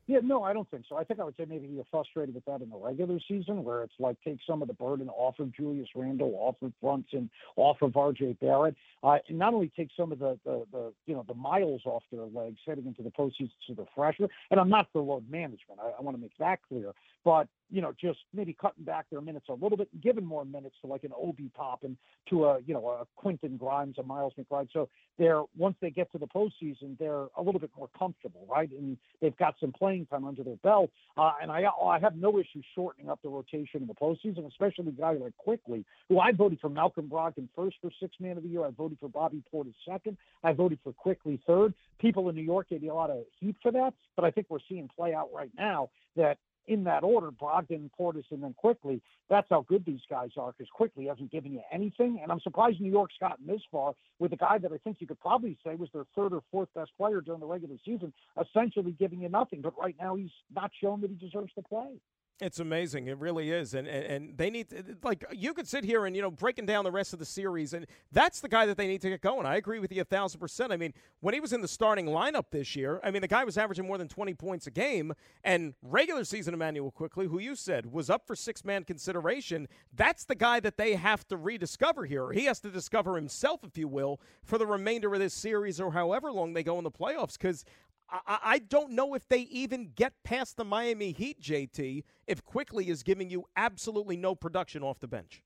Yeah, 0.10 0.22
no, 0.24 0.42
I 0.42 0.54
don't 0.54 0.68
think 0.72 0.86
so. 0.90 0.98
I 0.98 1.04
think 1.04 1.20
I 1.20 1.24
would 1.24 1.36
say 1.38 1.46
maybe 1.48 1.68
you're 1.68 1.86
frustrated 1.92 2.34
with 2.34 2.44
that 2.46 2.62
in 2.62 2.72
the 2.72 2.78
regular 2.78 3.20
season, 3.28 3.64
where 3.64 3.84
it's 3.84 3.94
like 4.00 4.18
take 4.26 4.40
some 4.48 4.64
of 4.64 4.68
the 4.68 4.74
burden 4.74 5.08
off 5.08 5.38
of 5.38 5.56
Julius 5.56 5.88
Randle, 5.94 6.34
off 6.40 6.56
of 6.64 6.74
Brunson, 6.82 7.30
off 7.58 7.78
of 7.84 7.96
R.J. 7.96 8.38
Barrett, 8.42 8.74
uh, 9.04 9.18
and 9.28 9.38
not 9.38 9.54
only 9.54 9.72
take 9.78 9.90
some 9.96 10.12
of 10.12 10.18
the, 10.18 10.40
the 10.44 10.66
the 10.72 10.94
you 11.06 11.14
know 11.14 11.24
the 11.28 11.36
miles 11.36 11.82
off 11.86 12.02
their 12.12 12.26
legs 12.26 12.58
heading 12.66 12.88
into 12.88 13.04
the 13.04 13.12
postseason 13.12 13.52
to 13.68 13.76
the 13.76 13.86
freshmen. 13.96 14.30
And 14.50 14.60
I'm 14.60 14.70
not 14.70 14.88
for 14.92 15.00
load 15.04 15.30
management. 15.30 15.80
I, 15.80 15.92
I 16.00 16.02
want 16.02 16.18
to 16.18 16.22
make 16.22 16.36
that 16.40 16.58
clear. 16.68 16.92
But 17.24 17.48
you 17.72 17.82
know, 17.82 17.94
just 18.00 18.20
maybe 18.34 18.56
cutting 18.60 18.84
back 18.84 19.06
their 19.12 19.22
minutes 19.22 19.46
a 19.50 19.54
little 19.54 19.78
bit, 19.78 19.90
giving 20.02 20.26
more 20.26 20.44
minutes 20.44 20.76
to 20.82 20.88
like 20.88 21.04
an 21.04 21.12
Obi 21.16 21.52
Toppin, 21.56 21.98
to 22.30 22.46
a 22.46 22.60
you 22.66 22.74
know 22.74 22.88
a 22.88 23.06
Quentin 23.16 23.58
Grimes, 23.58 23.98
a 24.00 24.04
Miles 24.04 24.34
McBride. 24.40 24.70
So 24.74 24.90
they're 25.18 25.44
once 25.58 25.76
they 25.82 25.92
get 25.92 26.12
to 26.14 26.18
the 26.18 26.28
postseason, 26.28 26.98
they're 26.98 27.28
a 27.38 27.42
little 27.42 27.60
bit 27.60 27.70
more 27.78 27.90
comfortable, 27.98 28.48
right? 28.50 28.70
And 28.72 28.98
they've 29.22 29.38
got 29.38 29.56
some 29.60 29.72
playing 29.72 30.08
time 30.08 30.26
under 30.26 30.44
their 30.44 30.56
belt. 30.58 30.90
Uh, 31.18 31.34
and 31.42 31.52
I 31.52 31.66
I 31.84 32.00
have 32.00 32.16
no 32.16 32.40
issue 32.40 32.62
shortening 32.74 33.10
up 33.10 33.20
the 33.22 33.30
rotation 33.30 33.82
in 33.82 33.88
the 33.88 33.94
postseason, 33.94 34.48
especially 34.48 34.88
a 34.88 34.92
guy 34.92 35.14
like 35.14 35.38
Quickley, 35.38 35.86
who 36.08 36.20
I 36.20 36.32
voted 36.32 36.60
for 36.60 36.70
Malcolm 36.70 37.08
Brogdon 37.08 37.48
first 37.56 37.78
for 37.82 37.92
six 38.00 38.16
man 38.20 38.38
of 38.38 38.44
the 38.44 38.50
year. 38.50 38.66
I 38.66 38.72
voted 38.72 38.98
for 39.00 39.10
Bobby 39.10 39.44
Portis 39.54 39.76
second. 39.88 40.18
I 40.44 40.54
voted 40.54 40.80
for 40.84 40.94
Quickley 40.94 41.40
third. 41.46 41.74
People 42.00 42.30
in 42.30 42.36
New 42.36 42.42
York 42.42 42.70
gave 42.70 42.82
me 42.82 42.88
a 42.88 42.94
lot 42.94 43.10
of 43.10 43.24
heat 43.40 43.58
for 43.62 43.72
that, 43.74 43.94
but 44.16 44.26
I 44.26 44.32
think 44.32 44.48
we're 44.50 44.60
seeing 44.68 44.90
play 44.96 45.14
out 45.14 45.30
right 45.34 45.52
now 45.58 45.90
that 46.16 46.38
in 46.70 46.84
that 46.84 47.04
order, 47.04 47.32
Brogdon, 47.32 47.90
Portis, 48.00 48.26
and 48.30 48.44
then 48.44 48.54
Quickley. 48.54 49.02
That's 49.28 49.48
how 49.50 49.66
good 49.68 49.84
these 49.86 50.02
guys 50.10 50.30
are 50.38 50.54
because 50.56 50.70
Quickley 50.72 51.08
hasn't 51.08 51.32
given 51.32 51.52
you 51.52 51.62
anything. 51.72 52.20
And 52.22 52.32
I'm 52.32 52.40
surprised 52.40 52.80
New 52.80 52.92
York's 52.92 53.16
gotten 53.20 53.48
this 53.48 53.62
far 53.72 53.94
with 54.20 54.32
a 54.34 54.38
guy 54.38 54.60
that 54.60 54.72
I 54.72 54.78
think 54.78 54.98
you 55.00 55.08
could 55.08 55.20
probably 55.20 55.58
say 55.66 55.76
was 55.76 55.90
their 55.94 56.06
third 56.16 56.32
or 56.32 56.42
fourth 56.52 56.70
best 56.76 56.92
player 56.96 57.22
during 57.22 57.40
the 57.40 57.48
regular 57.48 57.76
season, 57.84 58.14
essentially 58.40 58.96
giving 58.98 59.22
you 59.22 59.30
nothing. 59.30 59.62
But 59.62 59.74
right 59.80 59.96
now, 60.00 60.16
he's 60.16 60.30
not 60.54 60.72
shown 60.80 61.02
that 61.02 61.10
he 61.10 61.16
deserves 61.16 61.52
to 61.56 61.64
play. 61.64 62.00
It's 62.42 62.60
amazing. 62.60 63.08
It 63.08 63.18
really 63.18 63.52
is. 63.52 63.74
And, 63.74 63.86
and, 63.86 64.06
and 64.06 64.38
they 64.38 64.50
need, 64.50 64.70
to, 64.70 64.84
like, 65.04 65.26
you 65.34 65.54
could 65.54 65.68
sit 65.68 65.84
here 65.84 66.06
and, 66.06 66.16
you 66.16 66.22
know, 66.22 66.32
breaking 66.32 66.66
down 66.66 66.86
the 66.86 66.92
rest 66.92 67.12
of 67.12 67.20
the 67.20 67.26
series, 67.26 67.74
and 67.74 67.86
that's 68.14 68.40
the 68.40 68.48
guy 68.48 68.66
that 68.66 68.78
they 68.78 68.88
need 68.88 69.02
to 69.02 69.10
get 69.10 69.20
going. 69.20 69.46
I 69.46 69.58
agree 69.58 69.80
with 69.80 69.92
you 69.92 70.02
a 70.02 70.06
thousand 70.06 70.40
percent. 70.40 70.72
I 70.72 70.78
mean, 70.78 70.94
when 71.20 71.34
he 71.34 71.42
was 71.42 71.52
in 71.52 71.60
the 71.60 71.68
starting 71.68 72.06
lineup 72.06 72.46
this 72.52 72.78
year, 72.78 73.02
I 73.04 73.12
mean, 73.12 73.22
the 73.22 73.28
guy 73.28 73.44
was 73.44 73.58
averaging 73.58 73.86
more 73.86 73.98
than 73.98 74.08
20 74.08 74.34
points 74.36 74.68
a 74.68 74.72
game, 74.72 75.14
and 75.44 75.74
regular 75.82 76.24
season 76.24 76.54
Immanuel 76.54 76.92
Quickley, 76.92 77.28
who 77.28 77.40
you 77.40 77.56
said 77.56 77.92
was 77.92 78.10
up 78.10 78.26
for 78.26 78.38
six 78.38 78.64
man 78.64 78.86
consideration, 78.86 79.68
that's 79.94 80.24
the 80.24 80.36
guy 80.36 80.62
that 80.62 80.78
they 80.78 80.96
have 80.96 81.28
to 81.28 81.36
rediscover 81.36 82.06
here. 82.06 82.32
He 82.32 82.46
has 82.46 82.62
to 82.62 82.70
discover 82.70 83.18
himself, 83.18 83.66
if 83.66 83.78
you 83.78 83.90
will, 83.90 84.22
for 84.46 84.58
the 84.58 84.66
remainder 84.66 85.14
of 85.14 85.20
this 85.20 85.34
series 85.34 85.82
or 85.82 85.92
however 85.92 86.32
long 86.32 86.54
they 86.54 86.64
go 86.64 86.78
in 86.78 86.86
the 86.86 86.92
playoffs, 86.92 87.34
because 87.34 87.66
I, 88.12 88.40
I 88.44 88.60
don't 88.60 88.92
know 88.92 89.14
if 89.14 89.28
they 89.28 89.42
even 89.42 89.92
get 89.96 90.14
past 90.24 90.58
the 90.58 90.66
Miami 90.66 91.12
Heat, 91.12 91.42
JT, 91.42 92.04
if 92.28 92.44
Quickley 92.44 92.90
is 92.90 93.04
giving 93.04 93.30
you 93.30 93.46
absolutely 93.56 94.18
no 94.18 94.36
production 94.36 94.84
off 94.84 95.00
the 95.00 95.08
bench. 95.08 95.44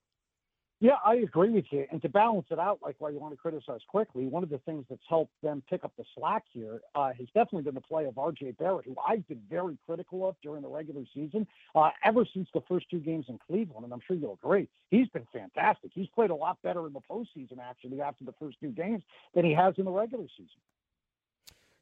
Yeah, 0.84 0.98
I 1.06 1.16
agree 1.16 1.50
with 1.50 1.64
you. 1.72 1.86
And 1.92 2.02
to 2.02 2.10
balance 2.10 2.48
it 2.52 2.60
out, 2.60 2.80
like 2.84 2.98
why 3.00 3.10
you 3.12 3.18
want 3.18 3.34
to 3.34 3.38
criticize 3.38 3.80
Quickley, 3.88 4.26
one 4.26 4.44
of 4.44 4.50
the 4.50 4.58
things 4.66 4.84
that's 4.90 5.02
helped 5.08 5.32
them 5.42 5.64
pick 5.70 5.86
up 5.86 5.94
the 5.98 6.04
slack 6.14 6.44
here 6.52 6.82
uh, 6.94 7.14
has 7.18 7.28
definitely 7.28 7.62
been 7.62 7.76
the 7.76 7.80
play 7.80 8.04
of 8.04 8.18
R.J. 8.18 8.56
Barrett, 8.60 8.86
who 8.86 8.96
I've 9.08 9.26
been 9.30 9.42
very 9.50 9.78
critical 9.86 10.28
of 10.28 10.36
during 10.44 10.62
the 10.62 10.68
regular 10.68 11.04
season, 11.14 11.48
uh, 11.74 11.92
ever 12.04 12.26
since 12.34 12.50
the 12.54 12.60
first 12.68 12.90
two 12.90 13.00
games 13.00 13.28
in 13.30 13.40
Cleveland. 13.48 13.86
And 13.86 13.94
I'm 13.94 14.02
sure 14.06 14.18
you'll 14.18 14.38
agree, 14.44 14.68
he's 14.90 15.08
been 15.08 15.26
fantastic. 15.32 15.92
He's 15.94 16.10
played 16.14 16.32
a 16.32 16.36
lot 16.36 16.58
better 16.64 16.86
in 16.86 16.92
the 16.92 17.00
postseason, 17.10 17.60
actually, 17.64 18.02
after 18.02 18.26
the 18.26 18.34
first 18.38 18.58
two 18.60 18.72
games 18.72 19.04
than 19.34 19.46
he 19.46 19.54
has 19.54 19.76
in 19.78 19.86
the 19.86 19.92
regular 19.92 20.26
season. 20.36 20.60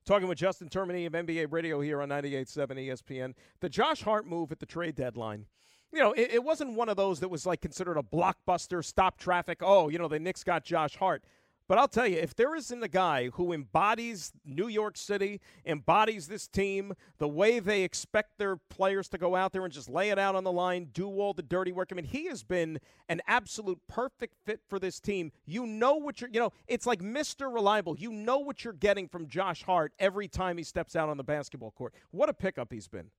Talking 0.05 0.27
with 0.27 0.37
Justin 0.37 0.67
Termine 0.67 1.05
of 1.05 1.13
NBA 1.13 1.51
Radio 1.51 1.79
here 1.79 2.01
on 2.01 2.09
98.7 2.09 2.69
ESPN. 2.87 3.33
The 3.59 3.69
Josh 3.69 4.01
Hart 4.01 4.25
move 4.25 4.51
at 4.51 4.59
the 4.59 4.65
trade 4.65 4.95
deadline. 4.95 5.45
You 5.93 5.99
know, 5.99 6.13
it, 6.13 6.31
it 6.33 6.43
wasn't 6.43 6.73
one 6.73 6.89
of 6.89 6.97
those 6.97 7.19
that 7.19 7.29
was 7.29 7.45
like 7.45 7.61
considered 7.61 7.97
a 7.97 8.01
blockbuster, 8.01 8.83
stop 8.83 9.19
traffic. 9.19 9.59
Oh, 9.61 9.89
you 9.89 9.99
know, 9.99 10.07
the 10.07 10.19
Knicks 10.19 10.43
got 10.43 10.63
Josh 10.63 10.95
Hart. 10.95 11.23
But 11.71 11.77
I'll 11.77 11.87
tell 11.87 12.05
you, 12.05 12.17
if 12.17 12.35
there 12.35 12.53
isn't 12.53 12.83
a 12.83 12.89
guy 12.89 13.29
who 13.29 13.53
embodies 13.53 14.33
New 14.43 14.67
York 14.67 14.97
City, 14.97 15.39
embodies 15.65 16.27
this 16.27 16.45
team, 16.45 16.91
the 17.17 17.29
way 17.29 17.61
they 17.61 17.83
expect 17.83 18.37
their 18.37 18.57
players 18.57 19.07
to 19.07 19.17
go 19.17 19.37
out 19.37 19.53
there 19.53 19.63
and 19.63 19.71
just 19.71 19.89
lay 19.89 20.09
it 20.09 20.19
out 20.19 20.35
on 20.35 20.43
the 20.43 20.51
line, 20.51 20.89
do 20.91 21.07
all 21.07 21.33
the 21.33 21.41
dirty 21.41 21.71
work. 21.71 21.87
I 21.89 21.95
mean, 21.95 22.03
he 22.03 22.25
has 22.25 22.43
been 22.43 22.81
an 23.07 23.21
absolute 23.25 23.79
perfect 23.87 24.35
fit 24.45 24.59
for 24.67 24.79
this 24.79 24.99
team. 24.99 25.31
You 25.45 25.65
know 25.65 25.95
what 25.95 26.19
you're, 26.19 26.29
you 26.29 26.41
know, 26.41 26.51
it's 26.67 26.85
like 26.85 26.99
Mr. 26.99 27.49
Reliable. 27.49 27.95
You 27.97 28.11
know 28.11 28.39
what 28.39 28.65
you're 28.65 28.73
getting 28.73 29.07
from 29.07 29.29
Josh 29.29 29.63
Hart 29.63 29.93
every 29.97 30.27
time 30.27 30.57
he 30.57 30.65
steps 30.65 30.97
out 30.97 31.07
on 31.07 31.15
the 31.15 31.23
basketball 31.23 31.71
court. 31.71 31.93
What 32.09 32.27
a 32.27 32.33
pickup 32.33 32.73
he's 32.73 32.89
been. 32.89 33.11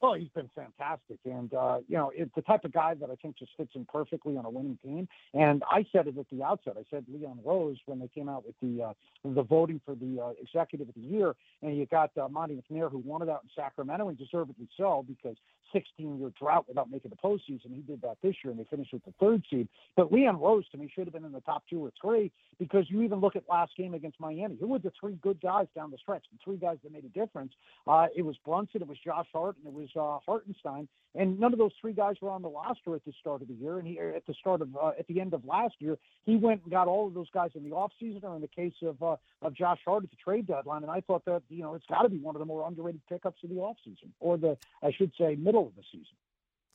Oh, 0.00 0.14
he's 0.14 0.28
been 0.28 0.48
fantastic, 0.54 1.18
and 1.24 1.52
uh, 1.52 1.78
you 1.88 1.96
know, 1.96 2.12
it's 2.14 2.30
the 2.36 2.42
type 2.42 2.64
of 2.64 2.72
guy 2.72 2.94
that 2.94 3.10
I 3.10 3.16
think 3.16 3.36
just 3.36 3.50
fits 3.56 3.72
in 3.74 3.84
perfectly 3.84 4.36
on 4.36 4.44
a 4.44 4.50
winning 4.50 4.78
team. 4.80 5.08
And 5.34 5.64
I 5.68 5.84
said 5.90 6.06
it 6.06 6.16
at 6.16 6.26
the 6.30 6.44
outset. 6.44 6.76
I 6.78 6.84
said 6.88 7.04
Leon 7.12 7.40
Rose 7.44 7.78
when 7.86 7.98
they 7.98 8.06
came 8.06 8.28
out 8.28 8.44
with 8.46 8.54
the 8.62 8.84
uh, 8.84 8.92
the 9.24 9.42
voting 9.42 9.80
for 9.84 9.96
the 9.96 10.20
uh, 10.22 10.32
executive 10.40 10.88
of 10.88 10.94
the 10.94 11.00
year, 11.00 11.34
and 11.62 11.76
you 11.76 11.84
got 11.86 12.16
uh, 12.16 12.28
Monte 12.28 12.54
McNair 12.54 12.90
who 12.90 12.98
won 12.98 13.22
it 13.22 13.28
out 13.28 13.40
in 13.42 13.50
Sacramento, 13.56 14.08
and 14.08 14.16
deservedly 14.16 14.68
so 14.76 15.04
because 15.08 15.36
16 15.72 16.18
year 16.18 16.32
drought 16.38 16.66
without 16.68 16.90
making 16.90 17.10
the 17.10 17.16
postseason. 17.16 17.74
He 17.74 17.82
did 17.82 18.02
that 18.02 18.18
this 18.22 18.34
year, 18.44 18.50
and 18.50 18.58
they 18.58 18.64
finished 18.64 18.92
with 18.92 19.04
the 19.04 19.12
third 19.20 19.42
seed. 19.50 19.68
But 19.96 20.12
Leon 20.12 20.40
Rose 20.40 20.68
to 20.70 20.78
me 20.78 20.90
should 20.94 21.06
have 21.06 21.14
been 21.14 21.24
in 21.24 21.32
the 21.32 21.40
top 21.40 21.64
two 21.68 21.84
or 21.84 21.92
three 22.00 22.30
because 22.58 22.84
you 22.88 23.02
even 23.02 23.20
look 23.20 23.36
at 23.36 23.44
last 23.48 23.72
game 23.76 23.94
against 23.94 24.20
Miami. 24.20 24.56
Who 24.60 24.68
were 24.68 24.78
the 24.78 24.92
three 24.98 25.18
good 25.22 25.40
guys 25.40 25.66
down 25.74 25.90
the 25.90 25.98
stretch? 25.98 26.24
The 26.32 26.38
three 26.44 26.56
guys 26.56 26.78
that 26.82 26.92
made 26.92 27.04
a 27.04 27.08
difference. 27.08 27.52
Uh, 27.86 28.06
it 28.16 28.22
was 28.22 28.36
Brunson, 28.44 28.82
it 28.82 28.88
was 28.88 28.98
Josh 29.04 29.26
Hart, 29.32 29.56
and 29.64 29.66
it 29.66 29.72
was 29.72 29.88
uh, 29.96 30.18
Hartenstein. 30.24 30.88
And 31.14 31.40
none 31.40 31.52
of 31.52 31.58
those 31.58 31.72
three 31.80 31.92
guys 31.92 32.16
were 32.20 32.30
on 32.30 32.42
the 32.42 32.48
roster 32.48 32.94
at 32.94 33.04
the 33.04 33.12
start 33.20 33.42
of 33.42 33.48
the 33.48 33.54
year. 33.54 33.78
And 33.78 33.88
he 33.88 33.98
at 33.98 34.26
the 34.26 34.34
start 34.34 34.60
of 34.60 34.76
uh, 34.76 34.92
at 34.98 35.06
the 35.08 35.20
end 35.20 35.34
of 35.34 35.44
last 35.44 35.74
year, 35.78 35.96
he 36.26 36.36
went 36.36 36.62
and 36.62 36.70
got 36.70 36.86
all 36.86 37.08
of 37.08 37.14
those 37.14 37.30
guys 37.30 37.50
in 37.54 37.64
the 37.64 37.70
offseason 37.70 38.22
or 38.24 38.36
in 38.36 38.42
the 38.42 38.48
case 38.48 38.74
of 38.82 39.02
uh, 39.02 39.16
of 39.42 39.54
Josh 39.54 39.80
Hart 39.84 40.04
at 40.04 40.10
the 40.10 40.16
trade 40.16 40.46
deadline. 40.46 40.82
And 40.82 40.90
I 40.90 41.00
thought 41.00 41.24
that 41.24 41.42
you 41.48 41.62
know 41.62 41.74
it's 41.74 41.86
got 41.86 42.02
to 42.02 42.08
be 42.08 42.18
one 42.18 42.34
of 42.34 42.40
the 42.40 42.46
more 42.46 42.66
underrated 42.66 43.00
pickups 43.08 43.42
of 43.42 43.50
the 43.50 43.56
offseason 43.56 44.10
or 44.20 44.36
the 44.36 44.56
I 44.82 44.92
should 44.92 45.12
say 45.18 45.34
middle 45.34 45.57
of 45.66 45.74
the 45.74 45.82
season. 45.90 46.16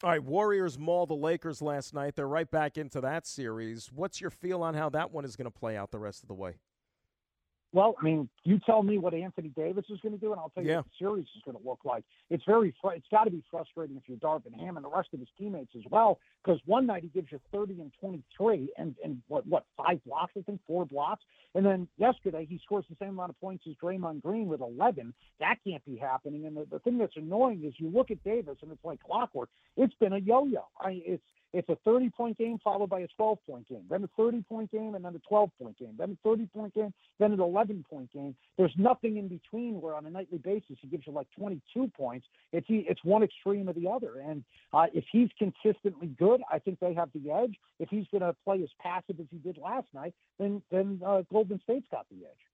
All 0.04 0.10
right, 0.10 0.24
Warriors 0.24 0.78
maul 0.78 1.06
the 1.06 1.14
Lakers 1.14 1.62
last 1.62 1.94
night. 1.94 2.16
They're 2.16 2.28
right 2.28 2.50
back 2.50 2.78
into 2.78 3.00
that 3.02 3.26
series. 3.26 3.90
What's 3.94 4.20
your 4.20 4.30
feel 4.30 4.62
on 4.62 4.74
how 4.74 4.90
that 4.90 5.12
one 5.12 5.24
is 5.24 5.36
going 5.36 5.46
to 5.46 5.52
play 5.52 5.78
out 5.78 5.92
the 5.92 6.00
rest 6.00 6.24
of 6.24 6.28
the 6.28 6.34
way? 6.34 6.56
Well, 7.74 7.96
I 8.00 8.04
mean, 8.04 8.30
you 8.44 8.60
tell 8.60 8.84
me 8.84 9.00
what 9.00 9.16
Anthony 9.16 9.50
Davis 9.50 9.86
is 9.90 10.00
going 10.02 10.14
to 10.14 10.20
do, 10.20 10.32
and 10.32 10.40
I'll 10.40 10.52
tell 10.52 10.64
you 10.64 10.70
yeah. 10.70 10.76
what 10.78 10.86
the 10.86 11.06
series 11.06 11.26
is 11.36 11.42
going 11.44 11.58
to 11.58 11.68
look 11.68 11.80
like. 11.84 12.04
It's 12.30 12.44
very, 12.46 12.74
fr- 12.80 12.92
it's 12.94 13.08
got 13.10 13.24
to 13.24 13.32
be 13.32 13.44
frustrating 13.50 13.98
if 13.98 14.04
you're 14.08 14.18
Darvin 14.18 14.54
Ham 14.60 14.78
and 14.78 14.86
the 14.86 14.90
rest 14.90 15.10
of 15.12 15.20
his 15.20 15.28
teammates 15.40 15.72
as 15.76 15.82
well, 15.90 16.20
because 16.44 16.62
one 16.68 16.86
night 16.86 17.02
he 17.02 17.10
gives 17.10 17.32
you 17.32 17.40
30 17.52 17.82
and 17.82 17.92
23, 18.00 18.70
and 18.78 18.96
and 19.04 19.22
what 19.28 19.48
what 19.48 19.66
five 19.76 20.04
blocks, 20.06 20.34
I 20.38 20.42
think, 20.42 20.62
four 20.68 20.86
blocks, 20.86 21.24
and 21.56 21.66
then 21.66 21.88
yesterday 21.98 22.46
he 22.48 22.60
scores 22.64 22.86
the 22.90 22.96
same 23.00 23.10
amount 23.10 23.32
of 23.32 23.42
points 23.42 23.66
as 23.68 23.74
Draymond 23.82 24.22
Green 24.22 24.48
with 24.48 24.62
11. 24.62 25.12
That 25.40 25.56
can't 25.66 25.84
be 25.84 25.98
happening. 25.98 26.46
And 26.46 26.56
the, 26.56 26.68
the 26.70 26.80
thing 26.80 27.00
that's 27.00 27.18
annoying 27.18 27.64
is 27.66 27.74
you 27.78 27.90
look 27.90 28.12
at 28.12 28.24
Davis, 28.24 28.58
and 28.62 28.72
it's 28.72 28.86
like 28.86 29.02
clockwork. 29.02 29.50
It's 29.78 29.96
been 29.96 30.14
a 30.14 30.20
yo-yo. 30.20 30.64
I, 30.80 31.02
it's 31.06 31.24
it's 31.54 31.70
a 31.70 31.78
30 31.86 32.10
point 32.10 32.38
game 32.38 32.58
followed 32.64 32.90
by 32.90 33.02
a 33.02 33.08
12 33.16 33.38
point 33.48 33.68
game, 33.70 33.84
then 33.90 34.04
a 34.04 34.10
30 34.18 34.44
point 34.50 34.72
game, 34.72 34.96
and 34.96 35.06
then 35.06 35.16
a 35.16 35.20
12 35.28 35.50
point 35.62 35.78
game, 35.78 35.94
then 35.98 36.18
a 36.24 36.28
30 36.28 36.48
point 36.48 36.74
game, 36.74 36.94
then 37.20 37.32
an 37.32 37.40
11 37.40 37.86
point 37.90 38.12
game. 38.12 38.36
There's 38.58 38.74
nothing 38.78 39.18
in 39.18 39.28
between 39.28 39.80
where 39.80 39.96
on 39.96 40.06
a 40.06 40.10
nightly 40.10 40.40
basis 40.40 40.78
he 40.82 40.88
gives 40.88 41.06
you 41.06 41.14
like 41.14 41.28
22 41.38 41.92
points. 41.96 42.28
It's 42.52 42.68
it's 42.70 43.04
one 43.04 43.24
extreme 43.24 43.70
or 43.70 43.74
the 43.74 43.88
other. 43.88 44.20
And 44.20 44.44
uh, 44.74 44.88
if 44.94 45.06
he's 45.12 45.30
consistently 45.38 46.08
good, 46.18 46.42
I 46.52 46.60
think 46.60 46.80
they 46.80 46.94
have 46.94 47.10
the 47.14 47.32
edge. 47.32 47.56
If 47.80 47.90
he's 47.90 48.06
going 48.12 48.22
to 48.22 48.36
play 48.44 48.62
as 48.64 48.70
passive 48.80 49.20
as 49.20 49.28
he 49.32 49.38
did 49.38 49.58
last 49.58 49.88
night, 49.94 50.14
then 50.40 50.62
then 50.72 51.02
uh, 51.06 51.22
Golden 51.32 51.60
State's 51.64 51.88
got 51.92 52.06
the 52.10 52.26
edge. 52.26 52.53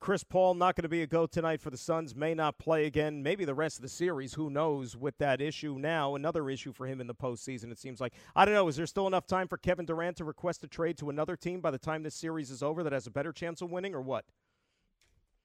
Chris 0.00 0.22
Paul 0.22 0.54
not 0.54 0.76
going 0.76 0.84
to 0.84 0.88
be 0.88 1.02
a 1.02 1.06
go 1.06 1.26
tonight 1.26 1.60
for 1.60 1.70
the 1.70 1.76
Suns. 1.76 2.14
May 2.14 2.32
not 2.32 2.56
play 2.58 2.86
again. 2.86 3.22
Maybe 3.22 3.44
the 3.44 3.54
rest 3.54 3.78
of 3.78 3.82
the 3.82 3.88
series. 3.88 4.34
Who 4.34 4.48
knows 4.48 4.96
with 4.96 5.18
that 5.18 5.40
issue 5.40 5.76
now? 5.78 6.14
Another 6.14 6.48
issue 6.48 6.72
for 6.72 6.86
him 6.86 7.00
in 7.00 7.08
the 7.08 7.14
postseason. 7.14 7.72
It 7.72 7.78
seems 7.78 8.00
like 8.00 8.12
I 8.36 8.44
don't 8.44 8.54
know. 8.54 8.68
Is 8.68 8.76
there 8.76 8.86
still 8.86 9.08
enough 9.08 9.26
time 9.26 9.48
for 9.48 9.56
Kevin 9.56 9.86
Durant 9.86 10.16
to 10.18 10.24
request 10.24 10.62
a 10.62 10.68
trade 10.68 10.98
to 10.98 11.10
another 11.10 11.36
team 11.36 11.60
by 11.60 11.72
the 11.72 11.78
time 11.78 12.04
this 12.04 12.14
series 12.14 12.50
is 12.50 12.62
over 12.62 12.84
that 12.84 12.92
has 12.92 13.06
a 13.06 13.10
better 13.10 13.32
chance 13.32 13.60
of 13.60 13.70
winning, 13.70 13.94
or 13.94 14.00
what? 14.00 14.24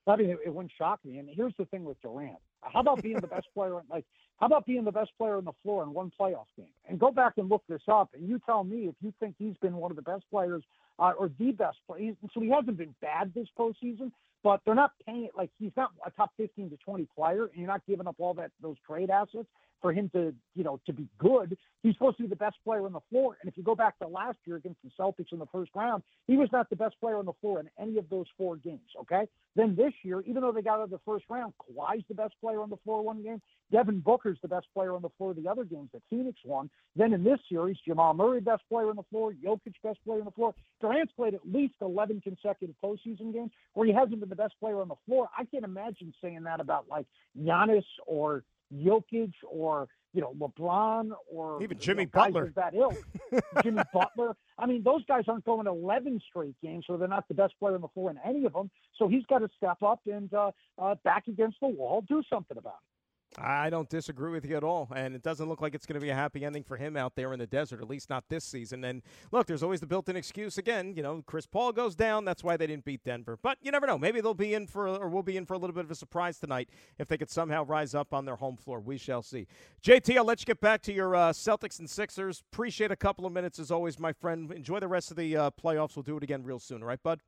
I 0.06 0.16
mean, 0.16 0.30
it, 0.30 0.38
it 0.46 0.54
wouldn't 0.54 0.72
shock 0.76 1.00
me. 1.04 1.18
And 1.18 1.28
here's 1.28 1.54
the 1.58 1.64
thing 1.66 1.84
with 1.84 2.00
Durant: 2.00 2.38
how 2.62 2.80
about 2.80 3.02
being 3.02 3.20
the 3.20 3.26
best 3.26 3.48
player? 3.54 3.74
Like, 3.90 4.04
how 4.38 4.46
about 4.46 4.66
being 4.66 4.84
the 4.84 4.92
best 4.92 5.10
player 5.18 5.36
on 5.36 5.44
the 5.44 5.52
floor 5.62 5.82
in 5.82 5.92
one 5.92 6.12
playoff 6.18 6.46
game? 6.56 6.66
And 6.88 6.98
go 6.98 7.10
back 7.10 7.34
and 7.38 7.48
look 7.48 7.62
this 7.68 7.82
up, 7.88 8.10
and 8.14 8.28
you 8.28 8.40
tell 8.44 8.64
me 8.64 8.88
if 8.88 8.94
you 9.00 9.12
think 9.20 9.34
he's 9.38 9.56
been 9.60 9.76
one 9.76 9.90
of 9.90 9.96
the 9.96 10.02
best 10.02 10.24
players 10.30 10.62
uh, 10.98 11.12
or 11.18 11.30
the 11.38 11.52
best 11.52 11.78
player. 11.86 12.12
So 12.32 12.40
he 12.40 12.50
hasn't 12.50 12.76
been 12.76 12.94
bad 13.00 13.32
this 13.34 13.48
postseason, 13.58 14.10
but 14.44 14.60
they're 14.64 14.76
not 14.76 14.92
paying 15.06 15.24
it 15.24 15.32
like 15.36 15.50
he's 15.58 15.72
not 15.76 15.90
a 16.06 16.10
top 16.12 16.30
15 16.36 16.70
to 16.70 16.76
20 16.76 17.08
player, 17.16 17.46
and 17.46 17.56
you're 17.56 17.66
not 17.66 17.84
giving 17.88 18.06
up 18.06 18.16
all 18.18 18.34
that 18.34 18.52
those 18.62 18.76
trade 18.86 19.10
assets 19.10 19.48
for 19.84 19.92
him 19.92 20.08
to, 20.14 20.34
you 20.54 20.64
know, 20.64 20.80
to 20.86 20.94
be 20.94 21.06
good. 21.18 21.58
He's 21.82 21.92
supposed 21.92 22.16
to 22.16 22.22
be 22.22 22.28
the 22.30 22.36
best 22.36 22.56
player 22.64 22.86
on 22.86 22.94
the 22.94 23.02
floor. 23.10 23.36
And 23.42 23.50
if 23.50 23.58
you 23.58 23.62
go 23.62 23.74
back 23.74 23.98
to 23.98 24.08
last 24.08 24.38
year 24.46 24.56
against 24.56 24.78
the 24.82 24.88
Celtics 24.98 25.30
in 25.30 25.38
the 25.38 25.46
first 25.52 25.72
round, 25.74 26.02
he 26.26 26.38
was 26.38 26.48
not 26.52 26.70
the 26.70 26.76
best 26.76 26.98
player 26.98 27.18
on 27.18 27.26
the 27.26 27.34
floor 27.42 27.60
in 27.60 27.68
any 27.78 27.98
of 27.98 28.08
those 28.08 28.24
four 28.38 28.56
games. 28.56 28.88
Okay. 29.02 29.28
Then 29.56 29.76
this 29.76 29.92
year, 30.02 30.22
even 30.22 30.40
though 30.40 30.52
they 30.52 30.62
got 30.62 30.78
out 30.78 30.84
of 30.84 30.90
the 30.90 31.00
first 31.04 31.26
round, 31.28 31.52
Kawhi's 31.60 32.02
the 32.08 32.14
best 32.14 32.32
player 32.40 32.62
on 32.62 32.70
the 32.70 32.78
floor 32.78 33.04
one 33.04 33.22
game. 33.22 33.42
Devin 33.70 34.00
Booker's 34.00 34.38
the 34.40 34.48
best 34.48 34.66
player 34.72 34.94
on 34.94 35.02
the 35.02 35.10
floor 35.18 35.34
the 35.34 35.48
other 35.48 35.64
games 35.64 35.90
that 35.92 36.00
Phoenix 36.08 36.38
won. 36.46 36.70
Then 36.96 37.12
in 37.12 37.22
this 37.22 37.38
series, 37.50 37.76
Jamal 37.86 38.14
Murray 38.14 38.40
best 38.40 38.62
player 38.70 38.88
on 38.88 38.96
the 38.96 39.02
floor, 39.10 39.34
Jokic 39.34 39.74
best 39.82 39.98
player 40.06 40.20
on 40.20 40.24
the 40.24 40.30
floor. 40.30 40.54
Durant's 40.80 41.12
played 41.12 41.34
at 41.34 41.40
least 41.46 41.74
11 41.82 42.22
consecutive 42.22 42.74
postseason 42.82 43.34
games 43.34 43.50
where 43.74 43.86
he 43.86 43.92
hasn't 43.92 44.20
been 44.20 44.30
the 44.30 44.36
best 44.36 44.54
player 44.60 44.80
on 44.80 44.88
the 44.88 44.94
floor. 45.06 45.28
I 45.36 45.44
can't 45.44 45.64
imagine 45.64 46.14
saying 46.22 46.44
that 46.44 46.60
about 46.60 46.86
like 46.88 47.06
Giannis 47.38 47.84
or 48.06 48.44
Jokic 48.74 49.32
or 49.48 49.88
you 50.12 50.20
know 50.20 50.34
LeBron 50.38 51.10
or 51.30 51.62
even 51.62 51.78
Jimmy 51.78 52.02
you 52.02 52.10
know, 52.14 52.20
Butler. 52.20 52.52
That 52.56 52.74
ill, 52.74 52.96
Jimmy 53.62 53.82
Butler. 53.92 54.36
I 54.58 54.66
mean, 54.66 54.82
those 54.82 55.04
guys 55.06 55.24
aren't 55.28 55.44
going 55.44 55.66
11 55.66 56.20
straight 56.28 56.54
games, 56.62 56.84
so 56.86 56.96
they're 56.96 57.08
not 57.08 57.26
the 57.28 57.34
best 57.34 57.54
player 57.58 57.74
on 57.74 57.80
the 57.80 57.88
floor 57.88 58.10
in 58.10 58.18
any 58.24 58.44
of 58.44 58.52
them. 58.52 58.70
So 58.96 59.08
he's 59.08 59.24
got 59.26 59.38
to 59.38 59.48
step 59.56 59.82
up 59.82 60.00
and 60.06 60.32
uh, 60.32 60.52
uh, 60.78 60.94
back 61.04 61.26
against 61.26 61.58
the 61.60 61.68
wall, 61.68 62.04
do 62.08 62.22
something 62.30 62.56
about 62.56 62.74
it. 62.74 62.93
I 63.36 63.68
don't 63.68 63.88
disagree 63.88 64.30
with 64.30 64.44
you 64.44 64.56
at 64.56 64.64
all. 64.64 64.88
And 64.94 65.14
it 65.14 65.22
doesn't 65.22 65.48
look 65.48 65.60
like 65.60 65.74
it's 65.74 65.86
going 65.86 65.94
to 65.94 66.00
be 66.00 66.10
a 66.10 66.14
happy 66.14 66.44
ending 66.44 66.62
for 66.62 66.76
him 66.76 66.96
out 66.96 67.16
there 67.16 67.32
in 67.32 67.38
the 67.38 67.46
desert, 67.46 67.80
at 67.80 67.88
least 67.88 68.08
not 68.08 68.24
this 68.28 68.44
season. 68.44 68.84
And 68.84 69.02
look, 69.32 69.46
there's 69.46 69.62
always 69.62 69.80
the 69.80 69.86
built 69.86 70.08
in 70.08 70.16
excuse 70.16 70.58
again. 70.58 70.94
You 70.96 71.02
know, 71.02 71.22
Chris 71.26 71.46
Paul 71.46 71.72
goes 71.72 71.94
down. 71.94 72.24
That's 72.24 72.44
why 72.44 72.56
they 72.56 72.66
didn't 72.66 72.84
beat 72.84 73.02
Denver. 73.04 73.38
But 73.40 73.58
you 73.60 73.72
never 73.72 73.86
know. 73.86 73.98
Maybe 73.98 74.20
they'll 74.20 74.34
be 74.34 74.54
in 74.54 74.66
for, 74.66 74.88
or 74.88 75.08
we'll 75.08 75.22
be 75.22 75.36
in 75.36 75.46
for 75.46 75.54
a 75.54 75.58
little 75.58 75.74
bit 75.74 75.84
of 75.84 75.90
a 75.90 75.96
surprise 75.96 76.38
tonight 76.38 76.68
if 76.98 77.08
they 77.08 77.18
could 77.18 77.30
somehow 77.30 77.64
rise 77.64 77.94
up 77.94 78.14
on 78.14 78.24
their 78.24 78.36
home 78.36 78.56
floor. 78.56 78.80
We 78.80 78.98
shall 78.98 79.22
see. 79.22 79.46
JT, 79.82 80.16
I'll 80.16 80.24
let 80.24 80.40
you 80.40 80.46
get 80.46 80.60
back 80.60 80.82
to 80.82 80.92
your 80.92 81.16
uh, 81.16 81.32
Celtics 81.32 81.78
and 81.78 81.90
Sixers. 81.90 82.42
Appreciate 82.52 82.90
a 82.90 82.96
couple 82.96 83.26
of 83.26 83.32
minutes 83.32 83.58
as 83.58 83.70
always, 83.70 83.98
my 83.98 84.12
friend. 84.12 84.52
Enjoy 84.52 84.78
the 84.78 84.88
rest 84.88 85.10
of 85.10 85.16
the 85.16 85.36
uh, 85.36 85.50
playoffs. 85.50 85.96
We'll 85.96 86.04
do 86.04 86.16
it 86.16 86.22
again 86.22 86.44
real 86.44 86.58
soon. 86.58 86.82
All 86.82 86.88
right, 86.88 87.02
bud? 87.02 87.20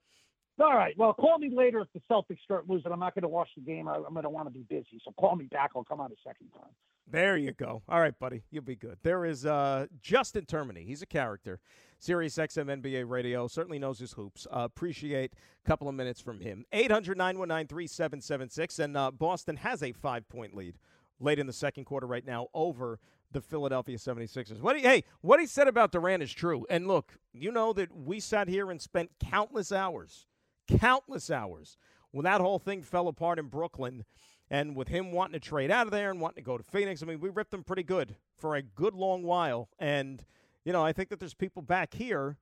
All 0.59 0.75
right. 0.75 0.95
Well, 0.97 1.13
call 1.13 1.39
me 1.39 1.51
later 1.53 1.81
if 1.81 1.89
the 1.93 2.01
Celtics 2.11 2.41
start 2.43 2.69
losing. 2.69 2.91
I'm 2.91 3.01
not 3.01 3.15
going 3.15 3.23
to 3.23 3.29
watch 3.29 3.49
the 3.57 3.63
game. 3.63 3.89
I, 3.89 3.97
am 3.97 4.13
going 4.13 4.23
to 4.23 4.31
want 4.31 4.47
to 4.49 4.53
be 4.53 4.63
busy. 4.63 5.01
So 5.05 5.13
call 5.13 5.37
me 5.37 5.45
back. 5.47 5.73
I'll 5.77 5.85
come 5.85 6.01
on 6.01 6.11
a 6.11 6.15
second 6.25 6.49
time. 6.53 6.71
There 7.09 7.37
you 7.37 7.53
go. 7.53 7.83
All 7.89 8.01
right, 8.01 8.19
buddy. 8.19 8.43
You'll 8.51 8.65
be 8.65 8.75
good. 8.75 8.97
There 9.03 9.25
is 9.27 9.45
uh, 9.45 9.87
Justin 10.01 10.47
Termine. 10.47 10.85
He's 10.87 11.03
a 11.03 11.07
character. 11.07 11.61
Sirius 11.99 12.37
XM 12.37 12.83
NBA 12.83 13.09
radio. 13.09 13.47
Certainly 13.47 13.79
knows 13.79 13.99
his 13.99 14.13
hoops. 14.13 14.47
Uh, 14.51 14.61
appreciate 14.61 15.35
a 15.35 15.69
couple 15.69 15.89
of 15.89 15.95
minutes 15.95 16.21
from 16.21 16.41
him. 16.41 16.65
800 16.73 17.19
919 17.19 17.69
3776. 17.69 18.79
And 18.79 18.97
uh, 18.97 19.11
Boston 19.11 19.57
has 19.57 19.83
a 19.83 19.93
five 19.93 20.27
point 20.29 20.57
lead 20.57 20.77
late 21.21 21.39
in 21.39 21.47
the 21.47 21.53
second 21.53 21.85
quarter 21.85 22.07
right 22.07 22.27
now 22.27 22.49
over 22.55 22.99
the 23.31 23.41
Philadelphia 23.41 23.99
76ers. 23.99 24.61
What 24.61 24.77
he, 24.77 24.83
hey, 24.83 25.05
what 25.21 25.39
he 25.39 25.47
said 25.47 25.69
about 25.69 25.93
Durant 25.93 26.23
is 26.23 26.33
true. 26.33 26.67
And 26.71 26.89
look, 26.89 27.19
you 27.33 27.53
know 27.53 27.73
that 27.75 27.95
we 27.95 28.21
sat 28.21 28.49
here 28.49 28.71
and 28.71 28.81
spent 28.81 29.11
countless 29.21 29.71
hours 29.71 30.27
countless 30.67 31.31
hours 31.31 31.77
when 32.11 32.25
that 32.25 32.41
whole 32.41 32.59
thing 32.59 32.83
fell 32.83 33.09
apart 33.09 33.39
in 33.39 33.47
Brooklyn 33.47 34.05
and 34.51 34.77
with 34.77 34.89
him 34.89 35.13
wanting 35.13 35.41
to 35.41 35.41
trade 35.41 35.71
out 35.71 35.87
of 35.87 35.91
there 35.91 36.11
and 36.11 36.21
wanting 36.21 36.43
to 36.43 36.47
go 36.47 36.57
to 36.57 36.63
Phoenix. 36.63 37.03
I 37.03 37.07
mean, 37.07 37.21
we 37.21 37.29
ripped 37.29 37.53
him 37.53 37.65
pretty 37.65 37.83
good 37.83 38.17
for 38.37 38.55
a 38.55 38.63
good 38.63 38.95
long 38.95 39.23
while. 39.23 39.69
And, 39.79 40.25
you 40.65 40.73
know, 40.73 40.85
I 40.85 40.93
think 40.93 41.09
that 41.09 41.19
there's 41.19 41.35
people 41.35 41.63
back 41.63 41.95
here, 41.95 42.37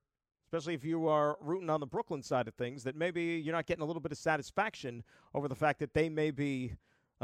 especially 0.47 0.75
if 0.75 0.85
you 0.85 1.09
are 1.09 1.37
rooting 1.41 1.71
on 1.71 1.81
the 1.81 1.87
Brooklyn 1.87 2.23
side 2.23 2.47
of 2.47 2.55
things, 2.55 2.85
that 2.85 2.95
maybe 2.95 3.23
you're 3.23 3.55
not 3.55 3.67
getting 3.67 3.83
a 3.83 3.87
little 3.87 4.03
bit 4.03 4.13
of 4.13 4.19
satisfaction 4.19 5.03
over 5.35 5.49
the 5.49 5.55
fact 5.55 5.79
that 5.81 5.95
they 5.95 6.09
may 6.09 6.31
be 6.31 6.75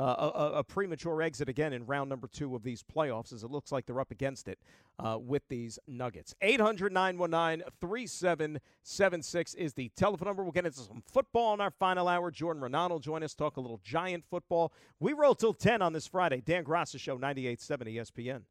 uh, 0.01 0.31
a, 0.35 0.59
a, 0.59 0.65
premature 0.65 1.21
exit 1.21 1.49
again 1.49 1.75
in 1.75 1.85
round 1.85 2.09
number 2.09 2.27
two 2.27 2.57
of 2.57 2.63
these 2.63 2.83
playoffs, 2.83 3.35
as 3.35 3.43
it 3.43 3.51
looks 3.51 3.71
like 3.71 3.85
they're 3.85 4.01
up 4.01 4.11
against 4.11 4.49
it 4.49 4.59
uh, 4.99 5.19
with 5.21 5.43
these 5.49 5.79
Nuggets. 5.87 6.35
800 6.41 6.91
919 6.91 7.67
3776 7.79 9.55
is 9.55 9.75
the 9.75 9.91
telephone 9.97 10.29
number. 10.29 10.43
We'll 10.43 10.53
get 10.53 10.65
into 10.65 10.81
some 10.81 11.03
football 11.07 11.53
in 11.53 11.61
our 11.61 11.71
final 11.71 12.09
hour. 12.09 12.31
Jordan 12.31 12.63
Raanan 12.63 12.89
will 12.89 12.99
join 12.99 13.23
us, 13.23 13.35
talk 13.35 13.59
a 13.59 13.61
little 13.61 13.81
giant 13.85 14.25
football. 14.31 14.73
We 15.01 15.13
roll 15.13 15.35
till 15.35 15.53
10 15.53 15.83
on 15.83 15.93
this 15.93 16.07
Friday. 16.07 16.41
Dan 16.41 16.65
Graca 16.65 16.99
Show, 16.99 17.19
98.7 17.19 17.95
ESPN. 17.97 18.43